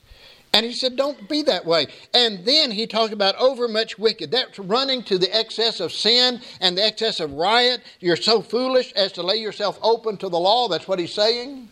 And 0.52 0.66
he 0.66 0.74
said, 0.74 0.96
Don't 0.96 1.30
be 1.30 1.44
that 1.44 1.66
way. 1.66 1.88
And 2.14 2.44
then 2.46 2.72
he 2.72 2.88
talked 2.88 3.14
about 3.14 3.36
overmuch 3.36 4.00
wicked. 4.00 4.32
That's 4.32 4.58
running 4.58 5.04
to 5.04 5.18
the 5.18 5.36
excess 5.36 5.80
of 5.80 5.92
sin 5.92 6.42
and 6.60 6.78
the 6.78 6.84
excess 6.84 7.20
of 7.20 7.34
riot. 7.34 7.82
You're 8.00 8.16
so 8.16 8.42
foolish 8.42 8.92
as 8.94 9.12
to 9.14 9.24
lay 9.24 9.36
yourself 9.36 9.78
open 9.82 10.18
to 10.18 10.30
the 10.30 10.40
law. 10.40 10.68
That's 10.68 10.88
what 10.88 11.00
he's 11.00 11.14
saying. 11.14 11.70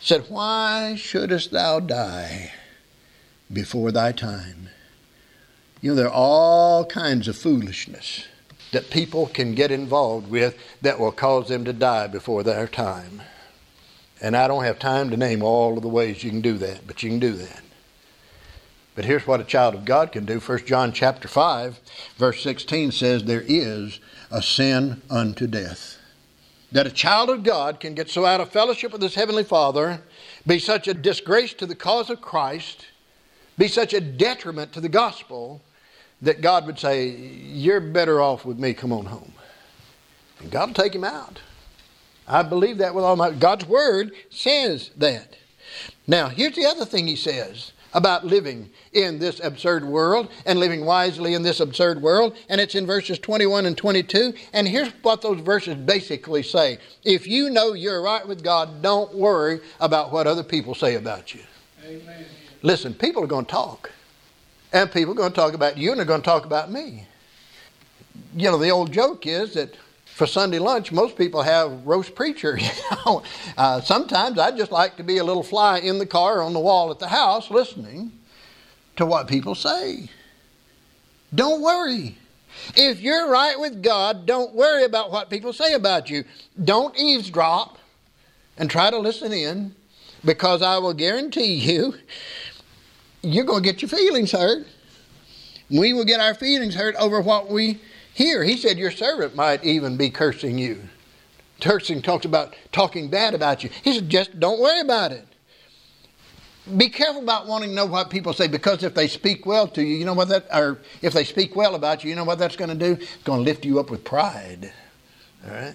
He 0.00 0.06
said, 0.06 0.24
Why 0.28 0.96
shouldest 0.96 1.52
thou 1.52 1.78
die 1.78 2.52
before 3.52 3.92
thy 3.92 4.10
time? 4.12 4.70
You 5.80 5.90
know, 5.90 5.96
there 5.96 6.08
are 6.08 6.12
all 6.12 6.84
kinds 6.86 7.28
of 7.28 7.36
foolishness 7.36 8.26
that 8.76 8.90
people 8.90 9.26
can 9.26 9.54
get 9.54 9.70
involved 9.70 10.30
with 10.30 10.54
that 10.82 11.00
will 11.00 11.10
cause 11.10 11.48
them 11.48 11.64
to 11.64 11.72
die 11.72 12.06
before 12.06 12.42
their 12.42 12.68
time. 12.68 13.22
And 14.20 14.36
I 14.36 14.46
don't 14.46 14.64
have 14.64 14.78
time 14.78 15.08
to 15.08 15.16
name 15.16 15.42
all 15.42 15.78
of 15.78 15.82
the 15.82 15.88
ways 15.88 16.22
you 16.22 16.28
can 16.28 16.42
do 16.42 16.58
that, 16.58 16.86
but 16.86 17.02
you 17.02 17.08
can 17.08 17.18
do 17.18 17.32
that. 17.32 17.62
But 18.94 19.06
here's 19.06 19.26
what 19.26 19.40
a 19.40 19.44
child 19.44 19.74
of 19.74 19.86
God 19.86 20.12
can 20.12 20.26
do. 20.26 20.38
1 20.38 20.66
John 20.66 20.92
chapter 20.92 21.26
5, 21.26 21.80
verse 22.18 22.42
16 22.42 22.92
says, 22.92 23.24
There 23.24 23.44
is 23.46 23.98
a 24.30 24.42
sin 24.42 25.00
unto 25.08 25.46
death. 25.46 25.96
That 26.70 26.86
a 26.86 26.90
child 26.90 27.30
of 27.30 27.44
God 27.44 27.80
can 27.80 27.94
get 27.94 28.10
so 28.10 28.26
out 28.26 28.42
of 28.42 28.50
fellowship 28.50 28.92
with 28.92 29.00
his 29.00 29.14
heavenly 29.14 29.44
Father, 29.44 30.02
be 30.46 30.58
such 30.58 30.86
a 30.86 30.92
disgrace 30.92 31.54
to 31.54 31.64
the 31.64 31.74
cause 31.74 32.10
of 32.10 32.20
Christ, 32.20 32.88
be 33.56 33.68
such 33.68 33.94
a 33.94 34.02
detriment 34.02 34.74
to 34.74 34.82
the 34.82 34.90
gospel, 34.90 35.62
that 36.22 36.40
God 36.40 36.66
would 36.66 36.78
say, 36.78 37.08
You're 37.08 37.80
better 37.80 38.20
off 38.20 38.44
with 38.44 38.58
me, 38.58 38.74
come 38.74 38.92
on 38.92 39.06
home. 39.06 39.32
And 40.40 40.50
God 40.50 40.68
will 40.68 40.74
take 40.74 40.94
him 40.94 41.04
out. 41.04 41.40
I 42.28 42.42
believe 42.42 42.78
that 42.78 42.94
with 42.94 43.04
all 43.04 43.16
my 43.16 43.30
God's 43.30 43.66
word 43.66 44.12
says 44.30 44.90
that. 44.96 45.36
Now, 46.06 46.28
here's 46.28 46.54
the 46.54 46.66
other 46.66 46.84
thing 46.84 47.06
he 47.06 47.16
says 47.16 47.72
about 47.94 48.26
living 48.26 48.70
in 48.92 49.18
this 49.18 49.40
absurd 49.40 49.84
world 49.84 50.30
and 50.44 50.60
living 50.60 50.84
wisely 50.84 51.34
in 51.34 51.42
this 51.42 51.60
absurd 51.60 52.02
world. 52.02 52.36
And 52.48 52.60
it's 52.60 52.74
in 52.74 52.86
verses 52.86 53.18
21 53.18 53.66
and 53.66 53.76
22. 53.76 54.34
And 54.52 54.68
here's 54.68 54.90
what 55.02 55.22
those 55.22 55.40
verses 55.40 55.76
basically 55.76 56.42
say 56.42 56.78
If 57.04 57.26
you 57.26 57.50
know 57.50 57.72
you're 57.72 58.02
right 58.02 58.26
with 58.26 58.42
God, 58.42 58.82
don't 58.82 59.14
worry 59.14 59.60
about 59.80 60.12
what 60.12 60.26
other 60.26 60.44
people 60.44 60.74
say 60.74 60.96
about 60.96 61.34
you. 61.34 61.40
Amen. 61.84 62.26
Listen, 62.62 62.94
people 62.94 63.22
are 63.22 63.28
going 63.28 63.44
to 63.46 63.50
talk. 63.50 63.90
And 64.76 64.92
people 64.92 65.12
are 65.12 65.16
going 65.16 65.32
to 65.32 65.34
talk 65.34 65.54
about 65.54 65.78
you 65.78 65.90
and 65.90 65.98
they're 65.98 66.04
going 66.04 66.20
to 66.20 66.24
talk 66.24 66.44
about 66.44 66.70
me. 66.70 67.06
You 68.36 68.50
know, 68.50 68.58
the 68.58 68.68
old 68.68 68.92
joke 68.92 69.26
is 69.26 69.54
that 69.54 69.74
for 70.04 70.26
Sunday 70.26 70.58
lunch, 70.58 70.92
most 70.92 71.16
people 71.16 71.40
have 71.40 71.86
roast 71.86 72.14
preacher. 72.14 72.58
You 72.60 72.68
know, 73.06 73.22
uh, 73.56 73.80
sometimes 73.80 74.38
I 74.38 74.50
just 74.50 74.70
like 74.70 74.98
to 74.98 75.02
be 75.02 75.16
a 75.16 75.24
little 75.24 75.42
fly 75.42 75.78
in 75.78 75.96
the 75.96 76.04
car 76.04 76.42
on 76.42 76.52
the 76.52 76.60
wall 76.60 76.90
at 76.90 76.98
the 76.98 77.08
house, 77.08 77.50
listening 77.50 78.12
to 78.96 79.06
what 79.06 79.28
people 79.28 79.54
say. 79.54 80.10
Don't 81.34 81.62
worry. 81.62 82.18
If 82.74 83.00
you're 83.00 83.30
right 83.30 83.58
with 83.58 83.82
God, 83.82 84.26
don't 84.26 84.54
worry 84.54 84.84
about 84.84 85.10
what 85.10 85.30
people 85.30 85.54
say 85.54 85.72
about 85.72 86.10
you. 86.10 86.24
Don't 86.62 86.94
eavesdrop 86.98 87.78
and 88.58 88.68
try 88.68 88.90
to 88.90 88.98
listen 88.98 89.32
in, 89.32 89.74
because 90.26 90.60
I 90.60 90.76
will 90.78 90.92
guarantee 90.92 91.54
you, 91.54 91.94
you're 93.26 93.44
going 93.44 93.62
to 93.62 93.68
get 93.68 93.82
your 93.82 93.88
feelings 93.88 94.32
hurt. 94.32 94.66
We 95.70 95.92
will 95.92 96.04
get 96.04 96.20
our 96.20 96.34
feelings 96.34 96.74
hurt 96.74 96.94
over 96.96 97.20
what 97.20 97.50
we 97.50 97.80
hear. 98.14 98.44
he 98.44 98.56
said, 98.56 98.78
Your 98.78 98.90
servant 98.90 99.34
might 99.34 99.64
even 99.64 99.96
be 99.96 100.10
cursing 100.10 100.58
you. 100.58 100.80
Cursing 101.60 102.02
talks 102.02 102.24
about 102.24 102.54
talking 102.72 103.08
bad 103.08 103.34
about 103.34 103.64
you. 103.64 103.70
He 103.82 103.94
said, 103.94 104.08
Just 104.08 104.38
don't 104.38 104.60
worry 104.60 104.80
about 104.80 105.12
it. 105.12 105.26
Be 106.76 106.88
careful 106.88 107.22
about 107.22 107.46
wanting 107.46 107.70
to 107.70 107.74
know 107.74 107.86
what 107.86 108.10
people 108.10 108.32
say 108.32 108.48
because 108.48 108.82
if 108.82 108.92
they 108.94 109.06
speak 109.06 109.46
well 109.46 109.68
to 109.68 109.82
you, 109.82 109.96
you 109.96 110.04
know 110.04 110.14
what 110.14 110.28
that, 110.28 110.46
or 110.52 110.78
if 111.00 111.12
they 111.12 111.22
speak 111.22 111.54
well 111.54 111.76
about 111.76 112.02
you, 112.02 112.10
you 112.10 112.16
know 112.16 112.24
what 112.24 112.40
that's 112.40 112.56
going 112.56 112.70
to 112.70 112.74
do? 112.76 113.00
It's 113.00 113.22
going 113.22 113.40
to 113.40 113.44
lift 113.44 113.64
you 113.64 113.78
up 113.78 113.88
with 113.88 114.02
pride. 114.04 114.72
All 115.44 115.54
right? 115.54 115.74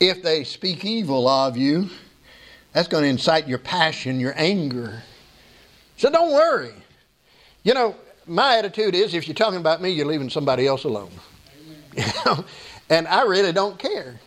If 0.00 0.22
they 0.22 0.44
speak 0.44 0.84
evil 0.86 1.28
of 1.28 1.56
you, 1.56 1.90
that's 2.72 2.88
going 2.88 3.04
to 3.04 3.10
incite 3.10 3.46
your 3.46 3.58
passion, 3.58 4.18
your 4.18 4.32
anger. 4.36 5.02
So 6.02 6.10
don't 6.10 6.32
worry. 6.32 6.74
You 7.62 7.74
know, 7.74 7.94
my 8.26 8.56
attitude 8.56 8.96
is 8.96 9.14
if 9.14 9.28
you're 9.28 9.36
talking 9.36 9.60
about 9.60 9.80
me, 9.80 9.90
you're 9.90 10.04
leaving 10.04 10.30
somebody 10.30 10.66
else 10.66 10.82
alone. 10.82 11.12
You 11.96 12.02
know? 12.26 12.44
And 12.90 13.06
I 13.06 13.22
really 13.22 13.52
don't 13.52 13.78
care. 13.78 14.18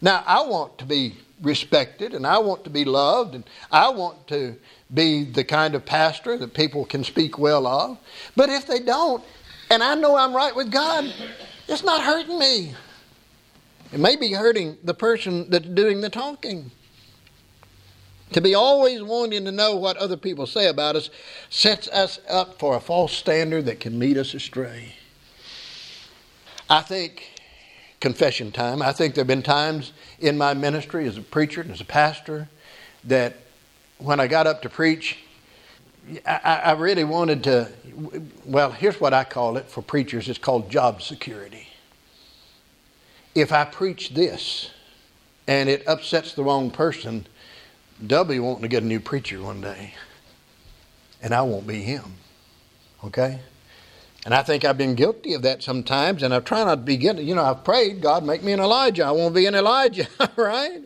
Now, 0.00 0.22
I 0.24 0.42
want 0.42 0.78
to 0.78 0.84
be 0.84 1.16
respected 1.40 2.14
and 2.14 2.24
I 2.24 2.38
want 2.38 2.62
to 2.62 2.70
be 2.70 2.84
loved 2.84 3.34
and 3.34 3.42
I 3.72 3.88
want 3.88 4.28
to 4.28 4.54
be 4.94 5.24
the 5.24 5.42
kind 5.42 5.74
of 5.74 5.84
pastor 5.84 6.38
that 6.38 6.54
people 6.54 6.84
can 6.84 7.02
speak 7.02 7.36
well 7.36 7.66
of. 7.66 7.98
But 8.36 8.48
if 8.48 8.68
they 8.68 8.78
don't, 8.78 9.24
and 9.70 9.82
I 9.82 9.96
know 9.96 10.14
I'm 10.14 10.32
right 10.32 10.54
with 10.54 10.70
God, 10.70 11.12
it's 11.66 11.82
not 11.82 12.00
hurting 12.00 12.38
me. 12.38 12.76
It 13.92 13.98
may 13.98 14.14
be 14.14 14.34
hurting 14.34 14.78
the 14.84 14.94
person 14.94 15.50
that's 15.50 15.66
doing 15.66 16.00
the 16.00 16.10
talking. 16.10 16.70
To 18.32 18.40
be 18.40 18.54
always 18.54 19.02
wanting 19.02 19.44
to 19.44 19.52
know 19.52 19.76
what 19.76 19.96
other 19.96 20.16
people 20.16 20.46
say 20.46 20.68
about 20.68 20.96
us, 20.96 21.10
sets 21.50 21.88
us 21.88 22.20
up 22.28 22.58
for 22.58 22.76
a 22.76 22.80
false 22.80 23.12
standard 23.12 23.66
that 23.66 23.80
can 23.80 23.98
lead 23.98 24.18
us 24.18 24.34
astray. 24.34 24.94
I 26.68 26.80
think, 26.80 27.40
confession 28.00 28.52
time, 28.52 28.82
I 28.82 28.92
think 28.92 29.14
there 29.14 29.22
have 29.22 29.28
been 29.28 29.42
times 29.42 29.92
in 30.18 30.38
my 30.38 30.54
ministry 30.54 31.06
as 31.06 31.16
a 31.16 31.22
preacher 31.22 31.60
and 31.60 31.70
as 31.70 31.80
a 31.80 31.84
pastor 31.84 32.48
that 33.04 33.36
when 33.98 34.20
I 34.20 34.26
got 34.26 34.46
up 34.46 34.62
to 34.62 34.68
preach, 34.68 35.18
I, 36.26 36.60
I 36.64 36.72
really 36.72 37.04
wanted 37.04 37.44
to, 37.44 37.68
well, 38.44 38.72
here's 38.72 39.00
what 39.00 39.14
I 39.14 39.24
call 39.24 39.56
it 39.56 39.68
for 39.68 39.82
preachers 39.82 40.28
it's 40.28 40.38
called 40.38 40.70
job 40.70 41.02
security. 41.02 41.68
If 43.34 43.52
I 43.52 43.64
preach 43.64 44.10
this 44.10 44.70
and 45.46 45.68
it 45.68 45.86
upsets 45.86 46.34
the 46.34 46.42
wrong 46.42 46.70
person, 46.70 47.26
they'll 48.02 48.24
be 48.24 48.38
wanting 48.38 48.62
to 48.62 48.68
get 48.68 48.82
a 48.82 48.86
new 48.86 49.00
preacher 49.00 49.40
one 49.40 49.60
day, 49.60 49.94
and 51.22 51.32
I 51.32 51.42
won't 51.42 51.66
be 51.66 51.82
him. 51.82 52.14
Okay? 53.04 53.40
And 54.24 54.34
I 54.34 54.42
think 54.42 54.64
I've 54.64 54.78
been 54.78 54.94
guilty 54.94 55.34
of 55.34 55.42
that 55.42 55.62
sometimes, 55.62 56.22
and 56.22 56.32
I've 56.32 56.44
tried 56.44 56.64
not 56.64 56.76
to 56.76 56.80
be 56.82 56.96
guilty. 56.96 57.24
You 57.24 57.34
know, 57.34 57.42
I've 57.42 57.64
prayed, 57.64 58.00
God, 58.00 58.24
make 58.24 58.42
me 58.42 58.52
an 58.52 58.60
Elijah. 58.60 59.04
I 59.04 59.10
won't 59.10 59.34
be 59.34 59.46
an 59.46 59.54
Elijah, 59.54 60.06
right? 60.36 60.82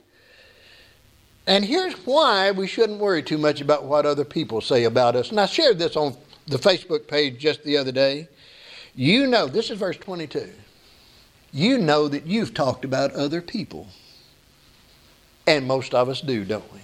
And 1.46 1.64
here's 1.64 1.94
why 2.06 2.50
we 2.50 2.66
shouldn't 2.66 2.98
worry 2.98 3.22
too 3.22 3.38
much 3.38 3.60
about 3.60 3.84
what 3.84 4.06
other 4.06 4.24
people 4.24 4.60
say 4.60 4.84
about 4.84 5.14
us. 5.14 5.30
And 5.30 5.38
I 5.38 5.46
shared 5.46 5.78
this 5.78 5.96
on 5.96 6.16
the 6.46 6.56
Facebook 6.56 7.06
page 7.06 7.38
just 7.38 7.62
the 7.62 7.76
other 7.76 7.92
day. 7.92 8.28
You 8.94 9.26
know, 9.26 9.46
this 9.46 9.70
is 9.70 9.78
verse 9.78 9.98
22. 9.98 10.50
You 11.52 11.78
know 11.78 12.08
that 12.08 12.26
you've 12.26 12.54
talked 12.54 12.84
about 12.84 13.12
other 13.12 13.42
people. 13.42 13.86
And 15.46 15.66
most 15.66 15.94
of 15.94 16.08
us 16.08 16.20
do, 16.20 16.44
don't 16.44 16.72
we? 16.72 16.80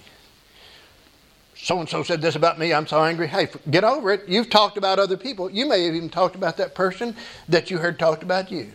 So 1.63 1.79
and 1.79 1.87
so 1.87 2.03
said 2.03 2.21
this 2.21 2.35
about 2.35 2.59
me. 2.59 2.73
I'm 2.73 2.85
so 2.85 3.05
angry. 3.05 3.25
Hey, 3.25 3.47
get 3.71 3.85
over 3.85 4.11
it. 4.11 4.27
You've 4.27 4.49
talked 4.49 4.77
about 4.77 4.99
other 4.99 5.15
people. 5.15 5.49
You 5.49 5.65
may 5.65 5.85
have 5.85 5.95
even 5.95 6.09
talked 6.09 6.35
about 6.35 6.57
that 6.57 6.75
person 6.75 7.15
that 7.47 7.71
you 7.71 7.77
heard 7.77 7.97
talked 7.97 8.21
about 8.21 8.51
you. 8.51 8.69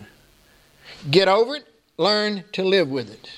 Get 1.10 1.28
over 1.28 1.56
it. 1.56 1.66
Learn 1.98 2.44
to 2.52 2.64
live 2.64 2.88
with 2.88 3.12
it. 3.12 3.30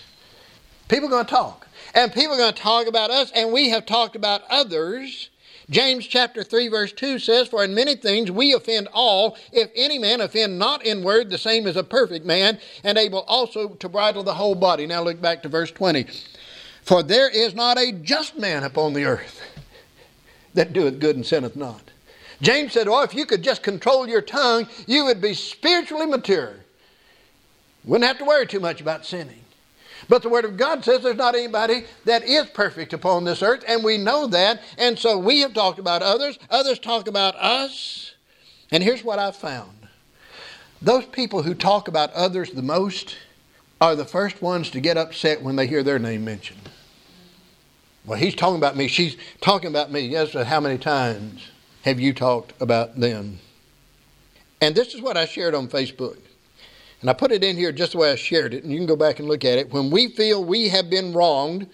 People 0.86 1.08
are 1.08 1.10
going 1.10 1.26
to 1.26 1.30
talk. 1.30 1.66
And 1.96 2.12
people 2.12 2.34
are 2.34 2.38
going 2.38 2.54
to 2.54 2.62
talk 2.62 2.86
about 2.86 3.10
us, 3.10 3.32
and 3.32 3.52
we 3.52 3.70
have 3.70 3.86
talked 3.86 4.14
about 4.14 4.42
others. 4.48 5.30
James 5.68 6.06
chapter 6.06 6.44
3, 6.44 6.68
verse 6.68 6.92
2 6.92 7.18
says, 7.18 7.48
For 7.48 7.64
in 7.64 7.74
many 7.74 7.96
things 7.96 8.30
we 8.30 8.52
offend 8.52 8.86
all. 8.92 9.36
If 9.52 9.70
any 9.74 9.98
man 9.98 10.20
offend 10.20 10.60
not 10.60 10.86
in 10.86 11.02
word, 11.02 11.28
the 11.28 11.38
same 11.38 11.66
is 11.66 11.76
a 11.76 11.82
perfect 11.82 12.24
man, 12.24 12.60
and 12.84 12.96
able 12.96 13.22
also 13.22 13.70
to 13.70 13.88
bridle 13.88 14.22
the 14.22 14.34
whole 14.34 14.54
body. 14.54 14.86
Now 14.86 15.02
look 15.02 15.20
back 15.20 15.42
to 15.42 15.48
verse 15.48 15.72
20. 15.72 16.06
For 16.90 17.04
there 17.04 17.28
is 17.30 17.54
not 17.54 17.78
a 17.78 17.92
just 17.92 18.36
man 18.36 18.64
upon 18.64 18.94
the 18.94 19.04
earth 19.04 19.40
that 20.54 20.72
doeth 20.72 20.98
good 20.98 21.14
and 21.14 21.24
sinneth 21.24 21.54
not. 21.54 21.92
James 22.42 22.72
said, 22.72 22.88
Oh, 22.88 23.02
if 23.02 23.14
you 23.14 23.26
could 23.26 23.44
just 23.44 23.62
control 23.62 24.08
your 24.08 24.20
tongue, 24.20 24.66
you 24.88 25.04
would 25.04 25.20
be 25.20 25.32
spiritually 25.32 26.06
mature. 26.06 26.56
Wouldn't 27.84 28.08
have 28.08 28.18
to 28.18 28.24
worry 28.24 28.44
too 28.44 28.58
much 28.58 28.80
about 28.80 29.06
sinning. 29.06 29.38
But 30.08 30.22
the 30.22 30.30
Word 30.30 30.44
of 30.44 30.56
God 30.56 30.84
says 30.84 31.04
there's 31.04 31.14
not 31.14 31.36
anybody 31.36 31.84
that 32.06 32.24
is 32.24 32.46
perfect 32.46 32.92
upon 32.92 33.22
this 33.22 33.40
earth, 33.40 33.62
and 33.68 33.84
we 33.84 33.96
know 33.96 34.26
that. 34.26 34.60
And 34.76 34.98
so 34.98 35.16
we 35.16 35.42
have 35.42 35.54
talked 35.54 35.78
about 35.78 36.02
others, 36.02 36.40
others 36.50 36.80
talk 36.80 37.06
about 37.06 37.36
us. 37.36 38.14
And 38.72 38.82
here's 38.82 39.04
what 39.04 39.20
I've 39.20 39.36
found 39.36 39.70
those 40.82 41.06
people 41.06 41.44
who 41.44 41.54
talk 41.54 41.86
about 41.86 42.12
others 42.14 42.50
the 42.50 42.62
most 42.62 43.16
are 43.80 43.94
the 43.94 44.04
first 44.04 44.42
ones 44.42 44.70
to 44.70 44.80
get 44.80 44.96
upset 44.96 45.40
when 45.40 45.54
they 45.54 45.68
hear 45.68 45.84
their 45.84 46.00
name 46.00 46.24
mentioned. 46.24 46.69
Well, 48.04 48.18
he's 48.18 48.34
talking 48.34 48.56
about 48.56 48.76
me. 48.76 48.88
She's 48.88 49.16
talking 49.40 49.68
about 49.68 49.90
me. 49.90 50.00
Yes, 50.00 50.32
how 50.32 50.60
many 50.60 50.78
times 50.78 51.48
have 51.82 52.00
you 52.00 52.12
talked 52.12 52.52
about 52.60 52.98
them? 52.98 53.38
And 54.60 54.74
this 54.74 54.94
is 54.94 55.00
what 55.00 55.16
I 55.16 55.26
shared 55.26 55.54
on 55.54 55.68
Facebook. 55.68 56.18
And 57.00 57.08
I 57.08 57.14
put 57.14 57.32
it 57.32 57.42
in 57.42 57.56
here 57.56 57.72
just 57.72 57.92
the 57.92 57.98
way 57.98 58.12
I 58.12 58.16
shared 58.16 58.52
it, 58.52 58.62
and 58.62 58.72
you 58.72 58.78
can 58.78 58.86
go 58.86 58.96
back 58.96 59.18
and 59.18 59.28
look 59.28 59.44
at 59.44 59.58
it. 59.58 59.72
When 59.72 59.90
we 59.90 60.08
feel 60.08 60.44
we 60.44 60.68
have 60.68 60.90
been 60.90 61.12
wronged, 61.12 61.66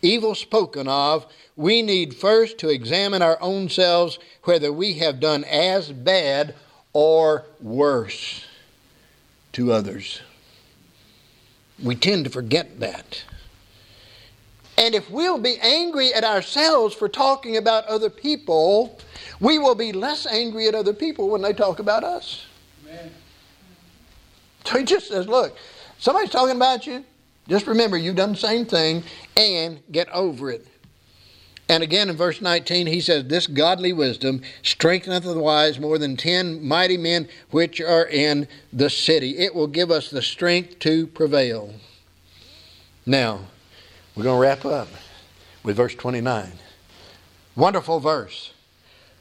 evil 0.00 0.34
spoken 0.34 0.88
of, 0.88 1.26
we 1.56 1.82
need 1.82 2.14
first 2.14 2.58
to 2.58 2.68
examine 2.68 3.22
our 3.22 3.40
own 3.40 3.68
selves 3.68 4.18
whether 4.44 4.72
we 4.72 4.94
have 4.94 5.20
done 5.20 5.44
as 5.44 5.92
bad 5.92 6.54
or 6.92 7.44
worse 7.60 8.44
to 9.52 9.72
others. 9.72 10.20
We 11.80 11.94
tend 11.94 12.24
to 12.24 12.30
forget 12.30 12.80
that. 12.80 13.22
And 14.78 14.94
if 14.94 15.10
we'll 15.10 15.38
be 15.38 15.58
angry 15.60 16.12
at 16.14 16.24
ourselves 16.24 16.94
for 16.94 17.08
talking 17.08 17.56
about 17.56 17.84
other 17.86 18.10
people, 18.10 18.98
we 19.40 19.58
will 19.58 19.74
be 19.74 19.92
less 19.92 20.26
angry 20.26 20.66
at 20.68 20.74
other 20.74 20.94
people 20.94 21.28
when 21.28 21.42
they 21.42 21.52
talk 21.52 21.78
about 21.78 22.04
us. 22.04 22.46
Amen. 22.88 23.10
So 24.64 24.78
he 24.78 24.84
just 24.84 25.08
says, 25.08 25.28
look, 25.28 25.56
somebody's 25.98 26.30
talking 26.30 26.56
about 26.56 26.86
you. 26.86 27.04
Just 27.48 27.66
remember 27.66 27.96
you've 27.96 28.16
done 28.16 28.32
the 28.32 28.38
same 28.38 28.64
thing 28.64 29.02
and 29.36 29.80
get 29.90 30.08
over 30.10 30.50
it. 30.50 30.66
And 31.68 31.82
again 31.82 32.08
in 32.08 32.16
verse 32.16 32.40
19, 32.40 32.86
he 32.86 33.00
says, 33.00 33.24
This 33.24 33.46
godly 33.46 33.92
wisdom 33.92 34.42
strengtheneth 34.62 35.24
the 35.24 35.38
wise 35.38 35.78
more 35.78 35.98
than 35.98 36.16
ten 36.16 36.62
mighty 36.62 36.96
men 36.96 37.28
which 37.50 37.80
are 37.80 38.06
in 38.06 38.46
the 38.72 38.90
city. 38.90 39.38
It 39.38 39.54
will 39.54 39.66
give 39.66 39.90
us 39.90 40.10
the 40.10 40.22
strength 40.22 40.78
to 40.80 41.06
prevail. 41.06 41.74
Now, 43.06 43.46
we're 44.14 44.24
going 44.24 44.36
to 44.36 44.42
wrap 44.42 44.64
up 44.64 44.88
with 45.62 45.76
verse 45.76 45.94
29. 45.94 46.52
Wonderful 47.56 48.00
verse. 48.00 48.52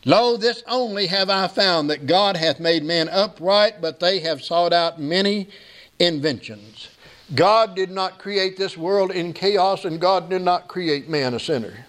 Lo, 0.04 0.36
this 0.36 0.64
only 0.68 1.08
have 1.08 1.30
I 1.30 1.48
found 1.48 1.89
that 1.89 2.08
God 2.08 2.36
hath 2.36 2.60
made 2.60 2.84
men 2.84 3.08
upright, 3.10 3.82
but 3.82 4.00
they 4.00 4.20
have 4.20 4.42
sought 4.42 4.74
out 4.74 5.00
many 5.00 5.48
inventions. 6.00 6.89
God 7.36 7.76
did 7.76 7.92
not 7.92 8.20
create 8.20 8.58
this 8.58 8.76
world 8.76 9.12
in 9.12 9.32
chaos, 9.32 9.86
and 9.86 10.02
God 10.02 10.30
did 10.30 10.42
not 10.42 10.68
create 10.68 11.08
man 11.08 11.34
a 11.34 11.39
sinner. 11.39 11.86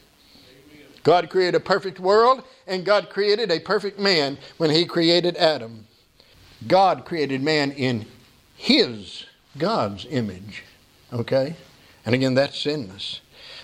God 1.03 1.31
created 1.31 1.57
a 1.57 1.61
perfect 1.61 1.99
world, 1.99 2.45
and 2.67 2.85
God 2.85 3.11
created 3.11 3.51
a 3.51 3.59
perfect 3.59 3.99
man 3.99 4.39
when 4.59 4.71
He 4.71 4.85
created 4.85 5.37
Adam. 5.37 5.87
God 6.69 7.05
created 7.05 7.43
man 7.43 7.73
in 7.73 8.07
His, 8.57 9.25
God's 9.59 10.07
image. 10.11 10.63
Okay? 11.13 11.57
And 12.05 12.15
again, 12.15 12.35
that's 12.35 12.59
sinless. 12.59 13.21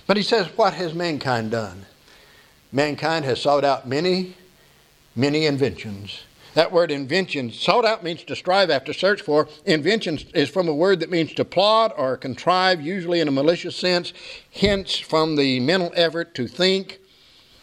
But 0.07 0.16
He 0.16 0.22
says, 0.22 0.47
What 0.57 0.74
has 0.74 0.95
mankind 0.95 1.51
done? 1.51 1.86
Mankind 2.72 3.24
has 3.24 3.41
sought 3.41 3.64
out 3.64 3.89
many, 3.89 4.34
many 5.16 5.47
inventions. 5.47 6.22
That 6.55 6.72
word 6.72 6.91
invention, 6.91 7.53
sought 7.53 7.84
out 7.84 8.03
means 8.03 8.24
to 8.24 8.34
strive 8.34 8.70
after, 8.70 8.93
search 8.93 9.22
for. 9.22 9.49
Invention 9.64 10.18
is 10.34 10.49
from 10.49 10.66
a 10.66 10.74
word 10.74 11.01
that 11.01 11.11
means 11.11 11.32
to 11.34 11.45
plot 11.45 11.95
or 11.97 12.16
contrive, 12.16 12.80
usually 12.80 13.20
in 13.20 13.28
a 13.28 13.30
malicious 13.30 13.76
sense, 13.76 14.12
hence 14.53 14.99
from 14.99 15.36
the 15.36 15.61
mental 15.61 15.93
effort 15.95 16.34
to 16.34 16.49
think 16.49 16.99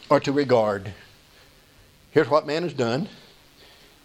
or 0.09 0.19
to 0.21 0.31
regard. 0.31 0.93
Here's 2.11 2.29
what 2.29 2.47
man 2.47 2.63
has 2.63 2.73
done 2.73 3.09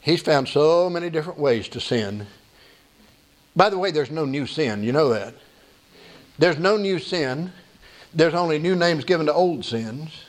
he's 0.01 0.23
found 0.23 0.49
so 0.49 0.91
many 0.91 1.11
different 1.11 1.39
ways 1.39 1.69
to 1.69 1.81
sin. 1.81 2.27
By 3.55 3.71
the 3.71 3.79
way, 3.79 3.91
there's 3.91 4.11
no 4.11 4.25
new 4.25 4.47
sin, 4.47 4.83
you 4.83 4.93
know 4.93 5.11
that. 5.11 5.35
There's 6.41 6.59
no 6.59 6.79
new 6.79 6.99
sin, 6.99 7.53
there's 8.15 8.33
only 8.33 8.59
new 8.59 8.75
names 8.75 9.05
given 9.05 9.27
to 9.27 9.35
old 9.35 9.63
sins. 9.63 10.25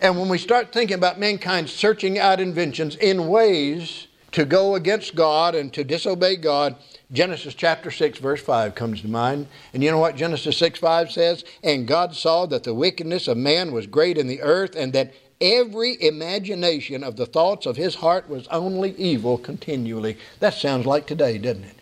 And 0.00 0.16
when 0.16 0.28
we 0.28 0.38
start 0.38 0.72
thinking 0.72 0.94
about 0.94 1.18
mankind 1.18 1.68
searching 1.68 2.16
out 2.16 2.38
inventions 2.38 2.94
in 2.94 3.26
ways 3.26 4.06
to 4.30 4.44
go 4.44 4.76
against 4.76 5.16
God 5.16 5.56
and 5.56 5.72
to 5.72 5.82
disobey 5.82 6.36
God, 6.36 6.76
Genesis 7.10 7.54
chapter 7.54 7.90
6, 7.90 8.20
verse 8.20 8.40
5 8.40 8.76
comes 8.76 9.00
to 9.00 9.08
mind. 9.08 9.48
And 9.74 9.82
you 9.82 9.90
know 9.90 9.98
what 9.98 10.14
Genesis 10.14 10.56
6 10.58 10.78
5 10.78 11.10
says? 11.10 11.44
And 11.64 11.88
God 11.88 12.14
saw 12.14 12.46
that 12.46 12.62
the 12.62 12.72
wickedness 12.72 13.26
of 13.26 13.36
man 13.36 13.72
was 13.72 13.88
great 13.88 14.16
in 14.16 14.28
the 14.28 14.42
earth, 14.42 14.76
and 14.76 14.92
that 14.92 15.12
every 15.40 16.00
imagination 16.00 17.02
of 17.02 17.16
the 17.16 17.26
thoughts 17.26 17.66
of 17.66 17.76
his 17.76 17.96
heart 17.96 18.30
was 18.30 18.46
only 18.46 18.92
evil 18.92 19.36
continually. 19.36 20.18
That 20.38 20.54
sounds 20.54 20.86
like 20.86 21.08
today, 21.08 21.36
doesn't 21.36 21.64
it? 21.64 21.74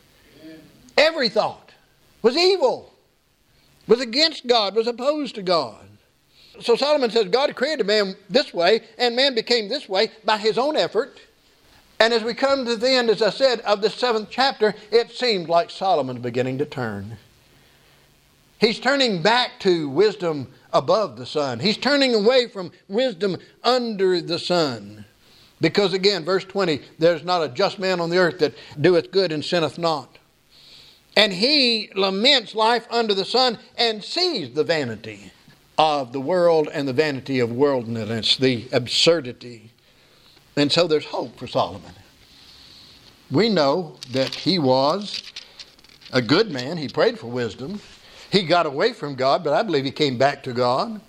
Every 0.96 1.28
thought 1.28 1.72
was 2.22 2.38
evil, 2.38 2.90
was 3.86 4.00
against 4.00 4.46
God, 4.46 4.74
was 4.74 4.86
opposed 4.86 5.34
to 5.36 5.42
God. 5.42 5.86
So 6.60 6.76
Solomon 6.76 7.10
says 7.10 7.26
God 7.26 7.54
created 7.54 7.86
man 7.86 8.16
this 8.30 8.54
way, 8.54 8.80
and 8.98 9.14
man 9.14 9.34
became 9.34 9.68
this 9.68 9.88
way 9.88 10.10
by 10.24 10.38
his 10.38 10.58
own 10.58 10.76
effort. 10.76 11.20
And 11.98 12.12
as 12.12 12.22
we 12.22 12.34
come 12.34 12.64
to 12.64 12.76
the 12.76 12.90
end, 12.90 13.10
as 13.10 13.22
I 13.22 13.30
said, 13.30 13.60
of 13.60 13.80
the 13.80 13.90
seventh 13.90 14.28
chapter, 14.30 14.74
it 14.90 15.10
seemed 15.10 15.48
like 15.48 15.70
Solomon's 15.70 16.20
beginning 16.20 16.58
to 16.58 16.66
turn. 16.66 17.16
He's 18.58 18.78
turning 18.78 19.22
back 19.22 19.60
to 19.60 19.88
wisdom 19.88 20.52
above 20.72 21.16
the 21.16 21.26
sun. 21.26 21.60
He's 21.60 21.76
turning 21.76 22.14
away 22.14 22.48
from 22.48 22.72
wisdom 22.88 23.36
under 23.62 24.20
the 24.20 24.38
sun. 24.38 25.04
Because 25.60 25.94
again, 25.94 26.24
verse 26.24 26.44
20, 26.44 26.80
there's 26.98 27.24
not 27.24 27.42
a 27.42 27.48
just 27.48 27.78
man 27.78 28.00
on 28.00 28.10
the 28.10 28.18
earth 28.18 28.38
that 28.40 28.54
doeth 28.80 29.10
good 29.10 29.32
and 29.32 29.44
sinneth 29.44 29.78
not. 29.78 30.18
And 31.16 31.32
he 31.32 31.90
laments 31.94 32.54
life 32.54 32.86
under 32.90 33.14
the 33.14 33.24
sun 33.24 33.58
and 33.76 34.04
sees 34.04 34.52
the 34.52 34.64
vanity 34.64 35.32
of 35.78 36.12
the 36.12 36.20
world 36.20 36.68
and 36.72 36.86
the 36.86 36.92
vanity 36.92 37.40
of 37.40 37.50
worldliness, 37.50 38.36
the 38.36 38.68
absurdity. 38.72 39.70
And 40.56 40.70
so 40.70 40.86
there's 40.86 41.06
hope 41.06 41.38
for 41.38 41.46
Solomon. 41.46 41.92
We 43.30 43.48
know 43.48 43.96
that 44.12 44.34
he 44.34 44.58
was 44.58 45.22
a 46.12 46.22
good 46.22 46.50
man. 46.50 46.76
He 46.76 46.88
prayed 46.88 47.18
for 47.18 47.26
wisdom. 47.28 47.80
He 48.30 48.42
got 48.42 48.66
away 48.66 48.92
from 48.92 49.14
God, 49.14 49.42
but 49.42 49.52
I 49.52 49.62
believe 49.62 49.84
he 49.84 49.90
came 49.90 50.18
back 50.18 50.42
to 50.44 50.52
God 50.52 51.00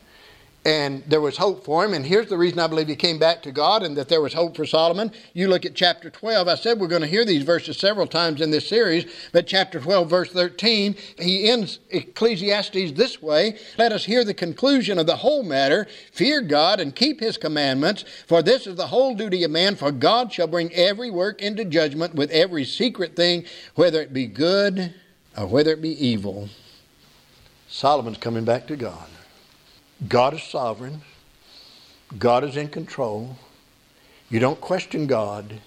and 0.68 1.01
there 1.08 1.22
was 1.22 1.38
hope 1.38 1.64
for 1.64 1.86
him. 1.86 1.93
And 1.93 2.05
here's 2.05 2.28
the 2.28 2.38
reason 2.38 2.60
I 2.60 2.68
believe 2.68 2.89
he 2.89 2.95
came 2.97 3.18
back 3.18 3.41
to 3.43 3.53
God 3.53 3.84
and 3.84 3.95
that 3.95 4.10
there 4.10 4.20
was 4.20 4.34
hope 4.34 4.58
for 4.58 4.66
Solomon. 4.66 5.14
You 5.34 5.47
look 5.47 5.66
at 5.66 5.76
chapter 5.76 6.10
12. 6.10 6.47
I 6.49 6.55
said 6.55 6.78
we're 6.78 6.89
going 6.89 7.03
to 7.03 7.08
hear 7.08 7.24
these 7.24 7.43
verses 7.43 7.78
several 7.78 8.05
times 8.05 8.41
in 8.41 8.51
this 8.51 8.68
series, 8.68 9.05
but 9.32 9.47
chapter 9.47 9.80
12, 9.80 10.10
verse 10.10 10.30
13, 10.32 10.95
he 11.20 11.49
ends 11.49 11.80
Ecclesiastes 11.89 12.91
this 12.91 13.22
way 13.22 13.58
Let 13.78 13.93
us 13.93 14.03
hear 14.03 14.26
the 14.26 14.34
conclusion 14.34 14.99
of 14.99 15.05
the 15.05 15.16
whole 15.16 15.43
matter. 15.43 15.88
Fear 16.12 16.41
God 16.41 16.82
and 16.82 16.93
keep 16.93 17.22
his 17.22 17.38
commandments, 17.38 18.03
for 18.28 18.43
this 18.43 18.68
is 18.68 18.76
the 18.76 18.88
whole 18.88 19.16
duty 19.16 19.45
of 19.45 19.51
man, 19.51 19.78
for 19.78 19.93
God 19.93 20.34
shall 20.34 20.47
bring 20.47 20.74
every 20.74 21.10
work 21.10 21.41
into 21.41 21.64
judgment 21.64 22.14
with 22.14 22.30
every 22.32 22.66
secret 22.66 23.16
thing, 23.16 23.45
whether 23.76 24.01
it 24.01 24.12
be 24.12 24.26
good 24.26 24.93
or 25.38 25.45
whether 25.45 25.72
it 25.72 25.82
be 25.82 26.05
evil. 26.05 26.49
Solomon's 27.70 28.18
coming 28.18 28.43
back 28.43 28.68
to 28.68 28.76
God. 28.76 29.08
God 30.06 30.36
is 30.36 30.43
sovereign. 30.43 31.02
God 32.18 32.43
is 32.43 32.56
in 32.56 32.70
control. 32.70 33.36
You 34.30 34.39
don't 34.39 34.62
question 34.62 35.08
God. 35.08 35.60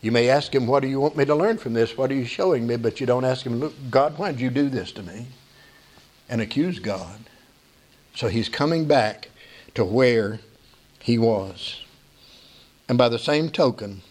You 0.00 0.12
may 0.12 0.28
ask 0.28 0.54
him, 0.54 0.66
What 0.66 0.80
do 0.80 0.88
you 0.88 1.00
want 1.00 1.16
me 1.16 1.24
to 1.24 1.34
learn 1.34 1.58
from 1.58 1.72
this? 1.72 1.96
What 1.96 2.10
are 2.10 2.14
you 2.14 2.26
showing 2.26 2.66
me? 2.66 2.76
But 2.76 3.00
you 3.00 3.06
don't 3.06 3.24
ask 3.24 3.44
him, 3.44 3.58
Look, 3.58 3.74
God, 3.90 4.18
why 4.18 4.32
did 4.32 4.40
you 4.40 4.50
do 4.50 4.68
this 4.68 4.92
to 4.92 5.02
me? 5.02 5.26
And 6.28 6.40
accuse 6.40 6.78
God. 6.78 7.18
So 8.14 8.28
he's 8.28 8.48
coming 8.48 8.86
back 8.86 9.30
to 9.74 9.84
where 9.84 10.40
he 11.00 11.18
was. 11.18 11.82
And 12.88 12.96
by 12.96 13.08
the 13.08 13.18
same 13.18 13.50
token, 13.50 14.02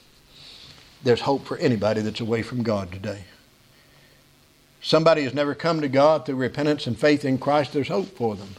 there's 1.03 1.21
hope 1.21 1.45
for 1.45 1.57
anybody 1.57 2.01
that's 2.01 2.19
away 2.19 2.41
from 2.41 2.61
God 2.61 2.91
today. 2.91 3.23
Somebody 4.81 5.23
has 5.23 5.33
never 5.33 5.55
come 5.55 5.81
to 5.81 5.87
God 5.87 6.25
through 6.25 6.35
repentance 6.35 6.87
and 6.87 6.99
faith 6.99 7.25
in 7.25 7.37
Christ, 7.37 7.73
there's 7.73 7.87
hope 7.87 8.15
for 8.15 8.35
them 8.35 8.55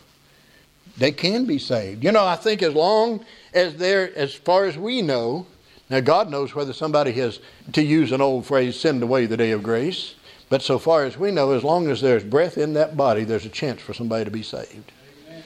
they 0.96 1.12
can 1.12 1.44
be 1.44 1.58
saved. 1.58 2.04
You 2.04 2.12
know, 2.12 2.24
I 2.24 2.36
think 2.36 2.62
as 2.62 2.74
long 2.74 3.24
as 3.52 3.76
they're, 3.76 4.16
as 4.16 4.34
far 4.34 4.64
as 4.64 4.76
we 4.78 5.02
know, 5.02 5.46
now 5.90 6.00
God 6.00 6.30
knows 6.30 6.54
whether 6.54 6.72
somebody 6.72 7.12
has, 7.12 7.40
to 7.72 7.82
use 7.82 8.12
an 8.12 8.20
old 8.20 8.46
phrase, 8.46 8.78
sinned 8.78 9.02
away 9.02 9.26
the 9.26 9.36
day 9.36 9.50
of 9.50 9.62
grace. 9.62 10.14
But 10.48 10.62
so 10.62 10.78
far 10.78 11.04
as 11.04 11.18
we 11.18 11.30
know, 11.30 11.52
as 11.52 11.64
long 11.64 11.88
as 11.88 12.00
there's 12.00 12.24
breath 12.24 12.56
in 12.56 12.74
that 12.74 12.96
body, 12.96 13.24
there's 13.24 13.46
a 13.46 13.50
chance 13.50 13.80
for 13.80 13.94
somebody 13.94 14.24
to 14.24 14.30
be 14.30 14.42
saved. 14.42 14.92
Amen. 15.26 15.44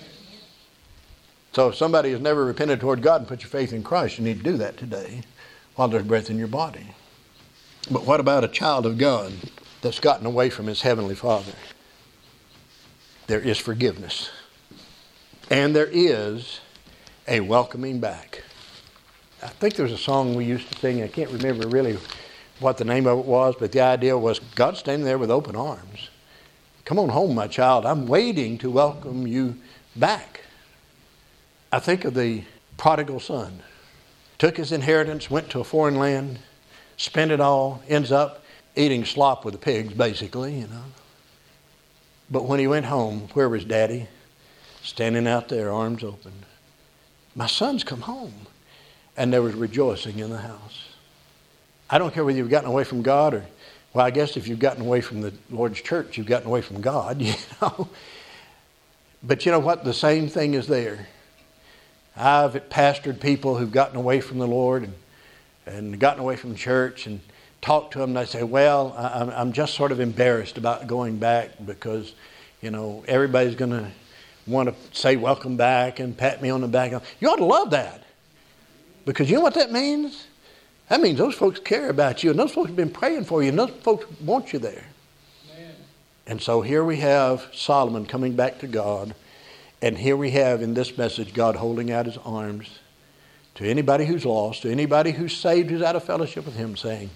So 1.53 1.69
if 1.69 1.75
somebody 1.75 2.13
has 2.13 2.21
never 2.21 2.45
repented 2.45 2.81
toward 2.81 3.03
God 3.03 3.23
and 3.23 3.29
put 3.29 3.43
your 3.43 3.51
faith 3.51 3.73
in 3.73 3.83
Christ, 3.83 4.19
you 4.19 4.25
need 4.25 4.39
to 4.39 4.45
do 4.45 4.57
that 4.59 4.77
today 4.77 5.23
while 5.75 5.89
there's 5.89 6.05
breath 6.05 6.31
in 6.31 6.39
your 6.39 6.49
body. 6.49 6.95
But 7.91 8.05
what 8.05 8.21
about 8.21 8.45
a 8.45 8.49
child 8.49 8.85
of 8.85 8.99
God 8.99 9.33
that's 9.81 10.01
gotten 10.01 10.27
away 10.27 10.51
from 10.51 10.67
his 10.67 10.83
heavenly 10.83 11.15
Father? 11.15 11.53
There 13.27 13.41
is 13.41 13.59
forgiveness. 13.59 14.31
And 15.51 15.75
there 15.75 15.89
is 15.91 16.61
a 17.27 17.41
welcoming 17.41 17.99
back. 17.99 18.45
I 19.43 19.49
think 19.49 19.75
there's 19.75 19.91
a 19.91 19.99
song 19.99 20.37
we 20.37 20.45
used 20.45 20.71
to 20.73 20.79
sing, 20.79 21.03
I 21.03 21.09
can't 21.09 21.31
remember 21.31 21.67
really 21.67 21.99
what 22.61 22.77
the 22.79 22.85
name 22.85 23.07
of 23.07 23.19
it 23.19 23.25
was, 23.25 23.57
but 23.59 23.73
the 23.73 23.81
idea 23.81 24.17
was 24.17 24.39
God 24.55 24.77
standing 24.77 25.05
there 25.05 25.19
with 25.19 25.31
open 25.31 25.57
arms. 25.57 26.09
Come 26.85 27.01
on 27.01 27.09
home, 27.09 27.35
my 27.35 27.49
child. 27.49 27.85
I'm 27.85 28.07
waiting 28.07 28.59
to 28.59 28.71
welcome 28.71 29.27
you 29.27 29.57
back. 29.97 30.43
I 31.73 31.81
think 31.81 32.05
of 32.05 32.15
the 32.15 32.45
prodigal 32.77 33.19
son. 33.19 33.61
Took 34.39 34.57
his 34.57 34.71
inheritance, 34.71 35.31
went 35.31 35.51
to 35.51 35.61
a 35.61 35.65
foreign 35.65 35.97
land, 35.97 36.39
spent 36.97 37.33
it 37.33 37.41
all, 37.41 37.83
ends 37.89 38.13
up 38.13 38.45
eating 38.77 39.05
slop 39.05 39.45
with 39.45 39.55
the 39.55 39.59
pigs, 39.59 39.95
basically, 39.95 40.61
you 40.61 40.69
know. 40.69 40.85
But 42.31 42.45
when 42.45 42.61
he 42.61 42.69
went 42.69 42.87
home, 42.87 43.29
where 43.33 43.49
was 43.49 43.65
daddy? 43.65 44.07
Standing 44.83 45.27
out 45.27 45.49
there, 45.49 45.71
arms 45.71 46.03
open. 46.03 46.33
My 47.35 47.47
son's 47.47 47.85
come 47.85 48.03
home. 48.03 48.47
And 49.17 49.33
there 49.33 49.43
was 49.43 49.55
rejoicing 49.55 50.19
in 50.19 50.31
the 50.31 50.39
house. 50.39 50.89
I 51.91 51.99
don't 51.99 52.15
care 52.15 52.25
whether 52.25 52.39
you've 52.39 52.49
gotten 52.49 52.71
away 52.71 52.85
from 52.85 53.03
God 53.03 53.35
or, 53.35 53.45
well, 53.93 54.07
I 54.07 54.11
guess 54.11 54.37
if 54.37 54.47
you've 54.47 54.61
gotten 54.61 54.83
away 54.83 55.01
from 55.01 55.21
the 55.21 55.35
Lord's 55.51 55.81
church, 55.81 56.17
you've 56.17 56.27
gotten 56.27 56.47
away 56.47 56.63
from 56.63 56.81
God, 56.81 57.21
you 57.23 57.35
know. 57.61 57.89
But 59.23 59.45
you 59.45 59.53
know 59.53 59.59
what? 59.59 59.85
The 59.85 59.93
same 59.93 60.29
thing 60.29 60.55
is 60.55 60.67
there. 60.67 61.09
I've 62.17 62.55
pastored 62.71 63.21
people 63.21 63.57
who've 63.57 63.71
gotten 63.71 63.97
away 63.97 64.21
from 64.21 64.39
the 64.39 64.47
Lord 64.47 64.85
and, 64.85 64.95
and 65.67 66.01
gotten 66.01 66.21
away 66.21 66.37
from 66.37 66.55
church 66.55 67.07
and 67.07 67.21
talked 67.61 67.93
to 67.93 67.99
them 67.99 68.11
and 68.11 68.17
they 68.17 68.25
say, 68.25 68.43
well, 68.43 68.95
I'm 68.97 69.53
just 69.53 69.75
sort 69.75 69.93
of 69.93 70.01
embarrassed 70.01 70.57
about 70.57 70.87
going 70.87 71.19
back 71.19 71.51
because, 71.67 72.15
you 72.63 72.71
know, 72.71 73.05
everybody's 73.07 73.55
going 73.55 73.73
to 73.73 73.91
want 74.47 74.69
to 74.69 74.99
say 74.99 75.17
welcome 75.17 75.57
back 75.57 76.01
and 76.01 76.17
pat 76.17 76.41
me 76.43 76.51
on 76.51 76.61
the 76.61 76.69
back. 76.69 76.93
You 77.21 77.29
ought 77.29 77.37
to 77.37 77.45
love 77.45 77.71
that. 77.71 78.05
Because 79.05 79.31
you 79.31 79.37
know 79.37 79.43
what 79.43 79.55
that 79.55 79.73
means? 79.73 80.27
That 80.89 81.01
means 81.01 81.19
those 81.19 81.35
folks 81.35 81.61
care 81.61 81.89
about 81.89 82.23
you 82.23 82.31
and 82.31 82.39
those 82.39 82.53
folks 82.53 82.69
have 82.69 82.77
been 82.77 82.91
praying 82.91 83.25
for 83.25 83.43
you 83.43 83.51
and 83.51 83.59
those 83.59 83.71
folks 83.83 84.07
want 84.21 84.53
you 84.53 84.59
there. 84.59 84.85
Amen. 85.55 85.75
And 86.27 86.43
so 86.43 86.63
here 86.63 86.85
we 86.85 86.97
have 86.97 87.47
Solomon 87.53 88.07
coming 88.07 88.35
back 88.35 88.59
to 88.61 88.67
God. 88.67 89.15
And 89.83 89.97
here 89.97 90.17
we 90.17 90.33
have 90.33 90.63
in 90.63 90.75
this 90.75 90.99
message 90.99 91.33
God 91.33 91.57
holding 91.57 91.91
out 91.91 92.07
his 92.07 92.19
arms 92.19 92.81
to 93.55 93.65
anybody 93.65 94.05
who's 94.05 94.27
lost, 94.27 94.63
to 94.63 94.71
anybody 94.71 95.13
who's 95.13 95.37
saved, 95.37 95.71
who's 95.71 95.83
out 95.83 95.97
of 95.97 96.05
fellowship 96.05 96.45
with 96.45 96.57
him, 96.57 96.77
saying, 96.77 97.11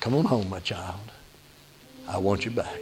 Come 0.00 0.14
on 0.14 0.24
home, 0.24 0.48
my 0.48 0.60
child. 0.60 1.12
I 2.08 2.18
want 2.18 2.44
you 2.44 2.50
back. 2.50 2.80